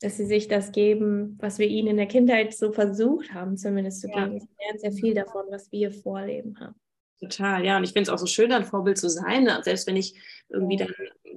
dass 0.00 0.16
sie 0.16 0.26
sich 0.26 0.48
das 0.48 0.72
geben, 0.72 1.36
was 1.40 1.58
wir 1.58 1.68
ihnen 1.68 1.88
in 1.88 1.96
der 1.96 2.06
Kindheit 2.06 2.54
so 2.54 2.72
versucht 2.72 3.32
haben, 3.32 3.56
zumindest 3.56 4.00
zu 4.00 4.08
geben. 4.08 4.34
Ja. 4.34 4.40
Sie 4.40 4.48
lernen 4.58 4.78
sehr 4.78 4.92
viel 4.92 5.14
davon, 5.14 5.44
was 5.50 5.70
wir 5.70 5.92
vorleben 5.92 6.58
haben. 6.58 6.74
Total, 7.20 7.64
ja. 7.64 7.76
Und 7.76 7.84
ich 7.84 7.92
finde 7.92 8.02
es 8.02 8.08
auch 8.08 8.18
so 8.18 8.26
schön, 8.26 8.50
ein 8.50 8.64
Vorbild 8.64 8.96
zu 8.96 9.10
sein. 9.10 9.44
Ne? 9.44 9.60
Selbst 9.62 9.86
wenn 9.86 9.96
ich 9.96 10.14
irgendwie 10.48 10.78
dann, 10.78 10.88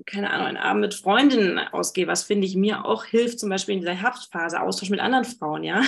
keine 0.06 0.32
Ahnung, 0.32 0.48
einen 0.48 0.58
Abend 0.58 0.82
mit 0.82 0.94
Freundinnen 0.94 1.60
ausgehe, 1.60 2.08
was 2.08 2.24
finde 2.24 2.48
ich 2.48 2.56
mir 2.56 2.86
auch 2.86 3.04
hilft, 3.04 3.40
zum 3.40 3.50
Beispiel 3.50 3.76
in 3.76 3.82
dieser 3.82 3.94
Herbstphase, 3.94 4.62
Austausch 4.62 4.90
mit 4.90 5.02
anderen 5.02 5.26
Frauen, 5.26 5.64
ja. 5.64 5.82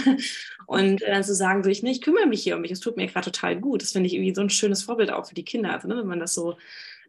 Und 0.68 1.02
dann 1.02 1.24
zu 1.24 1.34
sagen, 1.34 1.64
so 1.64 1.70
ich, 1.70 1.82
ne, 1.82 1.92
ich 1.92 2.02
kümmere 2.02 2.26
mich 2.26 2.44
hier 2.44 2.56
um 2.56 2.62
mich, 2.62 2.72
es 2.72 2.82
tut 2.82 2.98
mir 2.98 3.08
gerade 3.08 3.32
total 3.32 3.56
gut. 3.60 3.82
Das 3.82 3.94
finde 3.94 4.08
ich 4.08 4.16
irgendwie 4.16 4.36
so 4.36 4.42
ein 4.42 4.50
schönes 4.50 4.84
Vorbild 4.84 5.12
auch 5.12 5.28
für 5.28 5.36
die 5.36 5.46
Kinder. 5.46 5.72
Also, 5.72 5.88
ne, 5.88 5.98
wenn 5.98 6.08
man 6.08 6.20
das 6.20 6.34
so, 6.34 6.58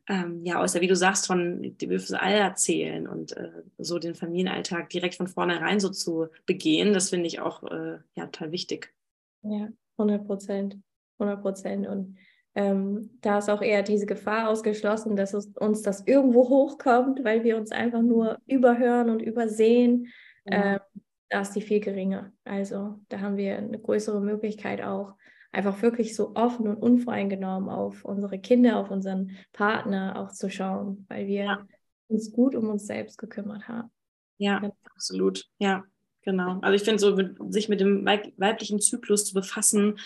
ähm, 0.08 0.44
ja, 0.44 0.60
aus 0.60 0.72
der, 0.72 0.82
wie 0.82 0.86
du 0.86 0.94
sagst, 0.94 1.26
von, 1.26 1.62
die 1.62 1.88
dürfen 1.88 2.14
alle 2.14 2.36
erzählen 2.36 3.08
und 3.08 3.36
äh, 3.36 3.50
so 3.78 3.98
den 3.98 4.14
Familienalltag 4.14 4.90
direkt 4.90 5.16
von 5.16 5.26
vornherein 5.26 5.80
so 5.80 5.88
zu 5.88 6.28
begehen, 6.44 6.92
das 6.92 7.10
finde 7.10 7.26
ich 7.26 7.40
auch, 7.40 7.64
äh, 7.64 7.98
ja, 8.14 8.26
total 8.26 8.52
wichtig. 8.52 8.94
Ja, 9.42 9.68
100 9.98 10.24
Prozent. 10.24 10.76
100 11.18 11.42
Prozent. 11.42 11.86
Und 11.88 12.16
ähm, 12.56 13.10
da 13.20 13.36
ist 13.36 13.50
auch 13.50 13.60
eher 13.60 13.82
diese 13.82 14.06
Gefahr 14.06 14.48
ausgeschlossen, 14.48 15.14
dass 15.14 15.34
uns 15.34 15.82
das 15.82 16.06
irgendwo 16.06 16.48
hochkommt, 16.48 17.22
weil 17.22 17.44
wir 17.44 17.58
uns 17.58 17.70
einfach 17.70 18.00
nur 18.00 18.38
überhören 18.46 19.10
und 19.10 19.20
übersehen. 19.20 20.08
Ja. 20.46 20.76
Ähm, 20.76 21.02
da 21.28 21.42
ist 21.42 21.52
die 21.52 21.60
viel 21.60 21.80
geringer. 21.80 22.32
Also 22.44 22.98
da 23.10 23.20
haben 23.20 23.36
wir 23.36 23.58
eine 23.58 23.78
größere 23.78 24.22
Möglichkeit 24.22 24.80
auch, 24.80 25.16
einfach 25.52 25.82
wirklich 25.82 26.16
so 26.16 26.34
offen 26.34 26.66
und 26.66 26.76
unvoreingenommen 26.76 27.68
auf 27.68 28.06
unsere 28.06 28.38
Kinder, 28.38 28.78
auf 28.78 28.90
unseren 28.90 29.36
Partner 29.52 30.16
auch 30.18 30.32
zu 30.32 30.48
schauen, 30.48 31.04
weil 31.08 31.26
wir 31.26 31.44
ja. 31.44 31.66
uns 32.08 32.32
gut 32.32 32.54
um 32.54 32.70
uns 32.70 32.86
selbst 32.86 33.18
gekümmert 33.18 33.68
haben. 33.68 33.90
Ja, 34.38 34.62
ja. 34.62 34.70
absolut. 34.94 35.44
Ja, 35.58 35.84
genau. 36.22 36.58
Also 36.60 36.74
ich 36.74 36.82
finde 36.84 37.00
so, 37.00 37.50
sich 37.50 37.68
mit 37.68 37.80
dem 37.80 38.06
weiblichen 38.06 38.80
Zyklus 38.80 39.26
zu 39.26 39.34
befassen, 39.34 39.98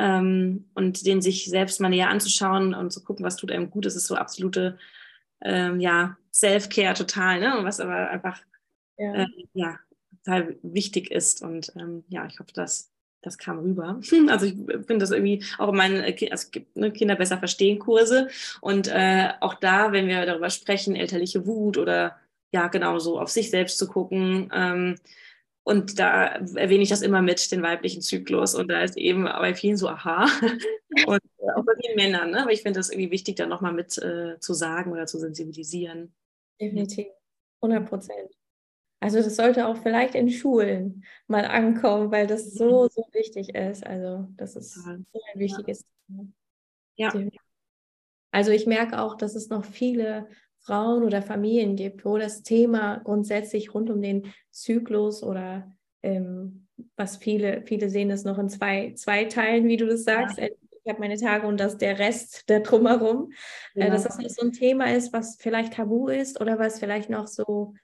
ähm, 0.00 0.70
und 0.74 1.04
den 1.04 1.20
sich 1.20 1.44
selbst 1.44 1.80
mal 1.80 1.90
näher 1.90 2.08
anzuschauen 2.08 2.74
und 2.74 2.90
zu 2.90 3.04
gucken, 3.04 3.24
was 3.24 3.36
tut 3.36 3.52
einem 3.52 3.70
gut, 3.70 3.84
das 3.84 3.96
ist 3.96 4.06
so 4.06 4.14
absolute 4.14 4.78
ähm, 5.42 5.78
ja, 5.78 6.16
Self-Care 6.32 6.94
total, 6.94 7.40
ne? 7.40 7.58
was 7.62 7.80
aber 7.80 8.08
einfach 8.08 8.40
ja. 8.96 9.14
Äh, 9.14 9.26
ja 9.52 9.78
total 10.24 10.56
wichtig 10.62 11.10
ist. 11.10 11.42
Und 11.42 11.72
ähm, 11.76 12.04
ja, 12.08 12.26
ich 12.26 12.38
hoffe, 12.40 12.52
dass 12.54 12.90
das 13.22 13.36
kam 13.36 13.58
rüber. 13.58 14.00
Also 14.28 14.46
ich 14.46 14.54
finde 14.54 14.98
das 14.98 15.10
irgendwie 15.10 15.44
auch 15.58 15.68
in 15.68 15.76
meinen 15.76 16.02
also 16.02 16.26
es 16.26 16.50
gibt 16.50 16.76
ne, 16.76 16.90
Kinder 16.90 17.16
besser 17.16 17.38
verstehen 17.38 17.78
Kurse 17.78 18.28
und 18.62 18.88
äh, 18.88 19.30
auch 19.40 19.54
da, 19.54 19.92
wenn 19.92 20.08
wir 20.08 20.24
darüber 20.24 20.48
sprechen, 20.48 20.96
elterliche 20.96 21.46
Wut 21.46 21.76
oder 21.76 22.16
ja 22.52 22.68
genau 22.68 22.98
so 22.98 23.20
auf 23.20 23.28
sich 23.28 23.50
selbst 23.50 23.78
zu 23.78 23.86
gucken, 23.86 24.50
ähm, 24.54 24.96
und 25.70 26.00
da 26.00 26.26
erwähne 26.56 26.82
ich 26.82 26.88
das 26.88 27.00
immer 27.00 27.22
mit, 27.22 27.52
den 27.52 27.62
weiblichen 27.62 28.02
Zyklus. 28.02 28.56
Und 28.56 28.66
da 28.68 28.82
ist 28.82 28.96
eben 28.96 29.22
bei 29.22 29.54
vielen 29.54 29.76
so, 29.76 29.88
aha. 29.88 30.24
Und 31.06 31.20
auch 31.54 31.64
bei 31.64 31.74
vielen 31.80 31.94
Männern. 31.94 32.32
Ne? 32.32 32.42
Aber 32.42 32.50
ich 32.50 32.62
finde 32.62 32.80
das 32.80 32.90
irgendwie 32.90 33.12
wichtig, 33.12 33.36
da 33.36 33.46
nochmal 33.46 33.72
mit 33.72 33.96
äh, 33.98 34.40
zu 34.40 34.52
sagen 34.52 34.90
oder 34.90 35.06
zu 35.06 35.20
sensibilisieren. 35.20 36.12
Definitiv. 36.60 37.06
100 37.62 37.88
Prozent. 37.88 38.36
Also 38.98 39.22
das 39.22 39.36
sollte 39.36 39.68
auch 39.68 39.76
vielleicht 39.76 40.16
in 40.16 40.28
Schulen 40.28 41.04
mal 41.28 41.44
ankommen, 41.44 42.10
weil 42.10 42.26
das 42.26 42.52
so, 42.52 42.84
mhm. 42.84 42.88
so 42.90 43.06
wichtig 43.12 43.54
ist. 43.54 43.86
Also 43.86 44.26
das 44.36 44.56
ist 44.56 44.74
so 44.74 44.90
ein 44.90 45.06
wichtiges 45.34 45.86
Thema. 46.08 46.26
Ja. 46.96 47.14
Also 48.32 48.50
ich 48.50 48.66
merke 48.66 49.00
auch, 49.00 49.16
dass 49.16 49.36
es 49.36 49.50
noch 49.50 49.64
viele 49.64 50.28
Frauen 50.70 51.02
oder 51.02 51.20
Familien 51.20 51.74
gibt, 51.74 52.04
wo 52.04 52.16
das 52.16 52.44
Thema 52.44 52.98
grundsätzlich 53.02 53.74
rund 53.74 53.90
um 53.90 54.00
den 54.00 54.32
Zyklus 54.52 55.24
oder 55.24 55.68
ähm, 56.04 56.68
was 56.94 57.16
viele, 57.16 57.62
viele 57.66 57.90
sehen 57.90 58.08
es 58.12 58.22
noch 58.22 58.38
in 58.38 58.48
zwei, 58.48 58.92
zwei 58.94 59.24
Teilen, 59.24 59.66
wie 59.66 59.76
du 59.76 59.86
das 59.86 60.04
sagst. 60.04 60.38
Ja. 60.38 60.46
Ich 60.46 60.88
habe 60.88 61.00
meine 61.00 61.16
Tage 61.16 61.48
und 61.48 61.58
das 61.58 61.76
der 61.76 61.98
Rest 61.98 62.48
der 62.48 62.60
drumherum. 62.60 63.32
Ja. 63.74 63.86
Äh, 63.86 63.90
dass 63.90 64.04
das 64.04 64.16
so 64.36 64.46
ein 64.46 64.52
Thema 64.52 64.94
ist, 64.94 65.12
was 65.12 65.38
vielleicht 65.40 65.72
tabu 65.72 66.06
ist 66.06 66.40
oder 66.40 66.60
was 66.60 66.78
vielleicht 66.78 67.10
noch 67.10 67.26
so, 67.26 67.74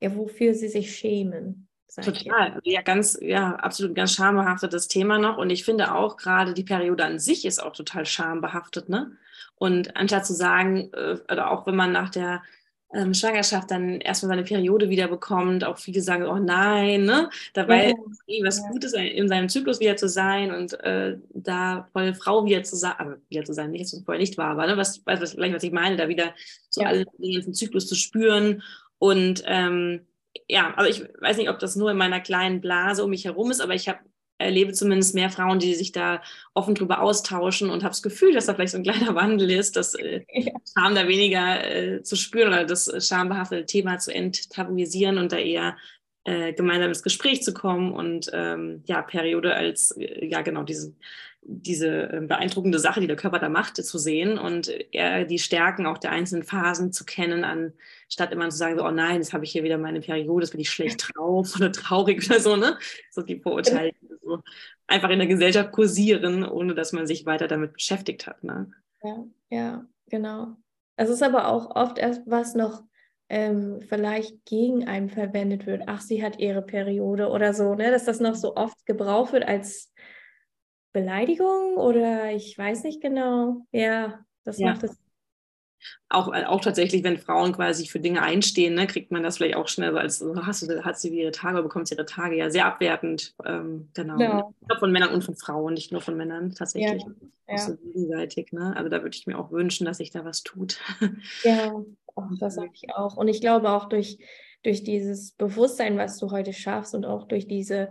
ja, 0.00 0.14
wofür 0.16 0.54
sie 0.54 0.68
sich 0.68 0.94
schämen. 0.94 1.67
Total, 1.94 2.60
ja, 2.64 2.82
ganz, 2.82 3.18
ja, 3.20 3.54
absolut 3.56 3.94
ganz 3.94 4.12
schambehaftetes 4.12 4.88
Thema 4.88 5.18
noch. 5.18 5.38
Und 5.38 5.50
ich 5.50 5.64
finde 5.64 5.94
auch 5.94 6.16
gerade 6.16 6.54
die 6.54 6.64
Periode 6.64 7.04
an 7.04 7.18
sich 7.18 7.44
ist 7.44 7.62
auch 7.62 7.72
total 7.72 8.06
schambehaftet, 8.06 8.88
ne? 8.88 9.12
Und 9.56 9.96
anstatt 9.96 10.26
zu 10.26 10.34
sagen, 10.34 10.90
äh, 10.92 11.18
oder 11.32 11.50
auch 11.50 11.66
wenn 11.66 11.74
man 11.74 11.90
nach 11.92 12.10
der 12.10 12.42
ähm, 12.94 13.12
Schwangerschaft 13.12 13.70
dann 13.70 14.00
erstmal 14.00 14.30
seine 14.30 14.44
Periode 14.44 14.88
wieder 14.88 15.08
bekommt, 15.08 15.64
auch 15.64 15.78
viele 15.78 16.00
sagen, 16.00 16.24
oh 16.24 16.38
nein, 16.38 17.04
ne? 17.04 17.28
Dabei 17.52 17.88
ja. 17.88 17.90
ist 17.90 18.22
eh 18.26 18.44
was 18.44 18.58
ja. 18.58 18.68
Gutes, 18.70 18.92
in 18.92 19.28
seinem 19.28 19.48
Zyklus 19.48 19.80
wieder 19.80 19.96
zu 19.96 20.08
sein 20.08 20.52
und 20.52 20.78
äh, 20.80 21.18
da 21.34 21.88
voll 21.92 22.14
Frau 22.14 22.44
wieder 22.44 22.62
zu 22.62 22.76
sein, 22.76 22.94
aber 22.98 23.16
wieder 23.28 23.44
zu 23.44 23.52
sein, 23.52 23.70
nicht, 23.70 23.84
dass 23.84 23.92
es 23.92 24.04
vorher 24.04 24.20
nicht 24.20 24.38
war, 24.38 24.50
aber 24.50 24.66
ne? 24.66 24.76
was, 24.76 25.02
was, 25.04 25.20
was, 25.20 25.36
was 25.36 25.62
ich 25.62 25.72
meine, 25.72 25.96
da 25.96 26.08
wieder 26.08 26.34
so 26.70 26.82
ja. 26.82 26.88
alle 26.88 27.04
den 27.18 27.34
ganzen 27.34 27.54
Zyklus 27.54 27.86
zu 27.86 27.94
spüren 27.94 28.62
und 28.98 29.42
ähm, 29.46 30.06
ja, 30.48 30.74
also 30.74 30.90
ich 30.90 31.08
weiß 31.20 31.36
nicht, 31.36 31.50
ob 31.50 31.58
das 31.58 31.76
nur 31.76 31.90
in 31.90 31.96
meiner 31.96 32.20
kleinen 32.20 32.60
Blase 32.60 33.04
um 33.04 33.10
mich 33.10 33.24
herum 33.24 33.50
ist, 33.50 33.60
aber 33.60 33.74
ich 33.74 33.88
habe 33.88 34.00
erlebe 34.38 34.72
zumindest 34.72 35.14
mehr 35.14 35.30
Frauen, 35.30 35.58
die 35.58 35.74
sich 35.74 35.92
da 35.92 36.22
offen 36.54 36.74
drüber 36.74 37.02
austauschen 37.02 37.70
und 37.70 37.82
habe 37.82 37.90
das 37.90 38.02
Gefühl, 38.02 38.32
dass 38.32 38.46
da 38.46 38.54
vielleicht 38.54 38.72
so 38.72 38.78
ein 38.78 38.84
kleiner 38.84 39.14
Wandel 39.14 39.50
ist, 39.50 39.76
dass 39.76 39.94
äh, 39.94 40.24
Scham 40.74 40.94
da 40.94 41.08
weniger 41.08 41.64
äh, 41.68 42.02
zu 42.02 42.16
spüren 42.16 42.48
oder 42.48 42.64
das 42.64 42.90
schambehaftete 43.06 43.66
Thema 43.66 43.98
zu 43.98 44.14
enttabuisieren 44.14 45.18
und 45.18 45.32
da 45.32 45.38
eher 45.38 45.76
äh, 46.24 46.52
gemeinsam 46.52 46.88
ins 46.88 47.02
Gespräch 47.02 47.42
zu 47.42 47.52
kommen 47.52 47.92
und 47.92 48.30
ähm, 48.32 48.82
ja, 48.86 49.02
Periode 49.02 49.54
als, 49.54 49.90
äh, 49.92 50.26
ja 50.26 50.42
genau, 50.42 50.62
diese, 50.62 50.94
diese 51.50 51.88
ähm, 52.12 52.28
beeindruckende 52.28 52.78
Sache, 52.78 53.00
die 53.00 53.06
der 53.06 53.16
Körper 53.16 53.38
da 53.38 53.48
macht, 53.48 53.76
zu 53.76 53.98
sehen 53.98 54.38
und 54.38 54.68
eher 54.92 55.24
die 55.24 55.38
Stärken 55.38 55.86
auch 55.86 55.96
der 55.96 56.12
einzelnen 56.12 56.44
Phasen 56.44 56.92
zu 56.92 57.06
kennen, 57.06 57.42
anstatt 57.42 58.32
immer 58.32 58.50
zu 58.50 58.58
sagen, 58.58 58.78
so, 58.78 58.84
oh 58.84 58.90
nein, 58.90 59.16
jetzt 59.16 59.32
habe 59.32 59.44
ich 59.44 59.52
hier 59.52 59.64
wieder 59.64 59.78
meine 59.78 60.00
Periode, 60.00 60.44
jetzt 60.44 60.50
bin 60.50 60.60
ich 60.60 60.68
schlecht 60.68 61.08
drauf 61.08 61.56
oder 61.56 61.72
traurig 61.72 62.22
oder 62.30 62.38
so, 62.38 62.56
ne? 62.56 62.76
So 63.10 63.22
die 63.22 63.40
Vorurteile, 63.40 63.92
die 64.02 64.08
so 64.22 64.42
einfach 64.86 65.08
in 65.08 65.20
der 65.20 65.28
Gesellschaft 65.28 65.72
kursieren, 65.72 66.44
ohne 66.44 66.74
dass 66.74 66.92
man 66.92 67.06
sich 67.06 67.24
weiter 67.24 67.48
damit 67.48 67.72
beschäftigt 67.72 68.26
hat. 68.26 68.44
Ne? 68.44 68.70
Ja, 69.02 69.24
ja, 69.48 69.86
genau. 70.10 70.56
Es 70.96 71.08
ist 71.08 71.22
aber 71.22 71.48
auch 71.48 71.74
oft 71.74 71.96
erst 71.96 72.22
was 72.26 72.54
noch 72.54 72.82
ähm, 73.30 73.80
vielleicht 73.88 74.44
gegen 74.44 74.86
einen 74.86 75.08
verwendet 75.08 75.64
wird. 75.64 75.84
Ach, 75.86 76.02
sie 76.02 76.22
hat 76.22 76.38
ihre 76.38 76.62
Periode 76.62 77.28
oder 77.28 77.54
so, 77.54 77.74
ne? 77.74 77.90
Dass 77.90 78.04
das 78.04 78.20
noch 78.20 78.34
so 78.34 78.54
oft 78.54 78.84
gebraucht 78.84 79.32
wird 79.32 79.48
als 79.48 79.94
Beleidigung 80.92 81.76
oder 81.76 82.32
ich 82.32 82.56
weiß 82.56 82.84
nicht 82.84 83.00
genau. 83.00 83.66
Ja, 83.72 84.24
das 84.44 84.58
ja. 84.58 84.68
macht 84.68 84.84
es 84.84 84.98
auch, 86.08 86.32
äh, 86.32 86.44
auch 86.44 86.60
tatsächlich, 86.60 87.04
wenn 87.04 87.18
Frauen 87.18 87.52
quasi 87.52 87.86
für 87.86 88.00
Dinge 88.00 88.22
einstehen, 88.22 88.74
ne, 88.74 88.86
kriegt 88.86 89.10
man 89.10 89.22
das 89.22 89.36
vielleicht 89.36 89.56
auch 89.56 89.68
schnell 89.68 89.92
so 89.92 89.98
als, 89.98 90.18
so, 90.18 90.46
hast 90.46 90.62
du, 90.62 90.84
hat 90.84 90.98
sie 90.98 91.08
ihre 91.10 91.32
Tage 91.32 91.54
oder 91.54 91.62
bekommt 91.62 91.88
sie 91.88 91.94
ihre 91.94 92.06
Tage, 92.06 92.36
ja, 92.36 92.50
sehr 92.50 92.66
abwertend, 92.66 93.34
ähm, 93.44 93.88
genau. 93.94 94.18
Ja. 94.18 94.48
Ich 94.60 94.66
glaube 94.66 94.80
von 94.80 94.92
Männern 94.92 95.10
und 95.10 95.22
von 95.22 95.36
Frauen, 95.36 95.74
nicht 95.74 95.92
nur 95.92 96.00
von 96.00 96.16
Männern 96.16 96.54
tatsächlich. 96.54 97.02
Ja. 97.02 97.54
ja. 97.54 97.58
So 97.58 97.76
gegenseitig, 97.76 98.52
ne? 98.52 98.74
Also 98.76 98.88
da 98.88 99.02
würde 99.02 99.16
ich 99.16 99.26
mir 99.26 99.38
auch 99.38 99.50
wünschen, 99.52 99.84
dass 99.84 99.98
sich 99.98 100.10
da 100.10 100.24
was 100.24 100.42
tut. 100.42 100.80
Ja, 101.44 101.72
das 102.40 102.56
sage 102.56 102.70
ich 102.72 102.92
auch. 102.94 103.16
Und 103.16 103.28
ich 103.28 103.40
glaube 103.40 103.70
auch 103.70 103.88
durch, 103.88 104.18
durch 104.64 104.82
dieses 104.82 105.32
Bewusstsein, 105.32 105.98
was 105.98 106.18
du 106.18 106.30
heute 106.30 106.52
schaffst 106.52 106.94
und 106.94 107.04
auch 107.04 107.28
durch 107.28 107.46
diese 107.46 107.90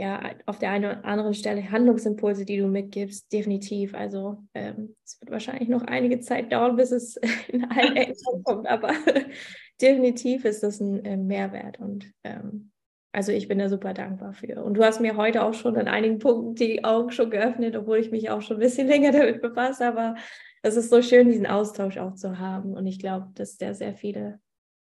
ja, 0.00 0.30
auf 0.46 0.58
der 0.58 0.70
einen 0.70 0.86
oder 0.86 1.04
anderen 1.04 1.34
Stelle 1.34 1.70
Handlungsimpulse, 1.70 2.46
die 2.46 2.56
du 2.56 2.68
mitgibst, 2.68 3.30
definitiv. 3.30 3.94
Also 3.94 4.42
ähm, 4.54 4.96
es 5.04 5.20
wird 5.20 5.30
wahrscheinlich 5.30 5.68
noch 5.68 5.82
einige 5.82 6.20
Zeit 6.20 6.50
dauern, 6.50 6.76
bis 6.76 6.90
es 6.90 7.16
in 7.48 7.70
allen 7.70 7.96
Ecken 7.96 8.14
kommt, 8.44 8.66
aber 8.66 8.94
definitiv 9.80 10.46
ist 10.46 10.62
das 10.62 10.80
ein 10.80 11.04
äh, 11.04 11.18
Mehrwert 11.18 11.78
und 11.80 12.10
ähm, 12.24 12.70
also 13.12 13.30
ich 13.30 13.46
bin 13.46 13.58
da 13.58 13.68
super 13.68 13.92
dankbar 13.92 14.32
für. 14.32 14.64
Und 14.64 14.74
du 14.74 14.84
hast 14.84 15.00
mir 15.00 15.16
heute 15.16 15.42
auch 15.42 15.52
schon 15.52 15.76
an 15.76 15.88
einigen 15.88 16.18
Punkten 16.18 16.54
die 16.54 16.82
Augen 16.82 17.10
schon 17.10 17.28
geöffnet, 17.28 17.76
obwohl 17.76 17.98
ich 17.98 18.10
mich 18.10 18.30
auch 18.30 18.40
schon 18.40 18.56
ein 18.56 18.60
bisschen 18.60 18.88
länger 18.88 19.12
damit 19.12 19.42
befasse, 19.42 19.86
aber 19.86 20.14
es 20.62 20.76
ist 20.76 20.88
so 20.88 21.02
schön, 21.02 21.28
diesen 21.28 21.46
Austausch 21.46 21.98
auch 21.98 22.14
zu 22.14 22.38
haben 22.38 22.72
und 22.72 22.86
ich 22.86 22.98
glaube, 22.98 23.28
dass 23.34 23.58
der 23.58 23.74
sehr 23.74 23.94
viele 23.94 24.40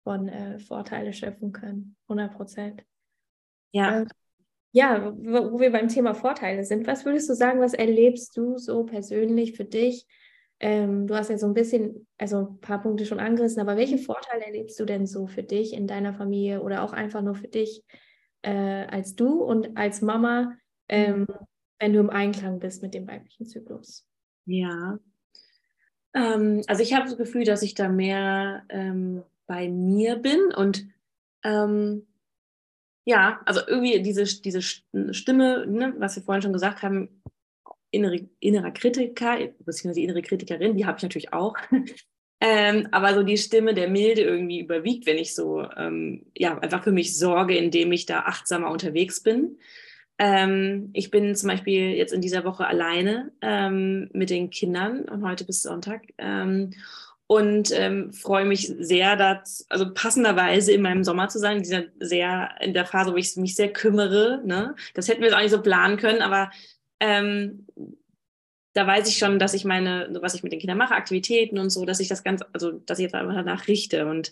von 0.03 0.28
äh, 0.28 0.60
Vorteile 0.60 1.14
schöpfen 1.14 1.53
können, 1.53 1.95
100 2.10 2.36
Prozent. 2.36 2.84
Ja. 3.72 3.99
Ähm, 3.99 4.08
ja, 4.78 5.13
wo 5.15 5.59
wir 5.59 5.71
beim 5.71 5.88
Thema 5.88 6.13
Vorteile 6.13 6.63
sind, 6.63 6.88
was 6.88 7.05
würdest 7.05 7.30
du 7.30 7.34
sagen, 7.34 7.59
was 7.59 7.73
erlebst 7.73 8.38
du 8.38 8.57
so 8.57 8.84
persönlich 8.86 9.55
für 9.57 9.65
dich 9.65 10.05
Ähm, 10.59 11.05
du 11.05 11.15
hast 11.15 11.30
ja 11.30 11.38
so 11.38 11.45
ein 11.45 11.53
bisschen, 11.53 12.07
also 12.17 12.38
ein 12.38 12.59
paar 12.59 12.82
Punkte 12.82 13.05
schon 13.05 13.19
angerissen, 13.19 13.61
aber 13.61 13.78
welche 13.78 13.99
Vorteile 13.99 14.43
erlebst 14.43 14.80
du 14.80 14.86
denn 14.86 15.05
so 15.05 15.28
für 15.28 15.43
dich 15.43 15.73
in 15.73 15.86
deiner 15.86 16.13
Familie 16.13 16.61
oder 16.61 16.82
auch 16.84 16.93
einfach 16.93 17.21
nur 17.21 17.36
für 17.36 17.47
dich 17.47 17.84
äh, 18.41 18.86
als 18.88 19.15
du 19.15 19.43
und 19.43 19.78
als 19.78 20.01
Mama, 20.01 20.57
ähm, 20.89 21.19
mhm. 21.19 21.28
wenn 21.80 21.93
du 21.93 21.99
im 21.99 22.09
Einklang 22.09 22.59
bist 22.59 22.82
mit 22.82 22.93
dem 22.93 23.07
weiblichen 23.07 23.45
Zyklus? 23.45 24.07
Ja, 24.45 24.97
ähm, 26.15 26.63
also 26.67 26.82
ich 26.82 26.93
habe 26.93 27.05
das 27.05 27.17
Gefühl, 27.17 27.43
dass 27.43 27.61
ich 27.61 27.75
da 27.75 27.88
mehr 27.88 28.63
ähm, 28.69 29.23
bei 29.45 29.69
mir 29.69 30.15
bin 30.15 30.51
und 30.55 30.88
ähm, 31.43 32.07
ja, 33.08 33.39
also 33.45 33.62
irgendwie 33.66 34.01
diese, 34.01 34.26
diese 34.26 34.62
Stimme, 34.62 35.66
ne, 35.66 35.93
was 35.97 36.18
wir 36.18 36.24
vorhin 36.24 36.41
schon 36.41 36.51
gesagt 36.51 36.82
haben, 36.84 37.08
innere, 37.89 38.28
innerer 38.41 38.72
Kritiker, 38.72 39.38
beziehungsweise 39.60 40.01
innere 40.01 40.22
Kritikerin, 40.22 40.76
die 40.76 40.86
habe 40.86 40.97
ich 40.97 41.03
natürlich 41.03 41.32
auch. 41.32 41.55
ähm, 42.41 42.89
aber 42.91 43.14
so 43.14 43.24
die 43.24 43.38
Stimme 43.38 43.74
der 43.74 43.88
Milde 43.88 44.24
irgendwie 44.24 44.60
überwiegt, 44.60 45.05
wenn 45.05 45.18
ich 45.18 45.34
so 45.34 45.66
ähm, 45.78 46.26
ja, 46.36 46.58
einfach 46.58 46.84
für 46.84 46.91
mich 46.91 47.18
sorge, 47.18 47.55
indem 47.55 47.93
ich 47.93 48.05
da 48.05 48.24
achtsamer 48.24 48.70
unterwegs 48.70 49.24
bin. 49.24 49.58
Ähm, 50.20 50.89
ich 50.91 51.10
bin 51.10 51.34
zum 51.34 51.47
Beispiel 51.47 51.91
jetzt 51.91 52.12
in 52.12 52.20
dieser 52.20 52.43
Woche 52.43 52.68
alleine 52.68 53.32
ähm, 53.41 54.10
mit 54.12 54.30
den 54.30 54.49
Kindern 54.49 55.03
und 55.05 55.24
heute 55.24 55.45
bis 55.45 55.62
Sonntag 55.62 56.01
ähm, 56.18 56.72
und 57.28 57.71
ähm, 57.73 58.13
freue 58.13 58.45
mich 58.45 58.73
sehr, 58.80 59.17
dass, 59.17 59.65
also 59.69 59.93
passenderweise 59.93 60.71
in 60.71 60.82
meinem 60.82 61.03
Sommer 61.03 61.28
zu 61.28 61.39
sein, 61.39 61.57
in 61.57 61.63
dieser 61.63 61.84
sehr 61.99 62.55
in 62.61 62.73
der 62.73 62.86
Phase, 62.86 63.11
wo 63.11 63.17
ich 63.17 63.36
mich 63.36 63.55
sehr 63.55 63.71
kümmere. 63.71 64.41
Ne? 64.45 64.75
Das 64.93 65.09
hätten 65.09 65.19
wir 65.19 65.28
jetzt 65.28 65.36
auch 65.36 65.41
nicht 65.41 65.51
so 65.51 65.61
planen 65.61 65.97
können, 65.97 66.21
aber 66.21 66.49
ähm, 67.01 67.67
da 68.73 68.88
weiß 68.88 69.09
ich 69.09 69.17
schon, 69.17 69.39
dass 69.39 69.55
ich 69.55 69.65
meine, 69.65 70.07
was 70.21 70.36
ich 70.36 70.43
mit 70.43 70.51
den 70.53 70.59
Kindern 70.59 70.78
mache, 70.78 70.93
Aktivitäten 70.93 71.57
und 71.57 71.71
so, 71.71 71.84
dass 71.84 71.99
ich 71.99 72.07
das 72.07 72.23
ganz, 72.23 72.43
also 72.53 72.73
dass 72.73 72.99
ich 72.99 73.03
jetzt 73.03 73.15
einfach 73.15 73.34
danach 73.34 73.67
richte. 73.67 74.05
Und 74.05 74.32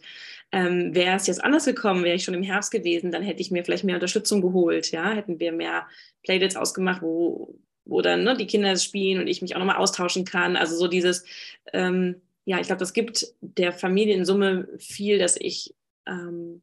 ähm, 0.52 0.93
wäre 0.93 1.16
es 1.16 1.28
jetzt 1.28 1.43
anders 1.43 1.66
gekommen, 1.66 2.04
wäre 2.04 2.16
ich 2.16 2.24
schon 2.24 2.36
im 2.36 2.43
Herbst 2.43 2.72
gewesen, 2.72 3.12
dann 3.12 3.24
hätte 3.24 3.41
ich 3.41 3.52
mir 3.52 3.66
vielleicht 3.66 3.84
mehr 3.84 3.96
Unterstützung 3.96 4.41
geholt, 4.41 4.91
ja, 4.91 5.10
hätten 5.10 5.39
wir 5.39 5.52
mehr 5.52 5.88
Playdates 6.24 6.56
ausgemacht, 6.56 7.02
wo, 7.02 7.60
wo 7.86 8.02
dann 8.02 8.24
ne, 8.24 8.38
die 8.38 8.48
Kinder 8.48 8.78
spielen 8.78 9.20
und 9.20 9.28
ich 9.28 9.41
mich 9.41 9.56
auch 9.56 9.60
nochmal 9.60 9.78
austauschen 9.78 10.26
kann. 10.26 10.56
Also 10.56 10.76
so 10.76 10.88
dieses, 10.88 11.26
ähm, 11.74 12.22
ja, 12.46 12.60
ich 12.60 12.68
glaube, 12.68 12.80
das 12.80 12.93
gibt 12.93 13.34
der 13.41 13.74
Familie 13.74 14.16
in 14.16 14.26
Summe 14.26 14.70
viel, 14.78 15.18
dass 15.20 15.36
ich 15.36 15.76
ähm, 16.08 16.62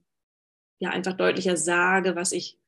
ja 0.79 0.91
einfach 0.91 1.15
deutlicher 1.15 1.57
sage, 1.57 2.17
was 2.17 2.33
ich 2.33 2.59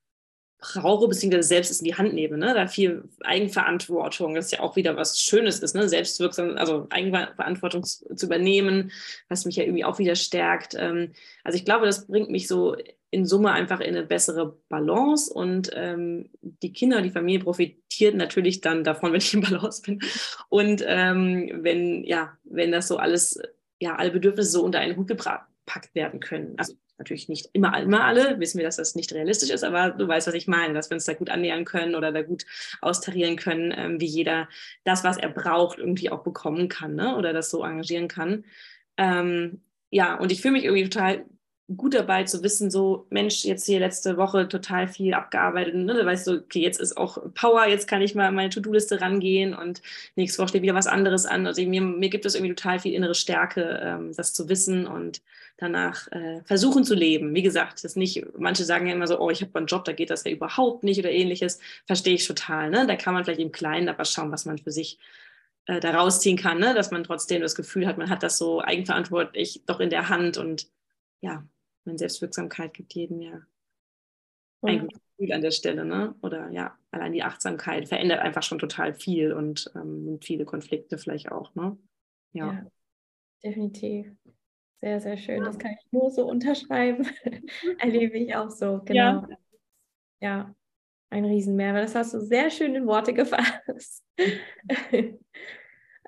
brauche, 0.59 1.09
beziehungsweise 1.09 1.47
selbst 1.47 1.71
es 1.71 1.81
in 1.81 1.85
die 1.85 1.95
Hand 1.95 2.15
nehme, 2.15 2.39
ne? 2.39 2.55
da 2.55 2.67
viel 2.67 3.05
Eigenverantwortung, 3.23 4.35
das 4.35 4.51
ja 4.51 4.61
auch 4.61 4.77
wieder 4.77 4.97
was 4.97 5.21
Schönes 5.21 5.61
ist, 5.61 5.75
ne? 5.75 5.89
selbstwirksam, 5.89 6.57
also 6.57 6.87
Eigenverantwortung 6.91 7.85
zu, 7.85 8.15
zu 8.15 8.27
übernehmen, 8.27 8.91
was 9.29 9.45
mich 9.45 9.57
ja 9.57 9.65
irgendwie 9.65 9.85
auch 9.85 9.99
wieder 9.99 10.17
stärkt. 10.17 10.75
Ähm, 10.77 11.13
also 11.45 11.57
ich 11.57 11.65
glaube, 11.65 11.87
das 11.87 12.07
bringt 12.07 12.31
mich 12.31 12.49
so 12.49 12.77
in 13.15 13.27
Summe 13.27 13.53
einfach 13.53 13.79
in 13.79 13.97
eine 13.97 14.05
bessere 14.05 14.59
Balance 14.69 15.33
und 15.33 15.71
ähm, 15.73 16.31
die 16.41 16.73
Kinder 16.73 17.01
die 17.01 17.13
Familie 17.13 17.45
profitieren 17.45 18.17
natürlich 18.17 18.61
dann 18.61 18.83
davon, 18.83 19.13
wenn 19.13 19.19
ich 19.19 19.33
in 19.33 19.41
Balance 19.41 19.83
bin 19.83 20.01
und 20.49 20.83
ähm, 20.85 21.49
wenn, 21.63 22.03
ja, 22.05 22.37
wenn 22.43 22.73
das 22.73 22.89
so 22.89 22.97
alles, 22.97 23.41
ja, 23.81 23.95
alle 23.95 24.11
Bedürfnisse 24.11 24.51
so 24.51 24.65
unter 24.65 24.81
einen 24.81 24.97
Hut 24.97 25.07
gepackt 25.07 25.95
werden 25.95 26.19
können. 26.19 26.55
Also 26.57 26.75
natürlich 26.99 27.29
nicht 27.29 27.51
immer, 27.53 27.81
immer 27.81 28.03
alle, 28.05 28.41
wissen 28.41 28.59
wir, 28.59 28.65
dass 28.65 28.77
das 28.77 28.97
nicht 28.97 29.13
realistisch 29.13 29.51
ist, 29.51 29.63
aber 29.63 29.91
du 29.91 30.09
weißt, 30.09 30.27
was 30.27 30.35
ich 30.35 30.49
meine, 30.49 30.75
dass 30.75 30.91
wir 30.91 30.97
uns 30.97 31.05
da 31.05 31.15
gut 31.15 31.31
annähern 31.31 31.65
können 31.65 31.95
oder 31.95 32.11
da 32.11 32.23
gut 32.23 32.45
austarieren 32.81 33.37
können, 33.37 33.73
ähm, 33.77 34.01
wie 34.01 34.07
jeder 34.07 34.49
das, 34.83 35.05
was 35.05 35.19
er 35.19 35.29
braucht, 35.29 35.79
irgendwie 35.79 36.11
auch 36.11 36.25
bekommen 36.25 36.69
kann 36.69 36.97
ne? 36.97 37.17
oder 37.17 37.33
das 37.33 37.51
so 37.51 37.65
engagieren 37.65 38.09
kann. 38.09 38.45
Ähm, 38.97 39.63
ja, 39.91 40.17
und 40.17 40.33
ich 40.33 40.43
fühle 40.43 40.55
mich 40.55 40.65
irgendwie 40.65 40.89
total 40.89 41.25
gut 41.77 41.95
dabei 41.95 42.25
zu 42.25 42.43
wissen, 42.43 42.71
so 42.71 43.07
Mensch, 43.09 43.45
jetzt 43.45 43.65
hier 43.65 43.81
letzte 43.81 44.19
Woche 44.19 44.49
total 44.49 44.87
viel 44.87 45.15
abgearbeitet. 45.15 45.75
Ne? 45.75 45.95
Da 45.95 46.05
weißt 46.05 46.27
du, 46.27 46.33
okay, 46.41 46.61
jetzt 46.61 46.79
ist 46.79 46.97
auch 46.97 47.19
Power, 47.35 47.67
jetzt 47.67 47.89
kann 47.89 48.03
ich 48.03 48.15
mal 48.15 48.31
meine 48.33 48.51
To-Do-Liste 48.51 49.01
rangehen 49.01 49.55
und 49.55 49.81
nächste 50.15 50.41
Woche 50.41 50.51
steht 50.51 50.63
wieder 50.63 50.75
was 50.75 50.87
anderes 50.87 51.25
an. 51.25 51.47
Also 51.47 51.63
mir, 51.63 51.81
mir 51.81 52.11
gibt 52.11 52.27
es 52.27 52.35
irgendwie 52.35 52.55
total 52.55 52.81
viel 52.81 52.93
innere 52.93 53.15
Stärke, 53.15 53.81
ähm, 53.83 54.13
das 54.15 54.35
zu 54.35 54.51
wissen 54.51 54.87
und 54.87 55.23
danach 55.57 56.11
äh, 56.13 56.43
versuchen 56.45 56.85
zu 56.85 56.95
leben. 56.95 57.35
Wie 57.35 57.43
gesagt, 57.43 57.83
das 57.83 57.97
nicht, 57.97 58.27
manche 58.37 58.65
sagen 58.65 58.87
ja 58.87 58.93
immer 58.93 59.07
so, 59.07 59.19
oh, 59.19 59.31
ich 59.31 59.41
habe 59.41 59.55
einen 59.55 59.67
Job, 59.67 59.87
da 59.87 59.93
geht 59.93 60.11
das 60.11 60.25
ja 60.25 60.33
überhaupt 60.33 60.85
nicht 60.85 60.99
oder 60.99 61.11
ähnliches. 61.11 61.61
Verstehe 61.87 62.15
ich 62.15 62.27
total. 62.27 62.69
Ne? 62.69 62.87
Da 62.87 62.97
kann 62.97 63.15
man 63.15 63.25
vielleicht 63.25 63.41
im 63.41 63.53
Kleinen 63.53 63.89
aber 63.89 64.05
schauen, 64.05 64.33
was 64.33 64.45
man 64.45 64.59
für 64.59 64.71
sich 64.71 64.99
äh, 65.67 65.81
da 65.81 65.93
rausziehen 65.93 66.37
kann, 66.37 66.59
ne? 66.59 66.75
dass 66.75 66.91
man 66.91 67.05
trotzdem 67.05 67.41
das 67.41 67.55
Gefühl 67.55 67.87
hat, 67.87 67.97
man 67.97 68.11
hat 68.11 68.23
das 68.23 68.37
so 68.37 68.61
eigenverantwortlich 68.61 69.63
doch 69.65 69.81
in 69.81 69.89
der 69.89 70.11
Hand 70.11 70.37
und 70.37 70.69
ja, 71.23 71.43
meine 71.85 71.99
Selbstwirksamkeit 71.99 72.75
gibt 72.75 72.95
jedem 72.95 73.21
ja 73.21 73.41
ein 74.63 74.81
gutes 74.81 75.01
Gefühl 75.17 75.33
an 75.33 75.43
der 75.43 75.51
Stelle, 75.51 75.85
ne? 75.85 76.15
Oder 76.23 76.51
ja, 76.51 76.77
allein 76.91 77.13
die 77.13 77.23
Achtsamkeit 77.23 77.89
verändert 77.89 78.21
einfach 78.21 78.43
schon 78.43 78.59
total 78.59 78.95
viel 78.95 79.33
und 79.33 79.71
ähm, 79.75 80.19
viele 80.23 80.45
Konflikte 80.45 80.99
vielleicht 80.99 81.31
auch, 81.31 81.55
ne? 81.55 81.77
Ja. 82.33 82.53
ja. 82.53 82.67
definitiv. 83.43 84.11
Sehr, 84.81 85.01
sehr 85.01 85.17
schön. 85.17 85.39
Ja. 85.39 85.45
Das 85.45 85.59
kann 85.59 85.73
ich 85.73 85.93
nur 85.93 86.11
so 86.11 86.29
unterschreiben. 86.29 87.07
Erlebe 87.79 88.19
ich 88.19 88.35
auch 88.35 88.51
so, 88.51 88.81
genau. 88.85 89.27
Ja. 89.27 89.29
ja, 90.21 90.55
ein 91.11 91.25
Riesenmehrwert. 91.25 91.85
Das 91.85 91.95
hast 91.95 92.15
du 92.15 92.21
sehr 92.21 92.51
schön 92.51 92.75
in 92.75 92.87
Worte 92.87 93.15
gefasst. 93.15 94.05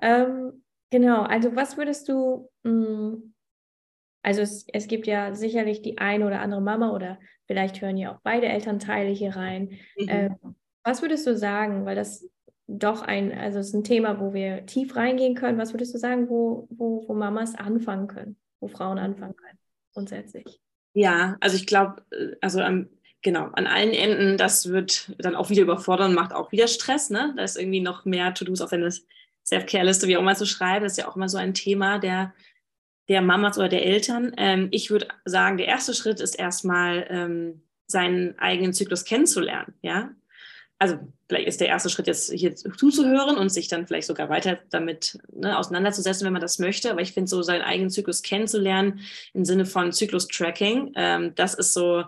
ähm, 0.01 0.63
genau, 0.89 1.23
also 1.23 1.55
was 1.55 1.77
würdest 1.77 2.09
du 2.09 2.49
mh, 2.63 2.71
hm, 2.71 3.33
also 4.23 4.41
es, 4.41 4.65
es 4.73 4.87
gibt 4.87 5.07
ja 5.07 5.33
sicherlich 5.33 5.81
die 5.81 5.97
eine 5.97 6.25
oder 6.25 6.41
andere 6.41 6.61
Mama 6.61 6.91
oder 6.91 7.19
vielleicht 7.45 7.81
hören 7.81 7.97
ja 7.97 8.13
auch 8.13 8.19
beide 8.23 8.47
Elternteile 8.47 9.09
hier 9.09 9.35
rein. 9.35 9.77
Mhm. 9.97 10.09
Ähm, 10.09 10.35
was 10.83 11.01
würdest 11.01 11.27
du 11.27 11.35
sagen, 11.35 11.85
weil 11.85 11.95
das 11.95 12.29
doch 12.67 13.01
ein, 13.01 13.31
also 13.31 13.59
es 13.59 13.67
ist 13.67 13.73
ein 13.73 13.83
Thema, 13.83 14.19
wo 14.19 14.33
wir 14.33 14.65
tief 14.65 14.95
reingehen 14.95 15.35
können. 15.35 15.57
Was 15.57 15.73
würdest 15.73 15.93
du 15.93 15.97
sagen, 15.97 16.29
wo, 16.29 16.67
wo, 16.69 17.07
wo 17.07 17.13
Mamas 17.13 17.55
anfangen 17.55 18.07
können, 18.07 18.35
wo 18.59 18.67
Frauen 18.67 18.99
anfangen 18.99 19.35
können, 19.35 19.57
grundsätzlich? 19.93 20.59
Ja, 20.93 21.37
also 21.39 21.55
ich 21.55 21.65
glaube, 21.65 22.03
äh, 22.11 22.35
also 22.41 22.59
am, 22.61 22.89
genau, 23.21 23.45
an 23.53 23.67
allen 23.67 23.91
Enden, 23.91 24.37
das 24.37 24.69
wird 24.69 25.13
dann 25.19 25.35
auch 25.35 25.49
wieder 25.49 25.61
überfordern, 25.61 26.13
macht 26.13 26.33
auch 26.33 26.51
wieder 26.51 26.67
Stress, 26.67 27.09
ne? 27.09 27.33
Da 27.37 27.43
ist 27.43 27.57
irgendwie 27.57 27.79
noch 27.79 28.03
mehr 28.03 28.33
To-Dos 28.33 28.61
auf 28.61 28.71
deine 28.71 28.91
Self-Care-Liste, 29.45 30.07
wie 30.07 30.17
auch 30.17 30.21
immer 30.21 30.35
zu 30.35 30.45
schreiben. 30.45 30.83
Das 30.83 30.93
ist 30.93 30.97
ja 30.97 31.07
auch 31.07 31.15
immer 31.15 31.29
so 31.29 31.37
ein 31.37 31.53
Thema, 31.53 31.99
der 31.99 32.33
der 33.09 33.21
Mamas 33.21 33.57
oder 33.57 33.69
der 33.69 33.85
Eltern. 33.85 34.33
Ähm, 34.37 34.67
ich 34.71 34.89
würde 34.89 35.07
sagen, 35.25 35.57
der 35.57 35.67
erste 35.67 35.93
Schritt 35.93 36.19
ist 36.19 36.35
erstmal 36.35 37.05
ähm, 37.09 37.61
seinen 37.87 38.37
eigenen 38.39 38.73
Zyklus 38.73 39.05
kennenzulernen. 39.05 39.73
Ja, 39.81 40.11
also 40.79 40.99
vielleicht 41.27 41.47
ist 41.47 41.59
der 41.59 41.69
erste 41.69 41.89
Schritt 41.89 42.07
jetzt 42.07 42.31
hier 42.31 42.55
zuzuhören 42.55 43.37
und 43.37 43.49
sich 43.49 43.67
dann 43.67 43.87
vielleicht 43.87 44.07
sogar 44.07 44.29
weiter 44.29 44.59
damit 44.69 45.17
ne, 45.33 45.57
auseinanderzusetzen, 45.57 46.25
wenn 46.25 46.33
man 46.33 46.41
das 46.41 46.59
möchte. 46.59 46.91
Aber 46.91 47.01
ich 47.01 47.13
finde 47.13 47.29
so 47.29 47.41
seinen 47.41 47.63
eigenen 47.63 47.89
Zyklus 47.89 48.21
kennenzulernen 48.21 48.99
im 49.33 49.43
Sinne 49.43 49.65
von 49.65 49.91
Zyklus-Tracking, 49.91 50.93
ähm, 50.95 51.35
das 51.35 51.53
ist 51.53 51.73
so 51.73 52.03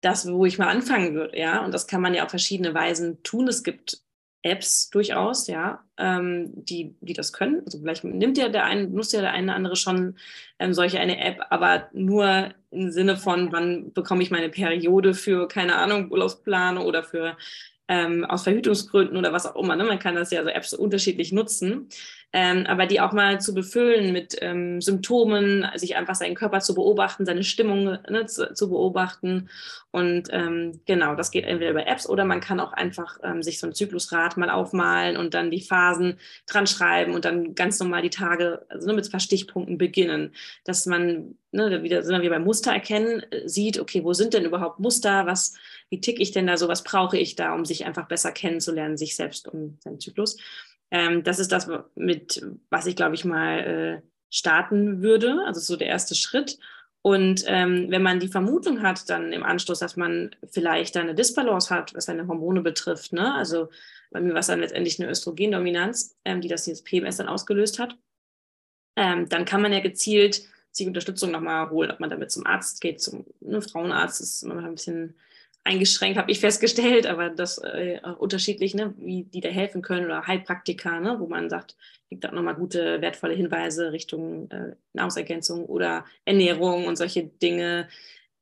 das, 0.00 0.30
wo 0.30 0.46
ich 0.46 0.58
mal 0.58 0.68
anfangen 0.68 1.14
würde. 1.14 1.38
Ja, 1.38 1.64
und 1.64 1.74
das 1.74 1.86
kann 1.86 2.00
man 2.00 2.14
ja 2.14 2.24
auf 2.24 2.30
verschiedene 2.30 2.72
Weisen 2.72 3.22
tun. 3.24 3.48
Es 3.48 3.62
gibt 3.62 4.00
Apps 4.42 4.90
durchaus, 4.90 5.48
ja, 5.48 5.84
ähm, 5.96 6.52
die, 6.54 6.94
die 7.00 7.12
das 7.12 7.32
können. 7.32 7.62
Also 7.64 7.78
vielleicht 7.80 8.04
nimmt 8.04 8.38
ja 8.38 8.48
der 8.48 8.64
eine, 8.64 8.86
nutzt 8.86 9.12
ja 9.12 9.20
der 9.20 9.32
eine 9.32 9.46
oder 9.46 9.56
andere 9.56 9.76
schon 9.76 10.16
ähm, 10.58 10.72
solche 10.72 11.00
eine 11.00 11.18
App, 11.18 11.40
aber 11.50 11.88
nur 11.92 12.54
im 12.70 12.90
Sinne 12.90 13.16
von, 13.16 13.52
wann 13.52 13.92
bekomme 13.92 14.22
ich 14.22 14.30
meine 14.30 14.48
Periode 14.48 15.14
für, 15.14 15.48
keine 15.48 15.76
Ahnung, 15.76 16.10
Urlaubsplanung 16.10 16.86
oder 16.86 17.02
für 17.02 17.36
ähm, 17.88 18.24
aus 18.24 18.44
Verhütungsgründen 18.44 19.16
oder 19.16 19.32
was 19.32 19.46
auch 19.46 19.56
immer. 19.56 19.74
Ne? 19.74 19.84
Man 19.84 19.98
kann 19.98 20.14
das 20.14 20.30
ja 20.30 20.42
so 20.42 20.50
Apps 20.50 20.74
unterschiedlich 20.74 21.32
nutzen 21.32 21.88
ähm, 22.32 22.66
aber 22.66 22.86
die 22.86 23.00
auch 23.00 23.12
mal 23.12 23.40
zu 23.40 23.54
befüllen 23.54 24.12
mit 24.12 24.36
ähm, 24.42 24.82
Symptomen, 24.82 25.66
sich 25.76 25.96
einfach 25.96 26.14
seinen 26.14 26.34
Körper 26.34 26.60
zu 26.60 26.74
beobachten, 26.74 27.24
seine 27.24 27.42
Stimmung 27.42 27.98
ne, 28.08 28.26
zu, 28.26 28.52
zu, 28.52 28.68
beobachten. 28.68 29.48
Und 29.92 30.28
ähm, 30.30 30.80
genau, 30.84 31.14
das 31.14 31.30
geht 31.30 31.44
entweder 31.44 31.70
über 31.70 31.86
Apps 31.86 32.06
oder 32.06 32.26
man 32.26 32.40
kann 32.40 32.60
auch 32.60 32.74
einfach 32.74 33.18
ähm, 33.22 33.42
sich 33.42 33.58
so 33.58 33.66
ein 33.66 33.72
Zyklusrad 33.72 34.36
mal 34.36 34.50
aufmalen 34.50 35.16
und 35.16 35.32
dann 35.32 35.50
die 35.50 35.62
Phasen 35.62 36.18
dran 36.46 36.66
schreiben 36.66 37.14
und 37.14 37.24
dann 37.24 37.54
ganz 37.54 37.80
normal 37.80 38.02
die 38.02 38.10
Tage 38.10 38.66
also 38.68 38.86
ne, 38.86 38.92
mit 38.92 39.06
ein 39.06 39.10
paar 39.10 39.20
Stichpunkten 39.20 39.78
beginnen, 39.78 40.34
dass 40.64 40.84
man 40.84 41.34
ne, 41.52 41.82
wieder 41.82 42.02
sind 42.02 42.20
wir 42.20 42.28
beim 42.28 42.44
Muster 42.44 42.72
erkennen, 42.72 43.22
äh, 43.30 43.48
sieht, 43.48 43.78
okay, 43.78 44.04
wo 44.04 44.12
sind 44.12 44.34
denn 44.34 44.44
überhaupt 44.44 44.80
Muster, 44.80 45.24
was, 45.24 45.54
wie 45.88 46.00
tick 46.00 46.20
ich 46.20 46.32
denn 46.32 46.46
da 46.46 46.58
so, 46.58 46.68
was 46.68 46.84
brauche 46.84 47.16
ich 47.16 47.36
da, 47.36 47.54
um 47.54 47.64
sich 47.64 47.86
einfach 47.86 48.06
besser 48.06 48.32
kennenzulernen, 48.32 48.98
sich 48.98 49.16
selbst 49.16 49.48
und 49.48 49.82
seinen 49.82 50.00
Zyklus. 50.00 50.36
Ähm, 50.90 51.22
das 51.22 51.38
ist 51.38 51.52
das, 51.52 51.68
mit 51.94 52.44
was 52.70 52.86
ich, 52.86 52.96
glaube 52.96 53.14
ich, 53.14 53.24
mal 53.24 53.58
äh, 53.58 54.02
starten 54.30 55.02
würde. 55.02 55.42
Also 55.46 55.60
so 55.60 55.76
der 55.76 55.88
erste 55.88 56.14
Schritt. 56.14 56.58
Und 57.02 57.44
ähm, 57.46 57.86
wenn 57.90 58.02
man 58.02 58.20
die 58.20 58.28
Vermutung 58.28 58.82
hat, 58.82 59.08
dann 59.08 59.32
im 59.32 59.44
Anschluss, 59.44 59.78
dass 59.78 59.96
man 59.96 60.34
vielleicht 60.50 60.96
eine 60.96 61.14
Disbalance 61.14 61.74
hat, 61.74 61.94
was 61.94 62.06
seine 62.06 62.26
Hormone 62.26 62.60
betrifft, 62.60 63.12
ne? 63.12 63.34
also 63.34 63.68
bei 64.10 64.20
mir 64.20 64.32
war 64.32 64.40
es 64.40 64.48
dann 64.48 64.60
letztendlich 64.60 64.98
eine 64.98 65.08
Östrogendominanz, 65.10 66.16
ähm, 66.24 66.40
die 66.40 66.48
das 66.48 66.66
jetzt 66.66 66.84
PMS 66.84 67.18
dann 67.18 67.28
ausgelöst 67.28 67.78
hat, 67.78 67.96
ähm, 68.96 69.28
dann 69.28 69.44
kann 69.44 69.62
man 69.62 69.72
ja 69.72 69.80
gezielt 69.80 70.42
sich 70.72 70.86
Unterstützung 70.86 71.30
nochmal 71.30 71.70
holen, 71.70 71.90
ob 71.90 72.00
man 72.00 72.10
damit 72.10 72.30
zum 72.30 72.46
Arzt 72.46 72.80
geht, 72.80 73.00
zum 73.00 73.26
ne, 73.40 73.62
Frauenarzt 73.62 74.20
ist 74.20 74.42
immer 74.42 74.62
ein 74.62 74.74
bisschen 74.74 75.14
eingeschränkt, 75.64 76.18
habe 76.18 76.30
ich 76.30 76.40
festgestellt, 76.40 77.06
aber 77.06 77.30
das 77.30 77.58
äh, 77.58 78.00
unterschiedlich, 78.18 78.74
ne, 78.74 78.94
wie 78.98 79.24
die 79.24 79.40
da 79.40 79.48
helfen 79.48 79.82
können 79.82 80.06
oder 80.06 80.26
Heilpraktiker, 80.26 81.00
ne, 81.00 81.16
wo 81.18 81.26
man 81.26 81.50
sagt, 81.50 81.76
gibt 82.08 82.26
auch 82.26 82.32
nochmal 82.32 82.54
gute, 82.54 83.00
wertvolle 83.00 83.34
Hinweise 83.34 83.92
Richtung 83.92 84.50
äh, 84.50 84.74
Nahrungsergänzung 84.94 85.66
oder 85.66 86.04
Ernährung 86.24 86.86
und 86.86 86.96
solche 86.96 87.24
Dinge. 87.24 87.88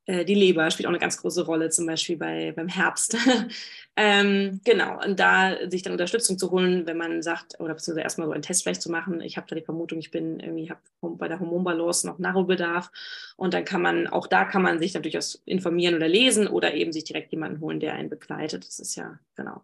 Äh, 0.07 0.25
die 0.25 0.35
Leber 0.35 0.71
spielt 0.71 0.87
auch 0.87 0.91
eine 0.91 0.99
ganz 0.99 1.17
große 1.21 1.45
Rolle, 1.45 1.69
zum 1.71 1.87
Beispiel 1.87 2.17
bei, 2.17 2.53
beim 2.53 2.69
Herbst. 2.69 3.17
ähm, 3.97 4.61
genau, 4.65 5.03
und 5.05 5.19
da 5.19 5.69
sich 5.69 5.83
dann 5.83 5.93
Unterstützung 5.93 6.39
zu 6.39 6.51
holen, 6.51 6.87
wenn 6.87 6.97
man 6.97 7.23
sagt, 7.23 7.59
oder 7.61 7.75
beziehungsweise 7.75 8.05
erstmal 8.05 8.29
so 8.29 8.33
einen 8.33 8.43
Test 8.43 8.63
vielleicht 8.63 8.83
zu 8.83 8.91
machen, 8.91 9.21
ich 9.21 9.37
habe 9.37 9.47
da 9.49 9.57
die 9.57 9.65
Vermutung, 9.65 9.99
ich 9.99 10.13
bin 10.13 10.39
irgendwie, 10.41 10.71
habe 10.71 10.81
bei 11.01 11.29
der 11.29 11.41
Hormonbalance 11.41 12.07
noch 12.07 12.19
Nachholbedarf 12.19 12.91
und 13.37 13.53
dann 13.53 13.65
kann 13.65 13.83
man, 13.83 14.07
auch 14.07 14.29
da 14.29 14.45
kann 14.45 14.63
man 14.63 14.79
sich 14.79 14.93
dann 14.93 15.03
durchaus 15.03 15.43
informieren 15.45 15.95
oder 15.95 16.09
lesen 16.09 16.47
oder 16.47 16.75
eben 16.75 16.93
sich 16.93 17.05
direkt 17.05 17.33
jemanden 17.33 17.61
holen, 17.61 17.81
der 17.81 17.95
einen 17.95 18.09
begleitet. 18.09 18.67
Das 18.67 18.79
ist 18.79 18.95
ja, 18.95 19.19
genau 19.35 19.63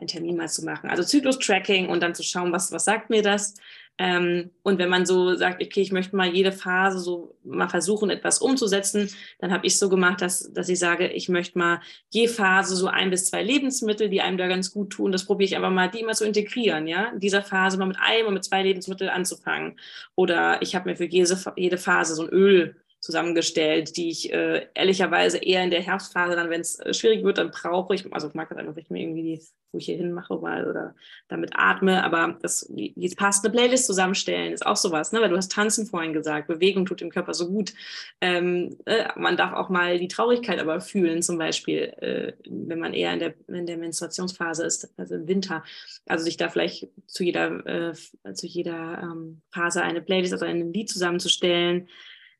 einen 0.00 0.08
Termin 0.08 0.36
mal 0.36 0.48
zu 0.48 0.64
machen. 0.64 0.88
Also 0.88 1.02
Zyklus-Tracking 1.02 1.88
und 1.88 2.02
dann 2.02 2.14
zu 2.14 2.22
schauen, 2.22 2.52
was, 2.52 2.72
was 2.72 2.84
sagt 2.84 3.10
mir 3.10 3.22
das. 3.22 3.54
Ähm, 4.02 4.50
und 4.62 4.78
wenn 4.78 4.88
man 4.88 5.04
so 5.04 5.34
sagt, 5.34 5.62
okay, 5.62 5.82
ich 5.82 5.92
möchte 5.92 6.16
mal 6.16 6.34
jede 6.34 6.52
Phase 6.52 6.98
so 6.98 7.36
mal 7.44 7.68
versuchen, 7.68 8.08
etwas 8.08 8.38
umzusetzen, 8.38 9.10
dann 9.40 9.52
habe 9.52 9.66
ich 9.66 9.78
so 9.78 9.90
gemacht, 9.90 10.22
dass, 10.22 10.50
dass 10.54 10.70
ich 10.70 10.78
sage, 10.78 11.08
ich 11.08 11.28
möchte 11.28 11.58
mal 11.58 11.80
je 12.08 12.26
Phase 12.26 12.76
so 12.76 12.86
ein 12.86 13.10
bis 13.10 13.26
zwei 13.26 13.42
Lebensmittel, 13.42 14.08
die 14.08 14.22
einem 14.22 14.38
da 14.38 14.48
ganz 14.48 14.72
gut 14.72 14.88
tun, 14.88 15.12
das 15.12 15.26
probiere 15.26 15.48
ich 15.48 15.56
einfach 15.56 15.70
mal, 15.70 15.90
die 15.90 16.00
immer 16.00 16.14
zu 16.14 16.24
integrieren, 16.24 16.86
ja, 16.86 17.10
in 17.12 17.20
dieser 17.20 17.42
Phase 17.42 17.76
mal 17.76 17.84
mit 17.84 17.98
einem 18.00 18.28
und 18.28 18.34
mit 18.34 18.44
zwei 18.44 18.62
Lebensmitteln 18.62 19.10
anzufangen. 19.10 19.78
Oder 20.14 20.62
ich 20.62 20.74
habe 20.74 20.88
mir 20.88 20.96
für 20.96 21.04
jede, 21.04 21.36
jede 21.56 21.76
Phase 21.76 22.14
so 22.14 22.22
ein 22.22 22.30
Öl 22.30 22.76
zusammengestellt, 23.00 23.96
die 23.96 24.10
ich 24.10 24.32
äh, 24.32 24.66
ehrlicherweise 24.74 25.38
eher 25.38 25.64
in 25.64 25.70
der 25.70 25.80
Herbstphase 25.80 26.36
dann, 26.36 26.50
wenn 26.50 26.60
es 26.60 26.78
äh, 26.78 26.92
schwierig 26.92 27.24
wird, 27.24 27.38
dann 27.38 27.50
brauche 27.50 27.94
ich, 27.94 28.12
also 28.12 28.28
ich 28.28 28.34
mag 28.34 28.50
das 28.50 28.58
einfach, 28.58 28.76
wenn 28.76 28.82
ich 28.82 28.90
mir 28.90 29.00
irgendwie 29.00 29.22
die, 29.22 29.42
wo 29.72 29.78
ich 29.78 29.86
hier 29.86 29.96
hinmache 29.96 30.36
mal 30.36 30.68
oder 30.68 30.94
damit 31.28 31.52
atme, 31.54 32.04
aber 32.04 32.36
das, 32.42 32.70
jetzt 32.74 33.16
passt 33.16 33.42
eine 33.42 33.54
Playlist 33.54 33.86
zusammenstellen, 33.86 34.52
ist 34.52 34.66
auch 34.66 34.76
sowas, 34.76 35.12
ne? 35.12 35.20
weil 35.22 35.30
du 35.30 35.36
hast 35.36 35.50
Tanzen 35.50 35.86
vorhin 35.86 36.12
gesagt, 36.12 36.48
Bewegung 36.48 36.84
tut 36.84 37.00
dem 37.00 37.08
Körper 37.08 37.32
so 37.32 37.48
gut. 37.48 37.72
Ähm, 38.20 38.76
äh, 38.84 39.08
man 39.16 39.38
darf 39.38 39.54
auch 39.54 39.70
mal 39.70 39.98
die 39.98 40.08
Traurigkeit 40.08 40.58
aber 40.58 40.82
fühlen, 40.82 41.22
zum 41.22 41.38
Beispiel, 41.38 41.94
äh, 42.00 42.32
wenn 42.46 42.80
man 42.80 42.92
eher 42.92 43.14
in 43.14 43.20
der, 43.20 43.34
in 43.48 43.66
der 43.66 43.78
Menstruationsphase 43.78 44.66
ist, 44.66 44.92
also 44.98 45.14
im 45.14 45.26
Winter. 45.26 45.64
Also 46.06 46.24
sich 46.24 46.36
da 46.36 46.50
vielleicht 46.50 46.88
zu 47.06 47.24
jeder, 47.24 47.64
äh, 47.66 47.94
zu 48.34 48.46
jeder 48.46 49.00
ähm, 49.02 49.40
Phase 49.50 49.82
eine 49.82 50.02
Playlist, 50.02 50.34
also 50.34 50.44
ein 50.44 50.70
Lied 50.72 50.90
zusammenzustellen, 50.90 51.88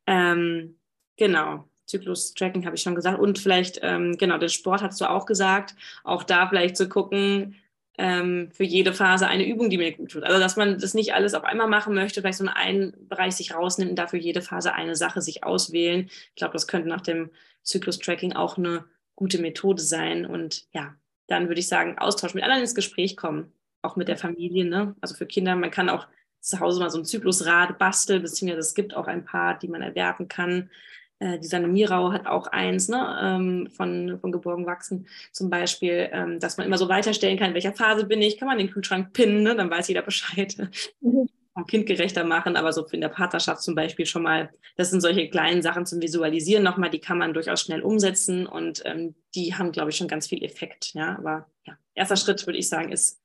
ähm, 0.06 0.78
genau. 1.16 1.68
Zyklus-Tracking 1.86 2.64
habe 2.64 2.76
ich 2.76 2.82
schon 2.82 2.94
gesagt. 2.94 3.18
Und 3.18 3.38
vielleicht, 3.38 3.80
ähm, 3.82 4.16
genau, 4.16 4.38
den 4.38 4.48
Sport 4.48 4.82
hast 4.82 5.00
du 5.00 5.10
auch 5.10 5.26
gesagt. 5.26 5.74
Auch 6.04 6.22
da 6.22 6.48
vielleicht 6.48 6.76
zu 6.76 6.88
gucken, 6.88 7.56
ähm, 7.98 8.50
für 8.52 8.64
jede 8.64 8.94
Phase 8.94 9.26
eine 9.26 9.46
Übung, 9.46 9.68
die 9.68 9.76
mir 9.76 9.92
gut 9.92 10.12
tut. 10.12 10.22
Also, 10.22 10.38
dass 10.38 10.56
man 10.56 10.78
das 10.78 10.94
nicht 10.94 11.12
alles 11.12 11.34
auf 11.34 11.44
einmal 11.44 11.68
machen 11.68 11.94
möchte, 11.94 12.22
vielleicht 12.22 12.38
so 12.38 12.46
einen 12.46 12.94
Bereich 13.08 13.34
sich 13.34 13.54
rausnimmt 13.54 13.90
und 13.90 13.98
dafür 13.98 14.18
jede 14.18 14.40
Phase 14.40 14.72
eine 14.72 14.96
Sache 14.96 15.20
sich 15.20 15.44
auswählen. 15.44 16.08
Ich 16.08 16.36
glaube, 16.36 16.54
das 16.54 16.66
könnte 16.66 16.88
nach 16.88 17.02
dem 17.02 17.30
Zyklus-Tracking 17.62 18.32
auch 18.32 18.56
eine 18.56 18.84
gute 19.16 19.38
Methode 19.38 19.82
sein. 19.82 20.24
Und 20.24 20.64
ja, 20.72 20.94
dann 21.26 21.48
würde 21.48 21.60
ich 21.60 21.68
sagen, 21.68 21.98
Austausch 21.98 22.34
mit 22.34 22.42
anderen 22.42 22.62
ins 22.62 22.74
Gespräch 22.74 23.16
kommen, 23.16 23.52
auch 23.82 23.96
mit 23.96 24.08
der 24.08 24.16
Familie. 24.16 24.64
Ne? 24.64 24.96
Also 25.02 25.14
für 25.14 25.26
Kinder, 25.26 25.54
man 25.56 25.70
kann 25.70 25.90
auch 25.90 26.06
zu 26.40 26.60
Hause 26.60 26.80
mal 26.80 26.90
so 26.90 26.98
ein 26.98 27.04
Zyklusrad 27.04 27.78
basteln, 27.78 28.22
beziehungsweise 28.22 28.60
es 28.60 28.74
gibt 28.74 28.94
auch 28.94 29.06
ein 29.06 29.24
paar, 29.24 29.58
die 29.58 29.68
man 29.68 29.82
erwerben 29.82 30.28
kann. 30.28 30.70
Äh, 31.18 31.38
die 31.38 31.46
Sanne 31.46 31.68
Mirau 31.68 32.12
hat 32.12 32.26
auch 32.26 32.46
eins 32.48 32.88
ne, 32.88 33.18
ähm, 33.22 33.68
von, 33.70 34.18
von 34.20 34.32
Geborgen 34.32 34.66
wachsen 34.66 35.06
zum 35.32 35.50
Beispiel, 35.50 36.08
ähm, 36.12 36.40
dass 36.40 36.56
man 36.56 36.66
immer 36.66 36.78
so 36.78 36.88
weiterstellen 36.88 37.38
kann, 37.38 37.48
in 37.48 37.54
welcher 37.54 37.74
Phase 37.74 38.06
bin 38.06 38.22
ich, 38.22 38.38
kann 38.38 38.48
man 38.48 38.58
den 38.58 38.70
Kühlschrank 38.70 39.12
pinnen, 39.12 39.42
ne, 39.42 39.54
dann 39.54 39.70
weiß 39.70 39.88
jeder 39.88 40.02
Bescheid. 40.02 40.56
Mhm. 41.00 41.28
kindgerechter 41.66 42.24
machen, 42.24 42.56
aber 42.56 42.72
so 42.72 42.86
in 42.86 43.00
der 43.00 43.08
Partnerschaft 43.08 43.62
zum 43.62 43.74
Beispiel 43.74 44.06
schon 44.06 44.22
mal, 44.22 44.50
das 44.76 44.90
sind 44.90 45.00
solche 45.00 45.28
kleinen 45.28 45.62
Sachen 45.62 45.84
zum 45.84 46.00
Visualisieren 46.00 46.62
nochmal, 46.62 46.88
die 46.88 47.00
kann 47.00 47.18
man 47.18 47.34
durchaus 47.34 47.60
schnell 47.60 47.82
umsetzen 47.82 48.46
und 48.46 48.82
ähm, 48.86 49.14
die 49.34 49.54
haben, 49.54 49.72
glaube 49.72 49.90
ich, 49.90 49.96
schon 49.96 50.08
ganz 50.08 50.26
viel 50.26 50.42
Effekt. 50.42 50.94
Ja, 50.94 51.16
aber 51.18 51.48
ja, 51.66 51.76
erster 51.94 52.16
Schritt 52.16 52.46
würde 52.46 52.58
ich 52.58 52.68
sagen, 52.68 52.92
ist 52.92 53.19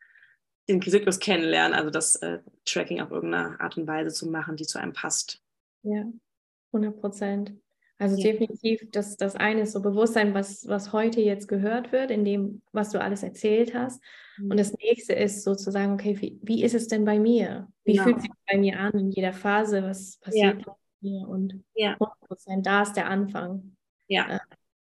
den 0.68 0.82
Zyklus 0.82 1.20
kennenlernen, 1.20 1.78
also 1.78 1.90
das 1.90 2.16
äh, 2.18 2.40
Tracking 2.66 3.02
auf 3.02 3.12
irgendeine 3.12 3.60
Art 3.60 3.78
und 3.78 3.88
Weise 3.88 4.12
zu 4.12 4.30
machen, 4.30 4.56
die 4.56 4.66
zu 4.66 4.80
einem 4.80 4.94
passt. 4.94 5.42
Ja, 5.84 6.06
100 6.74 7.00
Prozent. 7.00 7.54
Also 7.98 8.18
ja. 8.18 8.32
definitiv, 8.32 8.90
das, 8.92 9.16
das 9.16 9.36
eine 9.36 9.62
ist 9.62 9.72
so 9.72 9.82
Bewusstsein, 9.82 10.34
was, 10.34 10.68
was 10.68 10.92
heute 10.92 11.22
jetzt 11.22 11.48
gehört 11.48 11.94
wird, 11.94 12.12
in 12.12 12.26
dem, 12.26 12.62
was 12.74 12.90
du 12.90 13.00
alles 13.00 13.24
erzählt 13.24 13.74
hast. 13.74 14.02
Mhm. 14.38 14.52
Und 14.52 14.60
das 14.60 14.74
nächste 14.74 15.14
ist 15.14 15.44
sozusagen, 15.44 15.94
okay, 15.94 16.20
wie, 16.20 16.38
wie 16.42 16.64
ist 16.64 16.76
es 16.76 16.88
denn 16.88 17.06
bei 17.06 17.20
mir? 17.20 17.72
Wie 17.86 17.94
genau. 17.94 18.04
fühlt 18.04 18.22
sich 18.22 18.32
bei 18.48 18.58
mir 18.58 18.80
an 18.80 18.92
in 19.00 19.12
jeder 19.12 19.32
Phase? 19.32 19.82
Was 19.84 20.18
passiert 20.18 20.60
ja. 20.60 20.66
bei 20.66 20.74
mir? 21.00 21.28
Und 21.28 21.64
ja. 21.74 21.94
100 21.94 22.20
Prozent, 22.20 22.66
da 22.66 22.82
ist 22.82 22.94
der 22.94 23.08
Anfang. 23.08 23.78
Ja. 24.08 24.36
Äh, 24.36 24.40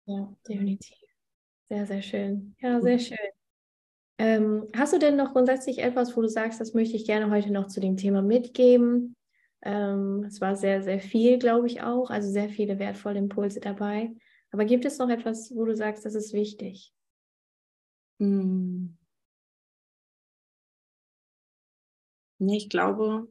ja, 0.06 0.34
definitiv. 0.48 0.96
Sehr, 1.68 1.86
sehr 1.86 2.02
schön. 2.02 2.54
Ja, 2.60 2.80
sehr 2.80 2.98
schön. 2.98 3.33
Ähm, 4.18 4.68
hast 4.74 4.92
du 4.92 4.98
denn 4.98 5.16
noch 5.16 5.32
grundsätzlich 5.32 5.78
etwas, 5.78 6.16
wo 6.16 6.22
du 6.22 6.28
sagst, 6.28 6.60
das 6.60 6.72
möchte 6.72 6.96
ich 6.96 7.06
gerne 7.06 7.30
heute 7.30 7.52
noch 7.52 7.66
zu 7.66 7.80
dem 7.80 7.96
Thema 7.96 8.22
mitgeben? 8.22 9.16
Ähm, 9.62 10.24
es 10.26 10.40
war 10.40 10.56
sehr, 10.56 10.82
sehr 10.82 11.00
viel, 11.00 11.38
glaube 11.38 11.66
ich 11.66 11.82
auch, 11.82 12.10
also 12.10 12.30
sehr 12.30 12.48
viele 12.48 12.78
wertvolle 12.78 13.18
Impulse 13.18 13.60
dabei. 13.60 14.14
Aber 14.50 14.64
gibt 14.66 14.84
es 14.84 14.98
noch 14.98 15.08
etwas, 15.08 15.52
wo 15.54 15.64
du 15.64 15.74
sagst, 15.74 16.04
das 16.04 16.14
ist 16.14 16.32
wichtig? 16.32 16.92
Hm. 18.20 18.96
Nee, 22.38 22.58
ich 22.58 22.68
glaube, 22.68 23.26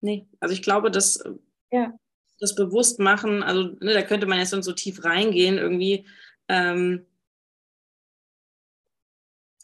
nee, 0.00 0.26
also 0.40 0.52
ich 0.54 0.62
glaube, 0.62 0.90
dass 0.90 1.22
ja. 1.70 1.92
das 2.40 2.54
Bewusstmachen, 2.54 3.42
also 3.42 3.76
ne, 3.80 3.92
da 3.92 4.02
könnte 4.02 4.26
man 4.26 4.38
jetzt 4.38 4.50
so 4.50 4.72
tief 4.72 5.04
reingehen 5.04 5.58
irgendwie. 5.58 6.06
Ähm, 6.48 7.06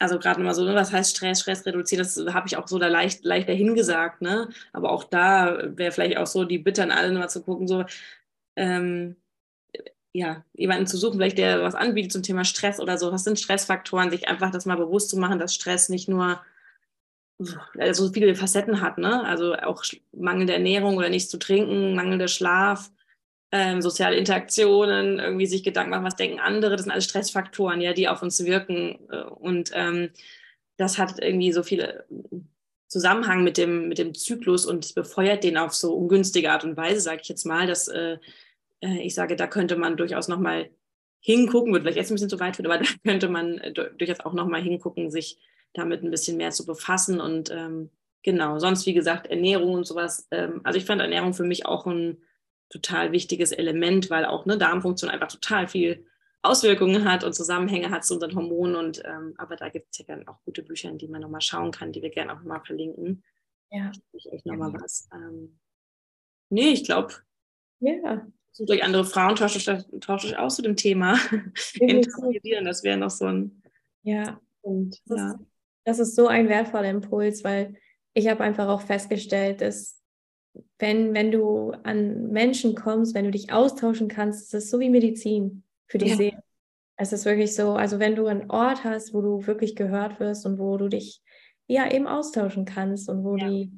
also 0.01 0.19
gerade 0.19 0.39
nochmal 0.39 0.55
so, 0.55 0.65
ne, 0.65 0.75
was 0.75 0.91
heißt 0.91 1.15
Stress, 1.15 1.41
Stress 1.41 1.65
reduzieren, 1.65 2.03
das 2.03 2.17
habe 2.33 2.47
ich 2.47 2.57
auch 2.57 2.67
so 2.67 2.79
da 2.79 2.87
leicht, 2.87 3.23
leicht 3.23 3.47
dahingesagt, 3.47 4.21
ne? 4.21 4.49
Aber 4.73 4.91
auch 4.91 5.03
da 5.03 5.59
wäre 5.77 5.91
vielleicht 5.91 6.17
auch 6.17 6.27
so 6.27 6.43
die 6.43 6.57
Bitte 6.57 6.83
an 6.83 6.91
alle 6.91 7.11
nochmal 7.11 7.29
zu 7.29 7.43
gucken, 7.43 7.67
so, 7.67 7.85
ähm, 8.55 9.15
ja, 10.13 10.43
jemanden 10.53 10.87
zu 10.87 10.97
suchen, 10.97 11.17
vielleicht 11.17 11.37
der 11.37 11.63
was 11.63 11.75
anbietet 11.75 12.11
zum 12.11 12.23
Thema 12.23 12.43
Stress 12.45 12.79
oder 12.79 12.97
so. 12.97 13.11
Was 13.11 13.23
sind 13.23 13.39
Stressfaktoren? 13.39 14.11
Sich 14.11 14.27
einfach 14.27 14.51
das 14.51 14.65
mal 14.65 14.75
bewusst 14.77 15.09
zu 15.09 15.17
machen, 15.17 15.39
dass 15.39 15.55
Stress 15.55 15.89
nicht 15.89 16.09
nur 16.09 16.41
so 17.91 18.11
viele 18.11 18.35
Facetten 18.35 18.81
hat, 18.81 18.97
ne? 18.97 19.23
Also 19.25 19.55
auch 19.55 19.83
mangelnde 20.11 20.53
Ernährung 20.53 20.97
oder 20.97 21.09
nichts 21.09 21.29
zu 21.29 21.39
trinken, 21.39 21.95
mangelnder 21.95 22.27
Schlaf, 22.27 22.91
ähm, 23.51 23.81
soziale 23.81 24.15
Interaktionen, 24.15 25.19
irgendwie 25.19 25.45
sich 25.45 25.63
Gedanken 25.63 25.91
machen, 25.91 26.05
was 26.05 26.15
denken 26.15 26.39
andere, 26.39 26.71
das 26.71 26.83
sind 26.83 26.91
alles 26.91 27.05
Stressfaktoren, 27.05 27.81
ja, 27.81 27.93
die 27.93 28.07
auf 28.07 28.21
uns 28.21 28.43
wirken. 28.45 28.99
Äh, 29.09 29.23
und 29.23 29.71
ähm, 29.73 30.11
das 30.77 30.97
hat 30.97 31.21
irgendwie 31.21 31.51
so 31.51 31.63
viel 31.63 32.03
Zusammenhang 32.87 33.43
mit 33.43 33.57
dem, 33.57 33.87
mit 33.87 33.97
dem 33.97 34.13
Zyklus 34.13 34.65
und 34.65 34.95
befeuert 34.95 35.43
den 35.43 35.57
auf 35.57 35.73
so 35.73 35.93
ungünstige 35.93 36.51
Art 36.51 36.63
und 36.63 36.77
Weise, 36.77 37.01
sage 37.01 37.21
ich 37.21 37.29
jetzt 37.29 37.45
mal, 37.45 37.67
dass 37.67 37.87
äh, 37.87 38.17
äh 38.81 39.01
ich 39.01 39.15
sage, 39.15 39.35
da 39.35 39.47
könnte 39.47 39.75
man 39.75 39.97
durchaus 39.97 40.27
nochmal 40.27 40.69
hingucken, 41.19 41.71
wird 41.71 41.83
vielleicht 41.83 41.97
jetzt 41.97 42.11
ein 42.11 42.15
bisschen 42.15 42.29
zu 42.29 42.39
weit 42.39 42.55
führen, 42.55 42.65
aber 42.65 42.77
da 42.83 42.89
könnte 43.03 43.29
man 43.29 43.59
äh, 43.59 43.73
durchaus 43.73 44.21
auch 44.21 44.33
nochmal 44.33 44.61
hingucken, 44.61 45.11
sich 45.11 45.37
damit 45.73 46.03
ein 46.03 46.11
bisschen 46.11 46.37
mehr 46.37 46.51
zu 46.51 46.65
befassen 46.65 47.21
und 47.21 47.49
ähm, 47.51 47.89
genau, 48.23 48.59
sonst 48.59 48.85
wie 48.85 48.93
gesagt, 48.93 49.27
Ernährung 49.27 49.73
und 49.73 49.87
sowas. 49.87 50.27
Ähm, 50.31 50.61
also 50.63 50.77
ich 50.77 50.85
fand 50.85 51.01
Ernährung 51.01 51.33
für 51.33 51.45
mich 51.45 51.65
auch 51.65 51.85
ein 51.85 52.17
total 52.71 53.11
wichtiges 53.11 53.51
Element, 53.51 54.09
weil 54.09 54.25
auch 54.25 54.45
eine 54.45 54.57
Darmfunktion 54.57 55.11
einfach 55.11 55.27
total 55.27 55.67
viel 55.67 56.05
Auswirkungen 56.41 57.09
hat 57.09 57.23
und 57.23 57.33
Zusammenhänge 57.33 57.91
hat 57.91 58.03
zu 58.03 58.15
unseren 58.15 58.35
Hormonen. 58.35 58.75
Und 58.75 59.03
ähm, 59.05 59.35
aber 59.37 59.55
da 59.55 59.69
gibt 59.69 59.87
es 59.91 59.99
ja 59.99 60.05
gerne 60.05 60.27
auch 60.27 60.41
gute 60.43 60.63
Bücher, 60.63 60.89
in 60.89 60.97
die 60.97 61.07
man 61.07 61.21
nochmal 61.21 61.41
schauen 61.41 61.71
kann, 61.71 61.91
die 61.91 62.01
wir 62.01 62.09
gerne 62.09 62.33
auch 62.33 62.37
nochmal 62.37 62.61
verlinken. 62.65 63.23
Ja. 63.69 63.91
Ich 64.13 64.31
euch 64.31 64.43
nochmal 64.45 64.71
ja. 64.73 64.81
was. 64.81 65.07
Ähm, 65.13 65.59
nee, 66.49 66.69
ich 66.69 66.83
glaube. 66.83 67.13
Ja. 67.79 68.25
Sucht 68.53 68.71
euch 68.71 68.83
andere 68.83 69.05
Frauen, 69.05 69.35
tauscht 69.35 69.55
euch, 69.55 69.85
tauscht 70.01 70.25
euch 70.25 70.37
aus 70.37 70.55
zu 70.55 70.61
dem 70.61 70.75
Thema. 70.75 71.17
Interpretieren, 71.79 72.65
das 72.65 72.83
wäre 72.83 72.97
noch 72.97 73.09
so 73.09 73.25
ein. 73.25 73.61
Ja. 74.03 74.41
Und, 74.61 74.99
das, 75.05 75.19
ja. 75.19 75.31
Ist, 75.31 75.39
das 75.85 75.99
ist 75.99 76.15
so 76.15 76.27
ein 76.27 76.49
wertvoller 76.49 76.89
Impuls, 76.89 77.43
weil 77.43 77.75
ich 78.13 78.27
habe 78.27 78.43
einfach 78.43 78.67
auch 78.67 78.81
festgestellt, 78.81 79.61
dass 79.61 80.00
wenn, 80.81 81.13
wenn 81.13 81.31
du 81.31 81.71
an 81.83 82.29
Menschen 82.29 82.75
kommst, 82.75 83.13
wenn 83.13 83.25
du 83.25 83.31
dich 83.31 83.53
austauschen 83.53 84.07
kannst, 84.07 84.41
ist 84.41 84.53
das 84.53 84.69
so 84.69 84.79
wie 84.79 84.89
Medizin 84.89 85.63
für 85.87 85.99
die 85.99 86.09
ja. 86.09 86.15
Seele. 86.15 86.43
Es 86.97 87.13
ist 87.13 87.25
wirklich 87.25 87.55
so, 87.55 87.73
also 87.73 87.99
wenn 87.99 88.15
du 88.15 88.25
einen 88.25 88.49
Ort 88.49 88.83
hast, 88.83 89.13
wo 89.13 89.21
du 89.21 89.45
wirklich 89.47 89.75
gehört 89.75 90.19
wirst 90.19 90.45
und 90.45 90.59
wo 90.59 90.77
du 90.77 90.87
dich 90.87 91.21
ja 91.67 91.89
eben 91.89 92.07
austauschen 92.07 92.65
kannst 92.65 93.09
und 93.09 93.23
wo 93.23 93.37
ja. 93.37 93.47
die 93.47 93.71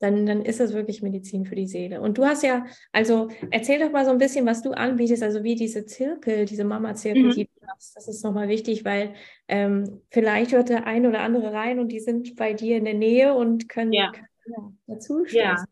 dann, 0.00 0.24
dann 0.24 0.42
ist 0.42 0.60
das 0.60 0.72
wirklich 0.72 1.02
Medizin 1.02 1.44
für 1.44 1.54
die 1.54 1.66
Seele. 1.66 2.00
Und 2.00 2.16
du 2.16 2.24
hast 2.24 2.42
ja, 2.42 2.64
also 2.90 3.28
erzähl 3.50 3.78
doch 3.78 3.92
mal 3.92 4.06
so 4.06 4.10
ein 4.10 4.16
bisschen, 4.16 4.46
was 4.46 4.62
du 4.62 4.70
anbietest, 4.70 5.22
also 5.22 5.44
wie 5.44 5.56
diese 5.56 5.84
Zirkel, 5.84 6.46
diese 6.46 6.64
Mama-Zirkel, 6.64 7.24
mhm. 7.24 7.30
die 7.32 7.44
du 7.44 7.66
hast. 7.68 7.94
Das 7.96 8.08
ist 8.08 8.24
nochmal 8.24 8.48
wichtig, 8.48 8.86
weil 8.86 9.12
ähm, 9.46 10.00
vielleicht 10.10 10.52
hört 10.52 10.70
der 10.70 10.86
ein 10.86 11.04
oder 11.04 11.20
andere 11.20 11.52
rein 11.52 11.78
und 11.78 11.88
die 11.88 12.00
sind 12.00 12.34
bei 12.36 12.54
dir 12.54 12.78
in 12.78 12.86
der 12.86 12.94
Nähe 12.94 13.34
und 13.34 13.68
können, 13.68 13.92
ja. 13.92 14.10
können 14.10 14.56
ja, 14.56 14.94
dazu 14.94 15.26
stehen. 15.26 15.40
Ja, 15.40 15.64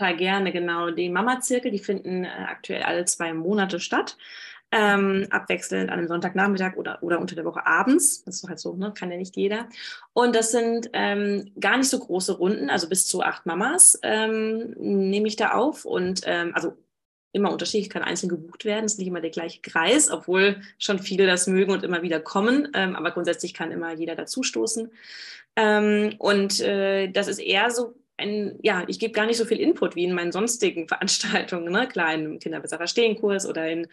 total 0.00 0.16
gerne, 0.16 0.52
genau. 0.52 0.90
Die 0.90 1.10
Mama-Zirkel, 1.10 1.70
die 1.70 1.78
finden 1.78 2.24
äh, 2.24 2.28
aktuell 2.48 2.82
alle 2.82 3.04
zwei 3.04 3.34
Monate 3.34 3.80
statt 3.80 4.16
ähm, 4.72 5.26
abwechselnd 5.30 5.90
an 5.90 5.98
einem 5.98 6.08
Sonntagnachmittag 6.08 6.76
oder, 6.76 7.02
oder 7.02 7.20
unter 7.20 7.34
der 7.34 7.44
Woche 7.44 7.66
abends. 7.66 8.24
Das 8.24 8.36
ist 8.36 8.48
halt 8.48 8.60
so, 8.60 8.74
ne? 8.76 8.92
kann 8.96 9.10
ja 9.10 9.16
nicht 9.16 9.36
jeder. 9.36 9.68
Und 10.12 10.34
das 10.34 10.52
sind 10.52 10.90
ähm, 10.92 11.50
gar 11.58 11.76
nicht 11.76 11.90
so 11.90 11.98
große 11.98 12.38
Runden, 12.38 12.70
also 12.70 12.88
bis 12.88 13.06
zu 13.06 13.22
acht 13.22 13.46
Mamas 13.46 13.98
ähm, 14.02 14.70
nehme 14.78 15.28
ich 15.28 15.36
da 15.36 15.52
auf 15.52 15.84
und 15.84 16.22
ähm, 16.24 16.52
also 16.54 16.76
immer 17.32 17.52
unterschiedlich, 17.52 17.90
kann 17.90 18.02
einzeln 18.02 18.28
gebucht 18.28 18.64
werden, 18.64 18.86
ist 18.86 18.98
nicht 18.98 19.06
immer 19.06 19.20
der 19.20 19.30
gleiche 19.30 19.60
Kreis, 19.60 20.10
obwohl 20.10 20.60
schon 20.78 20.98
viele 20.98 21.26
das 21.26 21.46
mögen 21.46 21.72
und 21.72 21.84
immer 21.84 22.02
wieder 22.02 22.18
kommen, 22.18 22.68
ähm, 22.74 22.96
aber 22.96 23.12
grundsätzlich 23.12 23.54
kann 23.54 23.70
immer 23.70 23.92
jeder 23.92 24.16
dazustoßen. 24.16 24.90
Ähm, 25.56 26.14
und 26.18 26.60
äh, 26.60 27.08
das 27.08 27.28
ist 27.28 27.38
eher 27.38 27.70
so 27.70 27.94
ein, 28.20 28.58
ja, 28.62 28.84
ich 28.86 28.98
gebe 28.98 29.12
gar 29.12 29.26
nicht 29.26 29.36
so 29.36 29.44
viel 29.44 29.58
Input 29.58 29.96
wie 29.96 30.04
in 30.04 30.14
meinen 30.14 30.32
sonstigen 30.32 30.88
Veranstaltungen, 30.88 31.72
ne? 31.72 31.88
klar, 31.88 32.14
im 32.14 32.38
Kinderbesser 32.38 32.76
Verstehen-Kurs 32.76 33.46
oder 33.46 33.68
in 33.68 33.88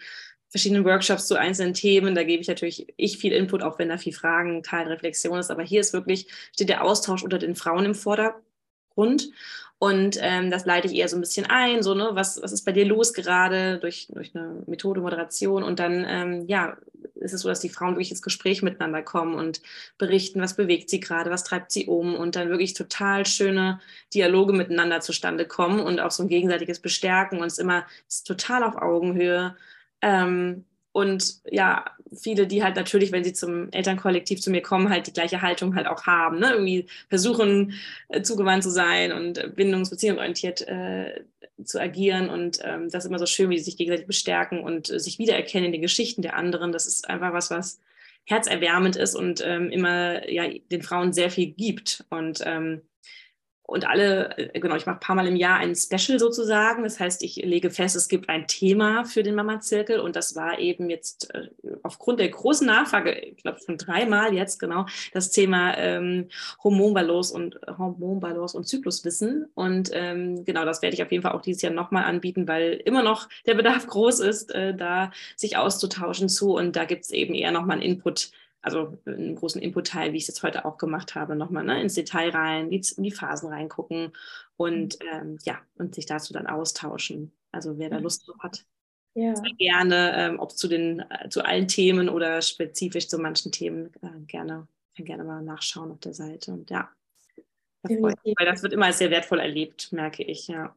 verschiedenen 0.50 0.86
Workshops 0.86 1.28
zu 1.28 1.36
einzelnen 1.36 1.74
Themen. 1.74 2.16
Da 2.16 2.24
gebe 2.24 2.42
ich 2.42 2.48
natürlich 2.48 2.94
ich 2.96 3.18
viel 3.18 3.34
Input, 3.34 3.64
auch 3.64 3.80
wenn 3.80 3.90
da 3.90 3.98
viel 3.98 4.14
Fragen, 4.14 4.64
Teil 4.64 4.88
Reflexion 4.88 5.40
ist. 5.40 5.52
Aber 5.52 5.64
hier 5.64 5.82
ist 5.82 5.94
wirklich, 5.94 6.28
steht 6.54 6.70
der 6.70 6.84
Austausch 6.84 7.24
unter 7.24 7.38
den 7.38 7.56
Frauen 7.56 7.86
im 7.86 7.96
Vordergrund. 7.96 9.30
Und 9.80 10.18
ähm, 10.22 10.50
das 10.50 10.66
leite 10.66 10.88
ich 10.88 10.96
eher 10.96 11.08
so 11.08 11.18
ein 11.18 11.22
bisschen 11.22 11.46
ein, 11.48 11.84
so, 11.84 11.94
ne, 11.94 12.10
was, 12.14 12.42
was 12.42 12.52
ist 12.52 12.66
bei 12.66 12.72
dir 12.72 12.86
los 12.86 13.14
gerade 13.14 13.78
durch, 13.78 14.08
durch 14.12 14.36
eine 14.36 14.64
Methode 14.66 15.02
Moderation. 15.02 15.64
Und 15.64 15.80
dann, 15.80 16.06
ähm, 16.08 16.46
ja, 16.48 16.78
ist 17.20 17.34
es 17.34 17.42
so, 17.42 17.50
dass 17.50 17.60
die 17.60 17.70
Frauen 17.70 17.94
wirklich 17.94 18.12
ins 18.12 18.22
Gespräch 18.22 18.62
miteinander 18.62 19.02
kommen 19.02 19.36
und 19.36 19.62
berichten, 19.98 20.42
was 20.42 20.56
bewegt 20.56 20.90
sie 20.90 21.00
gerade, 21.00 21.30
was 21.30 21.44
treibt 21.44 21.72
sie 21.72 21.86
um 21.86 22.16
und 22.16 22.36
dann 22.36 22.50
wirklich 22.50 22.74
total 22.74 23.26
schöne 23.26 23.80
Dialoge 24.14 24.54
miteinander 24.54 25.02
zustande 25.02 25.46
kommen 25.46 25.80
und 25.80 26.00
auch 26.00 26.12
so 26.12 26.24
ein 26.24 26.30
gegenseitiges 26.30 26.80
Bestärken 26.80 27.40
und 27.40 27.48
es 27.48 27.58
immer 27.58 27.86
ist 28.08 28.28
total 28.28 28.64
auf 28.64 28.76
Augenhöhe. 28.76 29.56
Ähm, 30.02 30.66
und 30.92 31.42
ja, 31.52 31.86
viele, 32.16 32.48
die 32.48 32.64
halt 32.64 32.76
natürlich, 32.76 33.12
wenn 33.12 33.24
sie 33.24 33.34
zum 33.34 33.72
Elternkollektiv 33.72 34.42
zu 34.42 34.52
mir 34.52 34.62
kommen, 34.62 34.90
halt 34.90 35.08
die 35.08 35.14
gleiche 35.14 35.42
Haltung 35.42 35.76
halt 35.76 35.88
auch 35.88 36.06
haben. 36.06 36.40
Ne? 36.40 36.52
Irgendwie 36.52 36.86
versuchen, 37.10 37.74
äh, 38.10 38.22
zugewandt 38.22 38.64
zu 38.64 38.70
sein 38.70 39.12
und 39.12 39.38
äh, 39.38 39.50
bindungsbeziehungsorientiert 39.54 40.68
äh, 40.68 41.22
zu 41.64 41.80
agieren. 41.80 42.30
Und 42.30 42.60
ähm, 42.64 42.90
das 42.90 43.06
ist 43.06 43.10
immer 43.10 43.20
so 43.20 43.26
schön, 43.26 43.50
wie 43.50 43.58
sie 43.58 43.66
sich 43.66 43.78
gegenseitig 43.78 44.08
bestärken 44.08 44.62
und 44.62 44.90
äh, 44.90 45.00
sich 45.00 45.20
wiedererkennen 45.20 45.68
in 45.68 45.72
den 45.74 45.82
Geschichten 45.82 46.22
der 46.22 46.36
anderen. 46.36 46.72
Das 46.72 46.86
ist 46.86 47.10
einfach 47.10 47.34
was, 47.34 47.52
was 47.52 47.80
herzerwärmend 48.26 48.96
ist 48.96 49.16
und 49.16 49.42
ähm, 49.46 49.70
immer 49.70 50.30
ja, 50.30 50.48
den 50.72 50.82
Frauen 50.82 51.14
sehr 51.14 51.32
viel 51.32 51.48
gibt. 51.48 52.06
Und 52.10 52.42
ähm, 52.46 52.82
und 53.68 53.86
alle, 53.86 54.36
äh, 54.38 54.60
genau, 54.60 54.76
ich 54.78 54.86
mache 54.86 54.96
ein 54.96 55.02
paar 55.02 55.16
Mal 55.16 55.28
im 55.28 55.36
Jahr 55.36 55.58
ein 55.58 55.76
Special 55.76 56.20
sozusagen. 56.20 56.84
Das 56.84 57.02
heißt, 57.02 57.22
ich 57.22 57.36
lege 57.36 57.70
fest, 57.70 57.98
es 57.98 58.08
gibt 58.08 58.30
ein 58.30 58.48
Thema 58.48 59.04
für 59.04 59.24
den 59.24 59.36
Mama-Zirkel 59.36 60.00
und 60.00 60.16
das 60.16 60.38
war 60.38 60.58
eben 60.58 60.90
jetzt 60.90 61.36
äh, 61.36 61.50
aufgrund 61.84 62.22
der 62.22 62.30
großen 62.30 62.66
Nachfrage, 62.66 63.12
ich 63.12 63.44
glaube 63.44 63.60
von 63.60 63.78
dreimal 63.78 64.34
jetzt 64.34 64.60
genau, 64.60 64.86
das 65.12 65.32
Thema 65.32 65.78
ähm, 65.78 66.30
Hormonbalance 66.64 67.34
und 67.34 67.60
Hormonbalance 67.78 68.56
und 68.56 68.64
Zykluswissen. 68.70 69.48
Und 69.54 69.90
ähm, 69.92 70.46
genau, 70.46 70.64
das 70.64 70.82
werde 70.82 70.94
ich 70.96 71.04
auf 71.04 71.12
jeden 71.12 71.24
Fall 71.24 71.34
auch 71.34 71.42
dieses 71.42 71.62
Jahr 71.62 71.74
nochmal 71.74 72.06
anbieten, 72.06 72.48
weil 72.48 72.82
immer 72.86 73.04
noch 73.04 73.28
der 73.46 73.56
Bedarf 73.56 73.86
groß 73.86 74.22
ist, 74.22 74.56
äh, 74.56 74.76
da 74.76 75.12
sich 75.36 75.58
auszutauschen 75.58 76.30
zu. 76.30 76.56
Und 76.56 76.78
da 76.78 76.86
gibt 76.86 77.04
es 77.04 77.12
eben 77.12 77.34
eher 77.34 77.52
nochmal 77.52 77.76
einen 77.76 77.92
Input 77.92 78.32
also 78.68 78.98
einen 79.06 79.36
großen 79.36 79.62
Input-Teil, 79.62 80.12
wie 80.12 80.18
ich 80.18 80.24
es 80.24 80.28
jetzt 80.28 80.44
heute 80.44 80.66
auch 80.66 80.78
gemacht 80.78 81.16
habe, 81.16 81.36
nochmal 81.36 81.64
ne, 81.64 81.82
ins 81.82 81.94
Detail 81.94 82.30
rein, 82.30 82.70
die, 82.70 82.84
in 82.98 83.04
die 83.04 83.12
Phasen 83.12 83.50
reingucken 83.50 84.12
und 84.58 85.00
mhm. 85.02 85.10
ähm, 85.12 85.38
ja, 85.44 85.60
und 85.78 85.96
sich 85.96 86.06
dazu 86.06 86.34
dann 86.34 86.48
austauschen. 86.48 87.32
Also 87.52 87.80
wer 87.80 87.90
da 87.90 87.98
Lust 87.98 88.28
drauf 88.28 88.38
hat, 88.40 88.66
ja. 89.14 89.36
sehr 89.36 89.54
gerne, 89.58 90.14
ähm, 90.18 90.40
ob 90.40 90.52
zu 90.52 90.68
den, 90.68 91.00
äh, 91.00 91.30
zu 91.30 91.44
allen 91.44 91.68
Themen 91.68 92.10
oder 92.10 92.42
spezifisch 92.42 93.08
zu 93.08 93.18
manchen 93.18 93.52
Themen, 93.52 93.92
äh, 94.02 94.20
gerne, 94.28 94.68
kann 94.96 95.06
gerne 95.06 95.24
mal 95.24 95.42
nachschauen 95.42 95.92
auf 95.92 96.00
der 96.00 96.14
Seite. 96.14 96.52
Und 96.52 96.70
ja, 96.70 96.90
das 97.84 97.92
weil 97.92 98.46
das 98.46 98.64
wird 98.64 98.74
immer 98.74 98.92
sehr 98.92 99.10
wertvoll 99.12 99.40
erlebt, 99.40 99.92
merke 99.94 100.24
ich, 100.24 100.48
ja. 100.48 100.76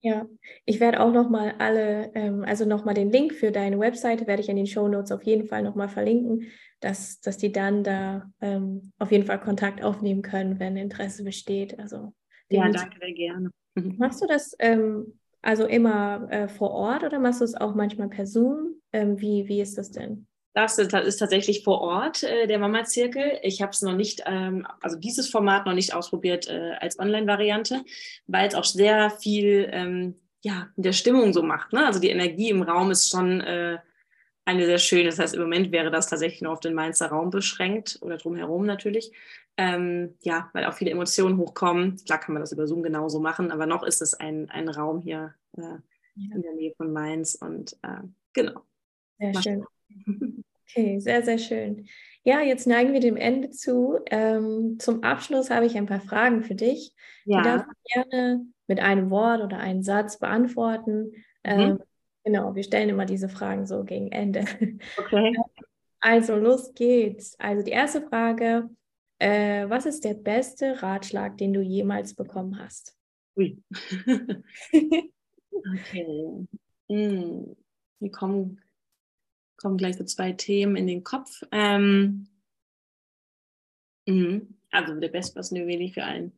Ja, 0.00 0.26
ich 0.64 0.78
werde 0.78 1.00
auch 1.00 1.12
nochmal 1.12 1.56
alle, 1.58 2.12
ähm, 2.14 2.44
also 2.46 2.64
nochmal 2.64 2.94
den 2.94 3.10
Link 3.10 3.34
für 3.34 3.50
deine 3.50 3.80
Webseite 3.80 4.28
werde 4.28 4.42
ich 4.42 4.48
in 4.48 4.56
den 4.56 4.68
Show 4.68 4.86
Notes 4.86 5.10
auf 5.10 5.24
jeden 5.24 5.48
Fall 5.48 5.62
nochmal 5.62 5.88
verlinken, 5.88 6.46
dass, 6.80 7.20
dass 7.20 7.38
die 7.38 7.52
dann 7.52 7.84
da 7.84 8.30
ähm, 8.40 8.92
auf 8.98 9.10
jeden 9.12 9.26
Fall 9.26 9.40
Kontakt 9.40 9.82
aufnehmen 9.82 10.22
können, 10.22 10.58
wenn 10.58 10.76
Interesse 10.76 11.24
besteht. 11.24 11.78
Also 11.78 12.12
ja, 12.50 12.68
danke 12.68 12.98
sehr 13.00 13.12
gerne. 13.12 13.50
Machst 13.74 14.22
du 14.22 14.26
das 14.26 14.54
ähm, 14.58 15.18
also 15.42 15.66
immer 15.66 16.26
äh, 16.30 16.48
vor 16.48 16.70
Ort 16.72 17.04
oder 17.04 17.18
machst 17.18 17.40
du 17.40 17.44
es 17.44 17.54
auch 17.54 17.74
manchmal 17.74 18.08
per 18.08 18.26
Zoom? 18.26 18.80
Ähm, 18.92 19.20
wie, 19.20 19.46
wie 19.48 19.60
ist 19.60 19.78
das 19.78 19.90
denn? 19.90 20.26
Das 20.54 20.76
ist 20.76 20.88
tatsächlich 21.18 21.62
vor 21.62 21.80
Ort, 21.80 22.24
äh, 22.24 22.48
der 22.48 22.58
Mama-Zirkel. 22.58 23.38
Ich 23.42 23.62
habe 23.62 23.70
es 23.70 23.82
noch 23.82 23.94
nicht, 23.94 24.22
ähm, 24.26 24.66
also 24.80 24.96
dieses 24.98 25.30
Format 25.30 25.66
noch 25.66 25.74
nicht 25.74 25.94
ausprobiert 25.94 26.48
äh, 26.48 26.72
als 26.80 26.98
Online-Variante, 26.98 27.84
weil 28.26 28.48
es 28.48 28.56
auch 28.56 28.64
sehr 28.64 29.10
viel 29.10 29.68
ähm, 29.72 30.16
ja, 30.42 30.68
in 30.76 30.82
der 30.82 30.92
Stimmung 30.92 31.32
so 31.32 31.42
macht. 31.42 31.72
Ne? 31.72 31.86
Also 31.86 32.00
die 32.00 32.10
Energie 32.10 32.50
im 32.50 32.62
Raum 32.62 32.90
ist 32.90 33.08
schon 33.08 33.40
äh, 33.40 33.78
eine 34.48 34.64
sehr 34.64 34.78
schöne. 34.78 35.04
Das 35.04 35.18
heißt, 35.18 35.34
im 35.34 35.42
Moment 35.42 35.72
wäre 35.72 35.90
das 35.90 36.08
tatsächlich 36.08 36.40
nur 36.40 36.52
auf 36.52 36.60
den 36.60 36.72
Mainzer 36.72 37.08
Raum 37.08 37.28
beschränkt 37.28 37.98
oder 38.00 38.16
drumherum 38.16 38.64
natürlich. 38.64 39.12
Ähm, 39.58 40.14
ja, 40.22 40.48
weil 40.54 40.64
auch 40.64 40.72
viele 40.72 40.90
Emotionen 40.90 41.36
hochkommen. 41.36 41.96
Klar 42.06 42.18
kann 42.18 42.32
man 42.32 42.42
das 42.42 42.52
über 42.52 42.66
Zoom 42.66 42.82
genauso 42.82 43.20
machen, 43.20 43.50
aber 43.50 43.66
noch 43.66 43.82
ist 43.82 44.00
es 44.00 44.14
ein, 44.14 44.48
ein 44.48 44.70
Raum 44.70 45.00
hier 45.00 45.34
äh, 45.58 45.62
ja. 45.62 45.80
in 46.34 46.42
der 46.42 46.54
Nähe 46.54 46.72
von 46.76 46.92
Mainz 46.92 47.34
und 47.34 47.76
äh, 47.82 48.00
genau. 48.32 48.62
Sehr 49.18 49.32
Mal 49.32 49.42
schön. 49.42 49.64
Okay, 50.70 51.00
sehr, 51.00 51.22
sehr 51.22 51.38
schön. 51.38 51.88
Ja, 52.24 52.42
jetzt 52.42 52.66
neigen 52.66 52.92
wir 52.92 53.00
dem 53.00 53.16
Ende 53.16 53.48
zu. 53.48 54.00
Ähm, 54.10 54.76
zum 54.78 55.02
Abschluss 55.02 55.48
habe 55.48 55.64
ich 55.64 55.78
ein 55.78 55.86
paar 55.86 56.02
Fragen 56.02 56.42
für 56.42 56.54
dich. 56.54 56.94
Ja. 57.24 57.38
Die 57.38 57.44
darfst 57.44 57.68
du 57.68 57.74
gerne 57.94 58.46
mit 58.66 58.78
einem 58.78 59.08
Wort 59.08 59.40
oder 59.40 59.56
einem 59.56 59.82
Satz 59.82 60.18
beantworten. 60.18 61.04
Mhm. 61.06 61.14
Ähm, 61.42 61.78
Genau, 62.24 62.54
wir 62.54 62.62
stellen 62.62 62.90
immer 62.90 63.06
diese 63.06 63.28
Fragen 63.28 63.66
so 63.66 63.84
gegen 63.84 64.12
Ende. 64.12 64.44
Okay. 64.96 65.34
Also, 66.00 66.36
los 66.36 66.74
geht's. 66.74 67.34
Also, 67.40 67.64
die 67.64 67.72
erste 67.72 68.00
Frage: 68.02 68.70
äh, 69.18 69.68
Was 69.68 69.84
ist 69.84 70.04
der 70.04 70.14
beste 70.14 70.80
Ratschlag, 70.80 71.36
den 71.38 71.52
du 71.52 71.60
jemals 71.60 72.14
bekommen 72.14 72.58
hast? 72.58 72.96
Ui. 73.36 73.60
okay. 75.52 76.46
Hm. 76.88 77.56
Mir 77.98 78.10
kommen, 78.12 78.60
kommen 79.56 79.76
gleich 79.76 79.96
so 79.96 80.04
zwei 80.04 80.32
Themen 80.32 80.76
in 80.76 80.86
den 80.86 81.02
Kopf. 81.02 81.42
Ähm, 81.50 82.28
mh. 84.06 84.42
also, 84.70 85.00
der 85.00 85.08
beste, 85.08 85.36
was 85.36 85.50
ich 85.50 85.94
für 85.94 86.04
einen. 86.04 86.32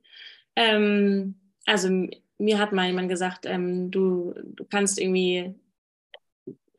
Ähm, 0.57 1.35
also, 1.66 1.91
mir 2.39 2.59
hat 2.59 2.72
mal 2.72 2.87
jemand 2.87 3.11
gesagt, 3.11 3.45
ähm, 3.45 3.91
du, 3.91 4.33
du 4.43 4.64
kannst 4.64 4.99
irgendwie 4.99 5.55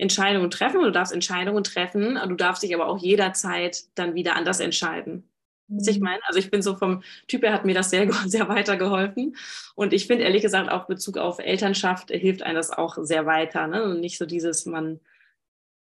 Entscheidungen 0.01 0.49
treffen, 0.49 0.81
du 0.81 0.91
darfst 0.91 1.13
Entscheidungen 1.13 1.63
treffen, 1.63 2.19
du 2.27 2.35
darfst 2.35 2.63
dich 2.63 2.73
aber 2.73 2.87
auch 2.87 2.97
jederzeit 2.97 3.83
dann 3.95 4.15
wieder 4.15 4.35
anders 4.35 4.59
entscheiden. 4.59 5.23
Was 5.71 5.87
ich 5.87 5.99
mhm. 5.99 6.05
meine? 6.05 6.21
Also 6.25 6.39
ich 6.39 6.51
bin 6.51 6.61
so 6.61 6.75
vom 6.75 7.01
Typ 7.27 7.43
her 7.43 7.53
hat 7.53 7.65
mir 7.65 7.73
das 7.73 7.89
sehr, 7.89 8.11
sehr 8.25 8.49
weitergeholfen. 8.49 9.35
Und 9.75 9.93
ich 9.93 10.07
finde 10.07 10.23
ehrlich 10.23 10.41
gesagt 10.41 10.69
auch 10.69 10.85
Bezug 10.85 11.17
auf 11.17 11.39
Elternschaft 11.39 12.09
hilft 12.09 12.43
einem 12.43 12.55
das 12.55 12.71
auch 12.71 12.97
sehr 13.01 13.25
weiter. 13.25 13.67
Ne? 13.67 13.83
Und 13.83 13.99
nicht 14.01 14.17
so 14.17 14.25
dieses, 14.25 14.65
man 14.65 14.99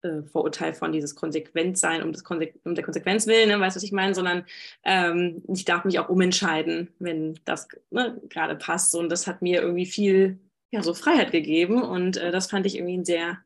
äh, 0.02 0.22
Vorurteil 0.22 0.74
von 0.74 0.92
dieses 0.92 1.14
Konsequentsein 1.14 2.02
um, 2.02 2.12
das 2.12 2.24
Konse 2.24 2.52
um 2.64 2.74
der 2.74 2.84
Konsequenz 2.84 3.26
willen, 3.26 3.48
ne? 3.48 3.60
weißt 3.60 3.76
du, 3.76 3.78
was 3.78 3.84
ich 3.84 3.92
meine? 3.92 4.14
Sondern 4.14 4.44
ähm, 4.82 5.42
ich 5.48 5.64
darf 5.64 5.84
mich 5.84 5.98
auch 5.98 6.08
umentscheiden, 6.08 6.88
wenn 6.98 7.38
das 7.44 7.68
ne, 7.90 8.20
gerade 8.28 8.56
passt. 8.56 8.94
Und 8.94 9.08
das 9.08 9.26
hat 9.26 9.40
mir 9.42 9.62
irgendwie 9.62 9.86
viel 9.86 10.40
ja, 10.72 10.82
so 10.82 10.94
Freiheit 10.94 11.30
gegeben. 11.30 11.82
Und 11.82 12.16
äh, 12.16 12.32
das 12.32 12.50
fand 12.50 12.66
ich 12.66 12.76
irgendwie 12.76 12.98
ein 12.98 13.04
sehr 13.04 13.38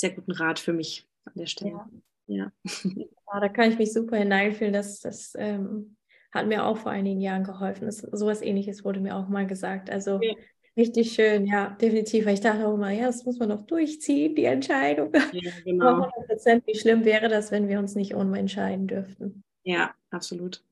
sehr 0.00 0.10
guten 0.10 0.32
Rat 0.32 0.58
für 0.58 0.72
mich 0.72 1.06
an 1.24 1.32
der 1.36 1.46
Stelle. 1.46 1.72
Ja, 1.72 1.88
ja. 2.26 2.52
ja 2.94 3.40
da 3.40 3.48
kann 3.48 3.70
ich 3.70 3.78
mich 3.78 3.92
super 3.92 4.16
hineinfühlen. 4.16 4.72
Das, 4.72 5.00
das 5.00 5.34
ähm, 5.36 5.96
hat 6.32 6.46
mir 6.46 6.64
auch 6.64 6.78
vor 6.78 6.90
einigen 6.90 7.20
Jahren 7.20 7.44
geholfen. 7.44 7.86
Das, 7.86 7.98
sowas 7.98 8.42
ähnliches 8.42 8.84
wurde 8.84 9.00
mir 9.00 9.16
auch 9.16 9.28
mal 9.28 9.46
gesagt. 9.46 9.90
Also 9.90 10.20
ja. 10.22 10.34
richtig 10.76 11.12
schön, 11.12 11.46
ja, 11.46 11.70
definitiv. 11.80 12.26
Weil 12.26 12.34
ich 12.34 12.40
dachte 12.40 12.66
auch 12.66 12.74
immer, 12.74 12.90
ja, 12.90 13.06
das 13.06 13.24
muss 13.24 13.38
man 13.38 13.50
noch 13.50 13.62
durchziehen, 13.66 14.34
die 14.34 14.44
Entscheidung. 14.44 15.12
Ja, 15.32 15.52
genau. 15.64 16.10
100 16.28 16.66
wie 16.66 16.78
schlimm 16.78 17.04
wäre 17.04 17.28
das, 17.28 17.50
wenn 17.50 17.68
wir 17.68 17.78
uns 17.78 17.94
nicht 17.94 18.14
umentscheiden 18.14 18.86
dürften. 18.86 19.44
Ja, 19.62 19.94
absolut. 20.10 20.64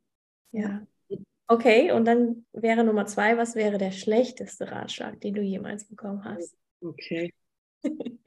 Ja. 0.52 0.86
Okay, 1.50 1.92
und 1.92 2.04
dann 2.04 2.44
wäre 2.52 2.84
Nummer 2.84 3.06
zwei, 3.06 3.38
was 3.38 3.54
wäre 3.54 3.78
der 3.78 3.90
schlechteste 3.90 4.70
Ratschlag, 4.70 5.20
den 5.20 5.34
du 5.34 5.40
jemals 5.40 5.84
bekommen 5.84 6.24
hast? 6.24 6.54
Okay. 6.82 7.32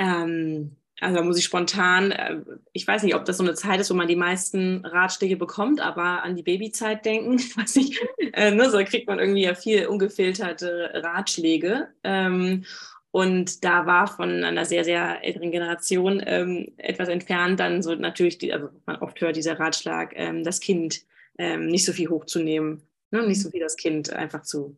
ähm, 0.00 0.76
also 1.00 1.22
muss 1.22 1.38
ich 1.38 1.44
spontan, 1.44 2.10
äh, 2.10 2.40
ich 2.72 2.86
weiß 2.86 3.02
nicht, 3.02 3.14
ob 3.14 3.24
das 3.24 3.36
so 3.38 3.44
eine 3.44 3.54
Zeit 3.54 3.80
ist, 3.80 3.90
wo 3.90 3.94
man 3.94 4.08
die 4.08 4.16
meisten 4.16 4.84
Ratschläge 4.84 5.36
bekommt, 5.36 5.80
aber 5.80 6.22
an 6.22 6.36
die 6.36 6.42
Babyzeit 6.42 7.04
denken, 7.04 7.38
weiß 7.56 7.76
ich, 7.76 8.00
äh, 8.32 8.50
ne, 8.50 8.70
so 8.70 8.78
kriegt 8.84 9.06
man 9.06 9.18
irgendwie 9.18 9.42
ja 9.42 9.54
viel 9.54 9.86
ungefilterte 9.86 10.90
Ratschläge. 10.94 11.88
Ähm, 12.02 12.64
und 13.12 13.64
da 13.64 13.86
war 13.86 14.06
von 14.06 14.44
einer 14.44 14.64
sehr, 14.64 14.84
sehr 14.84 15.24
älteren 15.24 15.50
Generation 15.50 16.22
ähm, 16.24 16.72
etwas 16.76 17.08
entfernt 17.08 17.58
dann 17.58 17.82
so 17.82 17.94
natürlich, 17.94 18.38
die, 18.38 18.52
also 18.52 18.68
man 18.86 18.96
oft 18.96 19.20
hört 19.20 19.36
dieser 19.36 19.58
Ratschlag, 19.58 20.12
ähm, 20.14 20.44
das 20.44 20.60
Kind 20.60 21.02
ähm, 21.38 21.66
nicht 21.66 21.84
so 21.84 21.92
viel 21.92 22.08
hochzunehmen, 22.08 22.82
ne, 23.10 23.26
nicht 23.26 23.42
so 23.42 23.50
viel 23.50 23.60
das 23.60 23.76
Kind 23.76 24.12
einfach 24.12 24.42
zu 24.42 24.76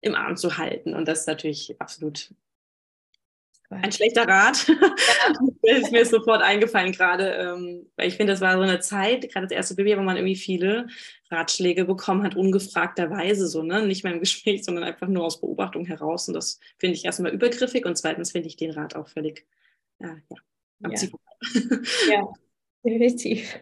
im 0.00 0.14
Arm 0.14 0.36
zu 0.36 0.58
halten. 0.58 0.94
Und 0.94 1.08
das 1.08 1.20
ist 1.20 1.28
natürlich 1.28 1.76
absolut 1.80 2.34
ein 3.72 3.92
schlechter 3.92 4.26
Rat. 4.26 4.66
Ja. 4.68 4.94
ist 5.78 5.92
mir 5.92 6.04
sofort 6.04 6.42
eingefallen 6.42 6.92
gerade, 6.92 7.32
ähm, 7.34 7.90
weil 7.96 8.08
ich 8.08 8.16
finde, 8.16 8.32
das 8.32 8.40
war 8.40 8.56
so 8.56 8.62
eine 8.62 8.80
Zeit, 8.80 9.30
gerade 9.30 9.46
das 9.46 9.56
erste 9.56 9.74
Baby, 9.74 9.96
wo 9.96 10.02
man 10.02 10.16
irgendwie 10.16 10.36
viele 10.36 10.86
Ratschläge 11.30 11.84
bekommen 11.84 12.22
hat, 12.22 12.36
ungefragterweise 12.36 13.46
so, 13.46 13.62
ne? 13.62 13.86
Nicht 13.86 14.04
mehr 14.04 14.12
im 14.12 14.20
Gespräch, 14.20 14.64
sondern 14.64 14.84
einfach 14.84 15.08
nur 15.08 15.24
aus 15.24 15.40
Beobachtung 15.40 15.84
heraus. 15.86 16.28
Und 16.28 16.34
das 16.34 16.60
finde 16.78 16.96
ich 16.96 17.04
erstmal 17.04 17.32
übergriffig 17.32 17.86
und 17.86 17.96
zweitens 17.96 18.32
finde 18.32 18.48
ich 18.48 18.56
den 18.56 18.72
Rat 18.72 18.96
auch 18.96 19.08
völlig, 19.08 19.46
äh, 20.00 20.06
ja, 20.06 20.36
am 20.82 20.92
ja. 20.92 21.00
ja, 22.10 22.32
definitiv. 22.84 23.60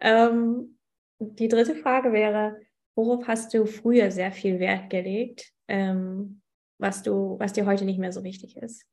Ähm, 0.00 0.78
die 1.18 1.48
dritte 1.48 1.74
Frage 1.74 2.12
wäre, 2.12 2.60
worauf 2.94 3.26
hast 3.26 3.54
du 3.54 3.66
früher 3.66 4.10
sehr 4.10 4.32
viel 4.32 4.58
Wert 4.58 4.90
gelegt, 4.90 5.52
ähm, 5.68 6.40
was 6.78 7.02
du, 7.02 7.38
was 7.38 7.52
dir 7.52 7.66
heute 7.66 7.84
nicht 7.84 7.98
mehr 7.98 8.12
so 8.12 8.24
wichtig 8.24 8.56
ist? 8.56 8.84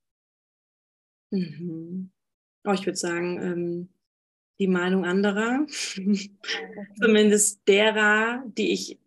Mhm. 1.32 2.12
Oh, 2.64 2.74
ich 2.74 2.86
würde 2.86 2.98
sagen, 2.98 3.42
ähm, 3.42 3.90
die 4.60 4.68
Meinung 4.68 5.06
anderer, 5.06 5.66
zumindest 7.02 7.68
derer, 7.68 8.44
die 8.58 8.72
ich 8.72 9.00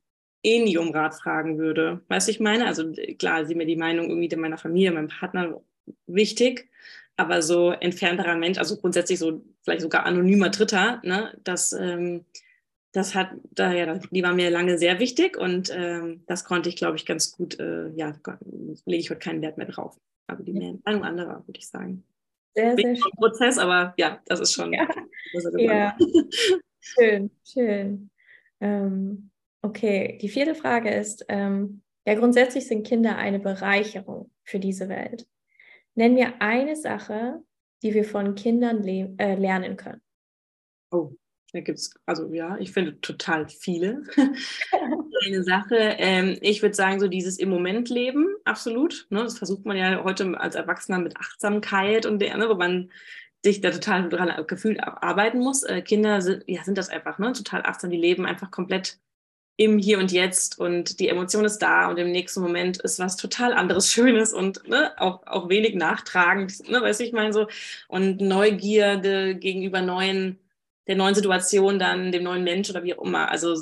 eh 0.42 0.62
nie 0.62 0.78
um 0.78 0.90
Rat 0.90 1.14
fragen 1.14 1.58
würde. 1.58 2.00
Weißt 2.08 2.28
du, 2.28 2.32
ich 2.32 2.40
meine? 2.40 2.66
Also 2.66 2.92
klar, 3.18 3.44
sind 3.46 3.58
mir 3.58 3.66
die 3.66 3.76
Meinung 3.76 4.08
irgendwie 4.08 4.34
meiner 4.36 4.58
Familie, 4.58 4.92
meinem 4.92 5.08
Partner 5.08 5.60
wichtig, 6.06 6.70
aber 7.16 7.42
so 7.42 7.72
entfernterer 7.72 8.36
Mensch, 8.36 8.58
also 8.58 8.76
grundsätzlich 8.76 9.18
so 9.18 9.44
vielleicht 9.62 9.82
sogar 9.82 10.06
anonymer 10.06 10.50
Dritter, 10.50 11.00
ne, 11.04 11.36
das, 11.44 11.72
ähm, 11.72 12.24
das 12.92 13.14
hat, 13.14 13.32
da, 13.50 13.72
ja, 13.72 13.98
die 14.10 14.22
war 14.22 14.34
mir 14.34 14.50
lange 14.50 14.78
sehr 14.78 14.98
wichtig 14.98 15.36
und 15.36 15.70
ähm, 15.74 16.22
das 16.26 16.44
konnte 16.44 16.68
ich, 16.68 16.76
glaube 16.76 16.96
ich, 16.96 17.06
ganz 17.06 17.32
gut, 17.32 17.58
äh, 17.60 17.88
ja, 17.90 18.14
lege 18.86 19.00
ich 19.00 19.10
heute 19.10 19.20
keinen 19.20 19.42
Wert 19.42 19.58
mehr 19.58 19.66
drauf. 19.66 19.98
Aber 20.26 20.42
die 20.42 20.52
Meinung 20.52 21.04
anderer, 21.04 21.42
würde 21.46 21.58
ich 21.58 21.68
sagen. 21.68 22.04
Sehr, 22.54 22.76
sehr 22.76 22.96
schön. 22.96 23.12
Prozess, 23.16 23.58
aber 23.58 23.94
ja, 23.96 24.20
das 24.26 24.40
ist 24.40 24.52
schon. 24.52 24.72
Ja, 24.72 24.88
ja. 25.56 25.96
schön, 26.80 27.30
schön. 27.44 28.10
Ähm, 28.60 29.30
okay, 29.62 30.18
die 30.20 30.28
vierte 30.28 30.54
Frage 30.54 30.90
ist, 30.90 31.24
ähm, 31.28 31.82
ja, 32.06 32.14
grundsätzlich 32.14 32.66
sind 32.66 32.86
Kinder 32.86 33.16
eine 33.16 33.38
Bereicherung 33.38 34.30
für 34.44 34.58
diese 34.58 34.88
Welt. 34.88 35.26
Nenn 35.94 36.14
mir 36.14 36.40
eine 36.40 36.76
Sache, 36.76 37.42
die 37.82 37.94
wir 37.94 38.04
von 38.04 38.34
Kindern 38.34 38.86
äh, 38.86 39.34
lernen 39.36 39.76
können. 39.76 40.02
Oh, 40.90 41.12
da 41.52 41.60
gibt 41.60 41.78
es, 41.78 41.94
also 42.06 42.32
ja, 42.32 42.56
ich 42.58 42.72
finde 42.72 43.00
total 43.00 43.48
viele. 43.48 44.02
Eine 45.26 45.42
Sache, 45.42 45.76
ähm, 45.76 46.38
ich 46.40 46.62
würde 46.62 46.74
sagen, 46.74 46.98
so 46.98 47.06
dieses 47.08 47.38
im 47.38 47.50
Moment 47.50 47.90
leben, 47.90 48.26
absolut. 48.44 49.06
Ne, 49.10 49.22
das 49.22 49.36
versucht 49.36 49.66
man 49.66 49.76
ja 49.76 50.02
heute 50.02 50.38
als 50.40 50.54
Erwachsener 50.54 50.98
mit 50.98 51.16
Achtsamkeit 51.18 52.06
und 52.06 52.20
der, 52.20 52.36
ne, 52.38 52.48
wo 52.48 52.54
man 52.54 52.90
sich 53.44 53.60
da 53.60 53.70
total 53.70 54.08
dran 54.08 54.46
gefühlt 54.46 54.82
arbeiten 54.82 55.40
muss. 55.40 55.62
Äh, 55.62 55.82
Kinder 55.82 56.22
sind, 56.22 56.44
ja, 56.46 56.64
sind 56.64 56.78
das 56.78 56.88
einfach, 56.88 57.18
ne, 57.18 57.32
total 57.32 57.62
achtsam, 57.64 57.90
die 57.90 57.98
leben 57.98 58.24
einfach 58.26 58.50
komplett 58.50 58.98
im 59.56 59.78
Hier 59.78 59.98
und 59.98 60.12
Jetzt 60.12 60.58
und 60.58 61.00
die 61.00 61.08
Emotion 61.08 61.44
ist 61.44 61.58
da 61.58 61.90
und 61.90 61.98
im 61.98 62.12
nächsten 62.12 62.40
Moment 62.40 62.78
ist 62.80 62.98
was 62.98 63.16
total 63.16 63.52
anderes 63.52 63.92
Schönes 63.92 64.32
und 64.32 64.66
ne, 64.68 64.92
auch, 64.98 65.26
auch 65.26 65.48
wenig 65.50 65.74
nachtragend, 65.74 66.68
ne, 66.70 66.80
weißt 66.82 67.00
du, 67.00 67.04
ich 67.04 67.12
meine 67.12 67.32
so, 67.34 67.48
und 67.88 68.20
Neugierde 68.22 69.36
gegenüber 69.36 69.82
neuen 69.82 70.38
der 70.86 70.96
neuen 70.96 71.14
Situation 71.14 71.78
dann, 71.78 72.10
dem 72.12 72.24
neuen 72.24 72.42
Mensch 72.42 72.70
oder 72.70 72.82
wie 72.82 72.94
auch 72.94 73.04
immer. 73.04 73.30
Also 73.30 73.54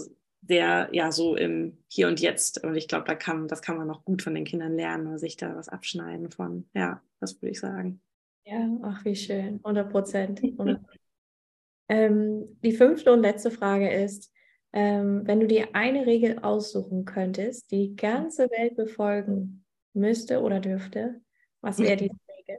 sehr, 0.48 0.88
ja, 0.92 1.12
so 1.12 1.36
im 1.36 1.76
Hier 1.88 2.08
und 2.08 2.20
Jetzt. 2.20 2.64
Und 2.64 2.74
ich 2.74 2.88
glaube, 2.88 3.04
da 3.06 3.14
kann, 3.14 3.46
das 3.48 3.62
kann 3.62 3.76
man 3.76 3.86
noch 3.86 4.04
gut 4.04 4.22
von 4.22 4.34
den 4.34 4.44
Kindern 4.44 4.74
lernen 4.74 5.06
oder 5.06 5.18
sich 5.18 5.36
da 5.36 5.54
was 5.54 5.68
abschneiden 5.68 6.30
von. 6.30 6.68
Ja, 6.74 7.02
das 7.20 7.40
würde 7.40 7.50
ich 7.50 7.60
sagen. 7.60 8.00
Ja, 8.44 8.66
ach, 8.82 9.04
wie 9.04 9.14
schön. 9.14 9.60
100 9.62 9.90
Prozent. 9.90 10.40
ähm, 11.88 12.58
die 12.62 12.72
fünfte 12.72 13.12
und 13.12 13.20
letzte 13.20 13.50
Frage 13.50 13.92
ist, 13.92 14.32
ähm, 14.72 15.26
wenn 15.26 15.40
du 15.40 15.46
dir 15.46 15.68
eine 15.74 16.06
Regel 16.06 16.38
aussuchen 16.38 17.04
könntest, 17.04 17.70
die 17.70 17.90
die 17.90 17.96
ganze 17.96 18.50
Welt 18.50 18.76
befolgen 18.76 19.64
müsste 19.92 20.40
oder 20.40 20.60
dürfte, 20.60 21.20
was 21.60 21.78
wäre 21.78 21.96
diese 21.98 22.14
Regel? 22.38 22.58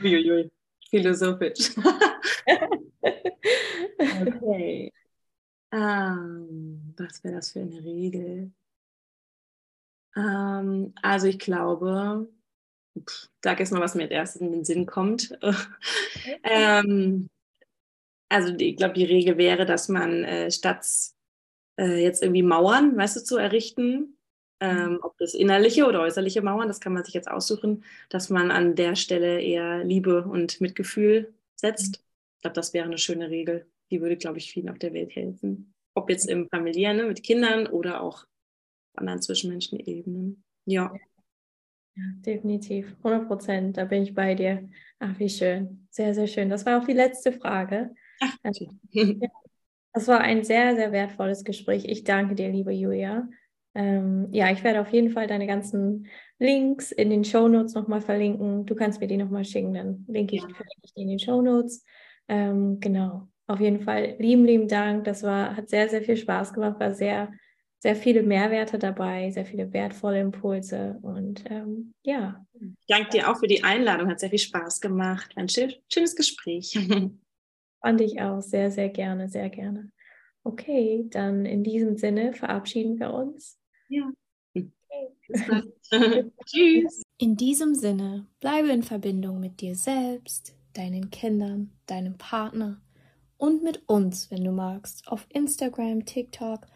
Uiuiui, 0.00 0.50
philosophisch. 0.88 1.74
okay. 4.20 4.92
Ähm, 5.72 6.94
was 6.96 7.22
wäre 7.24 7.36
das 7.36 7.52
für 7.52 7.60
eine 7.60 7.82
Regel? 7.82 8.52
Ähm, 10.16 10.94
also 11.02 11.26
ich 11.26 11.38
glaube, 11.38 12.28
pff, 12.98 13.28
sag 13.42 13.60
jetzt 13.60 13.72
mal, 13.72 13.80
was 13.80 13.94
mir 13.94 14.04
als 14.04 14.12
erstes 14.12 14.40
in 14.42 14.52
den 14.52 14.64
Sinn 14.64 14.86
kommt. 14.86 15.38
ähm, 16.44 17.28
also 18.28 18.54
ich 18.56 18.76
glaube, 18.76 18.94
die 18.94 19.04
Regel 19.04 19.38
wäre, 19.38 19.66
dass 19.66 19.88
man 19.88 20.24
äh, 20.24 20.50
statt 20.50 20.86
äh, 21.78 22.02
jetzt 22.02 22.22
irgendwie 22.22 22.42
Mauern, 22.42 22.96
weißt 22.96 23.16
du, 23.16 23.24
zu 23.24 23.36
errichten, 23.36 24.18
ähm, 24.60 24.92
mhm. 24.94 24.98
ob 25.02 25.16
das 25.18 25.34
innerliche 25.34 25.86
oder 25.86 26.00
äußerliche 26.00 26.42
Mauern, 26.42 26.68
das 26.68 26.80
kann 26.80 26.94
man 26.94 27.04
sich 27.04 27.14
jetzt 27.14 27.30
aussuchen, 27.30 27.84
dass 28.08 28.30
man 28.30 28.50
an 28.50 28.74
der 28.74 28.96
Stelle 28.96 29.40
eher 29.40 29.84
Liebe 29.84 30.24
und 30.24 30.60
Mitgefühl 30.60 31.34
setzt. 31.54 31.96
Ich 32.36 32.42
glaube, 32.42 32.54
das 32.54 32.72
wäre 32.72 32.86
eine 32.86 32.98
schöne 32.98 33.30
Regel. 33.30 33.66
Die 33.90 34.00
würde, 34.00 34.16
glaube 34.16 34.38
ich, 34.38 34.50
vielen 34.50 34.68
auf 34.68 34.78
der 34.78 34.92
Welt 34.92 35.14
helfen. 35.14 35.74
Ob 35.94 36.10
jetzt 36.10 36.28
im 36.28 36.48
familiären, 36.48 36.96
ne, 36.96 37.04
mit 37.04 37.22
Kindern 37.22 37.66
oder 37.66 38.02
auch 38.02 38.24
auf 38.24 38.98
anderen 38.98 39.22
zwischenmenschlichen 39.22 39.86
Ebenen. 39.86 40.44
Ja. 40.64 40.92
ja. 41.94 42.02
definitiv. 42.26 42.96
100 42.98 43.26
Prozent. 43.26 43.76
Da 43.76 43.84
bin 43.84 44.02
ich 44.02 44.14
bei 44.14 44.34
dir. 44.34 44.68
Ach, 44.98 45.18
wie 45.18 45.28
schön. 45.28 45.86
Sehr, 45.90 46.14
sehr 46.14 46.26
schön. 46.26 46.48
Das 46.48 46.66
war 46.66 46.80
auch 46.80 46.86
die 46.86 46.92
letzte 46.92 47.32
Frage. 47.32 47.94
Ach, 48.20 48.36
also, 48.42 48.68
ja, 48.90 49.28
das 49.92 50.08
war 50.08 50.20
ein 50.20 50.44
sehr, 50.44 50.76
sehr 50.76 50.92
wertvolles 50.92 51.44
Gespräch. 51.44 51.84
Ich 51.86 52.04
danke 52.04 52.34
dir, 52.34 52.50
liebe 52.50 52.72
Julia. 52.72 53.28
Ähm, 53.74 54.28
ja, 54.32 54.50
ich 54.50 54.64
werde 54.64 54.80
auf 54.80 54.90
jeden 54.90 55.10
Fall 55.10 55.26
deine 55.26 55.46
ganzen 55.46 56.06
Links 56.38 56.92
in 56.92 57.10
den 57.10 57.24
Show 57.24 57.48
Notes 57.48 57.74
nochmal 57.74 58.00
verlinken. 58.00 58.66
Du 58.66 58.74
kannst 58.74 59.00
mir 59.00 59.06
die 59.06 59.16
nochmal 59.18 59.44
schicken, 59.44 59.74
dann 59.74 60.04
linke 60.08 60.36
ich, 60.36 60.42
ja. 60.42 60.48
ich 60.82 60.94
die 60.94 61.02
in 61.02 61.08
den 61.08 61.18
Show 61.18 61.42
Notes. 61.42 61.84
Ähm, 62.28 62.80
genau, 62.80 63.28
auf 63.46 63.60
jeden 63.60 63.80
Fall 63.80 64.16
lieben, 64.18 64.44
lieben 64.44 64.68
Dank. 64.68 65.04
Das 65.04 65.22
war, 65.22 65.56
hat 65.56 65.68
sehr, 65.68 65.88
sehr 65.88 66.02
viel 66.02 66.16
Spaß 66.16 66.52
gemacht, 66.52 66.80
war 66.80 66.94
sehr, 66.94 67.32
sehr 67.78 67.94
viele 67.94 68.22
Mehrwerte 68.22 68.78
dabei, 68.78 69.30
sehr 69.30 69.46
viele 69.46 69.72
wertvolle 69.72 70.20
Impulse 70.20 70.98
und 71.02 71.44
ähm, 71.50 71.94
ja. 72.02 72.44
Ich 72.54 72.86
danke 72.88 73.10
dir 73.10 73.30
auch 73.30 73.38
für 73.38 73.46
die 73.46 73.62
Einladung, 73.62 74.08
hat 74.08 74.20
sehr 74.20 74.30
viel 74.30 74.38
Spaß 74.38 74.80
gemacht. 74.80 75.32
Ein 75.36 75.48
schönes 75.48 76.16
Gespräch. 76.16 76.76
Fand 77.80 78.00
ich 78.00 78.20
auch 78.20 78.40
sehr, 78.40 78.70
sehr 78.70 78.88
gerne, 78.88 79.28
sehr 79.28 79.48
gerne. 79.50 79.92
Okay, 80.42 81.06
dann 81.10 81.44
in 81.44 81.62
diesem 81.62 81.96
Sinne 81.96 82.32
verabschieden 82.32 82.98
wir 82.98 83.12
uns. 83.12 83.58
Ja. 83.88 84.10
Tschüss. 86.46 87.02
In 87.18 87.36
diesem 87.36 87.74
Sinne, 87.74 88.26
bleibe 88.40 88.70
in 88.70 88.82
Verbindung 88.82 89.40
mit 89.40 89.60
dir 89.60 89.74
selbst, 89.74 90.56
deinen 90.72 91.10
Kindern, 91.10 91.72
deinem 91.86 92.16
Partner 92.16 92.80
und 93.38 93.62
mit 93.62 93.88
uns, 93.88 94.30
wenn 94.30 94.44
du 94.44 94.52
magst, 94.52 95.08
auf 95.08 95.26
Instagram, 95.28 96.04
TikTok 96.04 96.66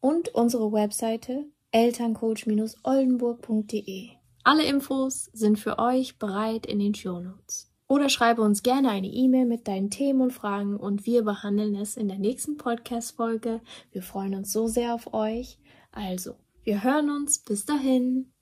und 0.00 0.34
unsere 0.34 0.72
Webseite 0.72 1.46
elterncoach-oldenburg.de. 1.72 4.08
Alle 4.44 4.64
Infos 4.64 5.30
sind 5.32 5.58
für 5.58 5.78
euch 5.78 6.18
bereit 6.18 6.66
in 6.66 6.78
den 6.78 6.94
Shownotes. 6.94 7.70
Oder 7.86 8.08
schreibe 8.08 8.42
uns 8.42 8.62
gerne 8.62 8.90
eine 8.90 9.08
E-Mail 9.08 9.46
mit 9.46 9.68
deinen 9.68 9.90
Themen 9.90 10.20
und 10.20 10.32
Fragen 10.32 10.76
und 10.76 11.06
wir 11.06 11.22
behandeln 11.22 11.74
es 11.74 11.96
in 11.96 12.08
der 12.08 12.18
nächsten 12.18 12.56
Podcast-Folge. 12.56 13.60
Wir 13.92 14.02
freuen 14.02 14.34
uns 14.34 14.52
so 14.52 14.66
sehr 14.66 14.94
auf 14.94 15.12
euch. 15.12 15.58
Also, 15.90 16.34
wir 16.62 16.82
hören 16.82 17.10
uns. 17.10 17.38
Bis 17.38 17.66
dahin. 17.66 18.33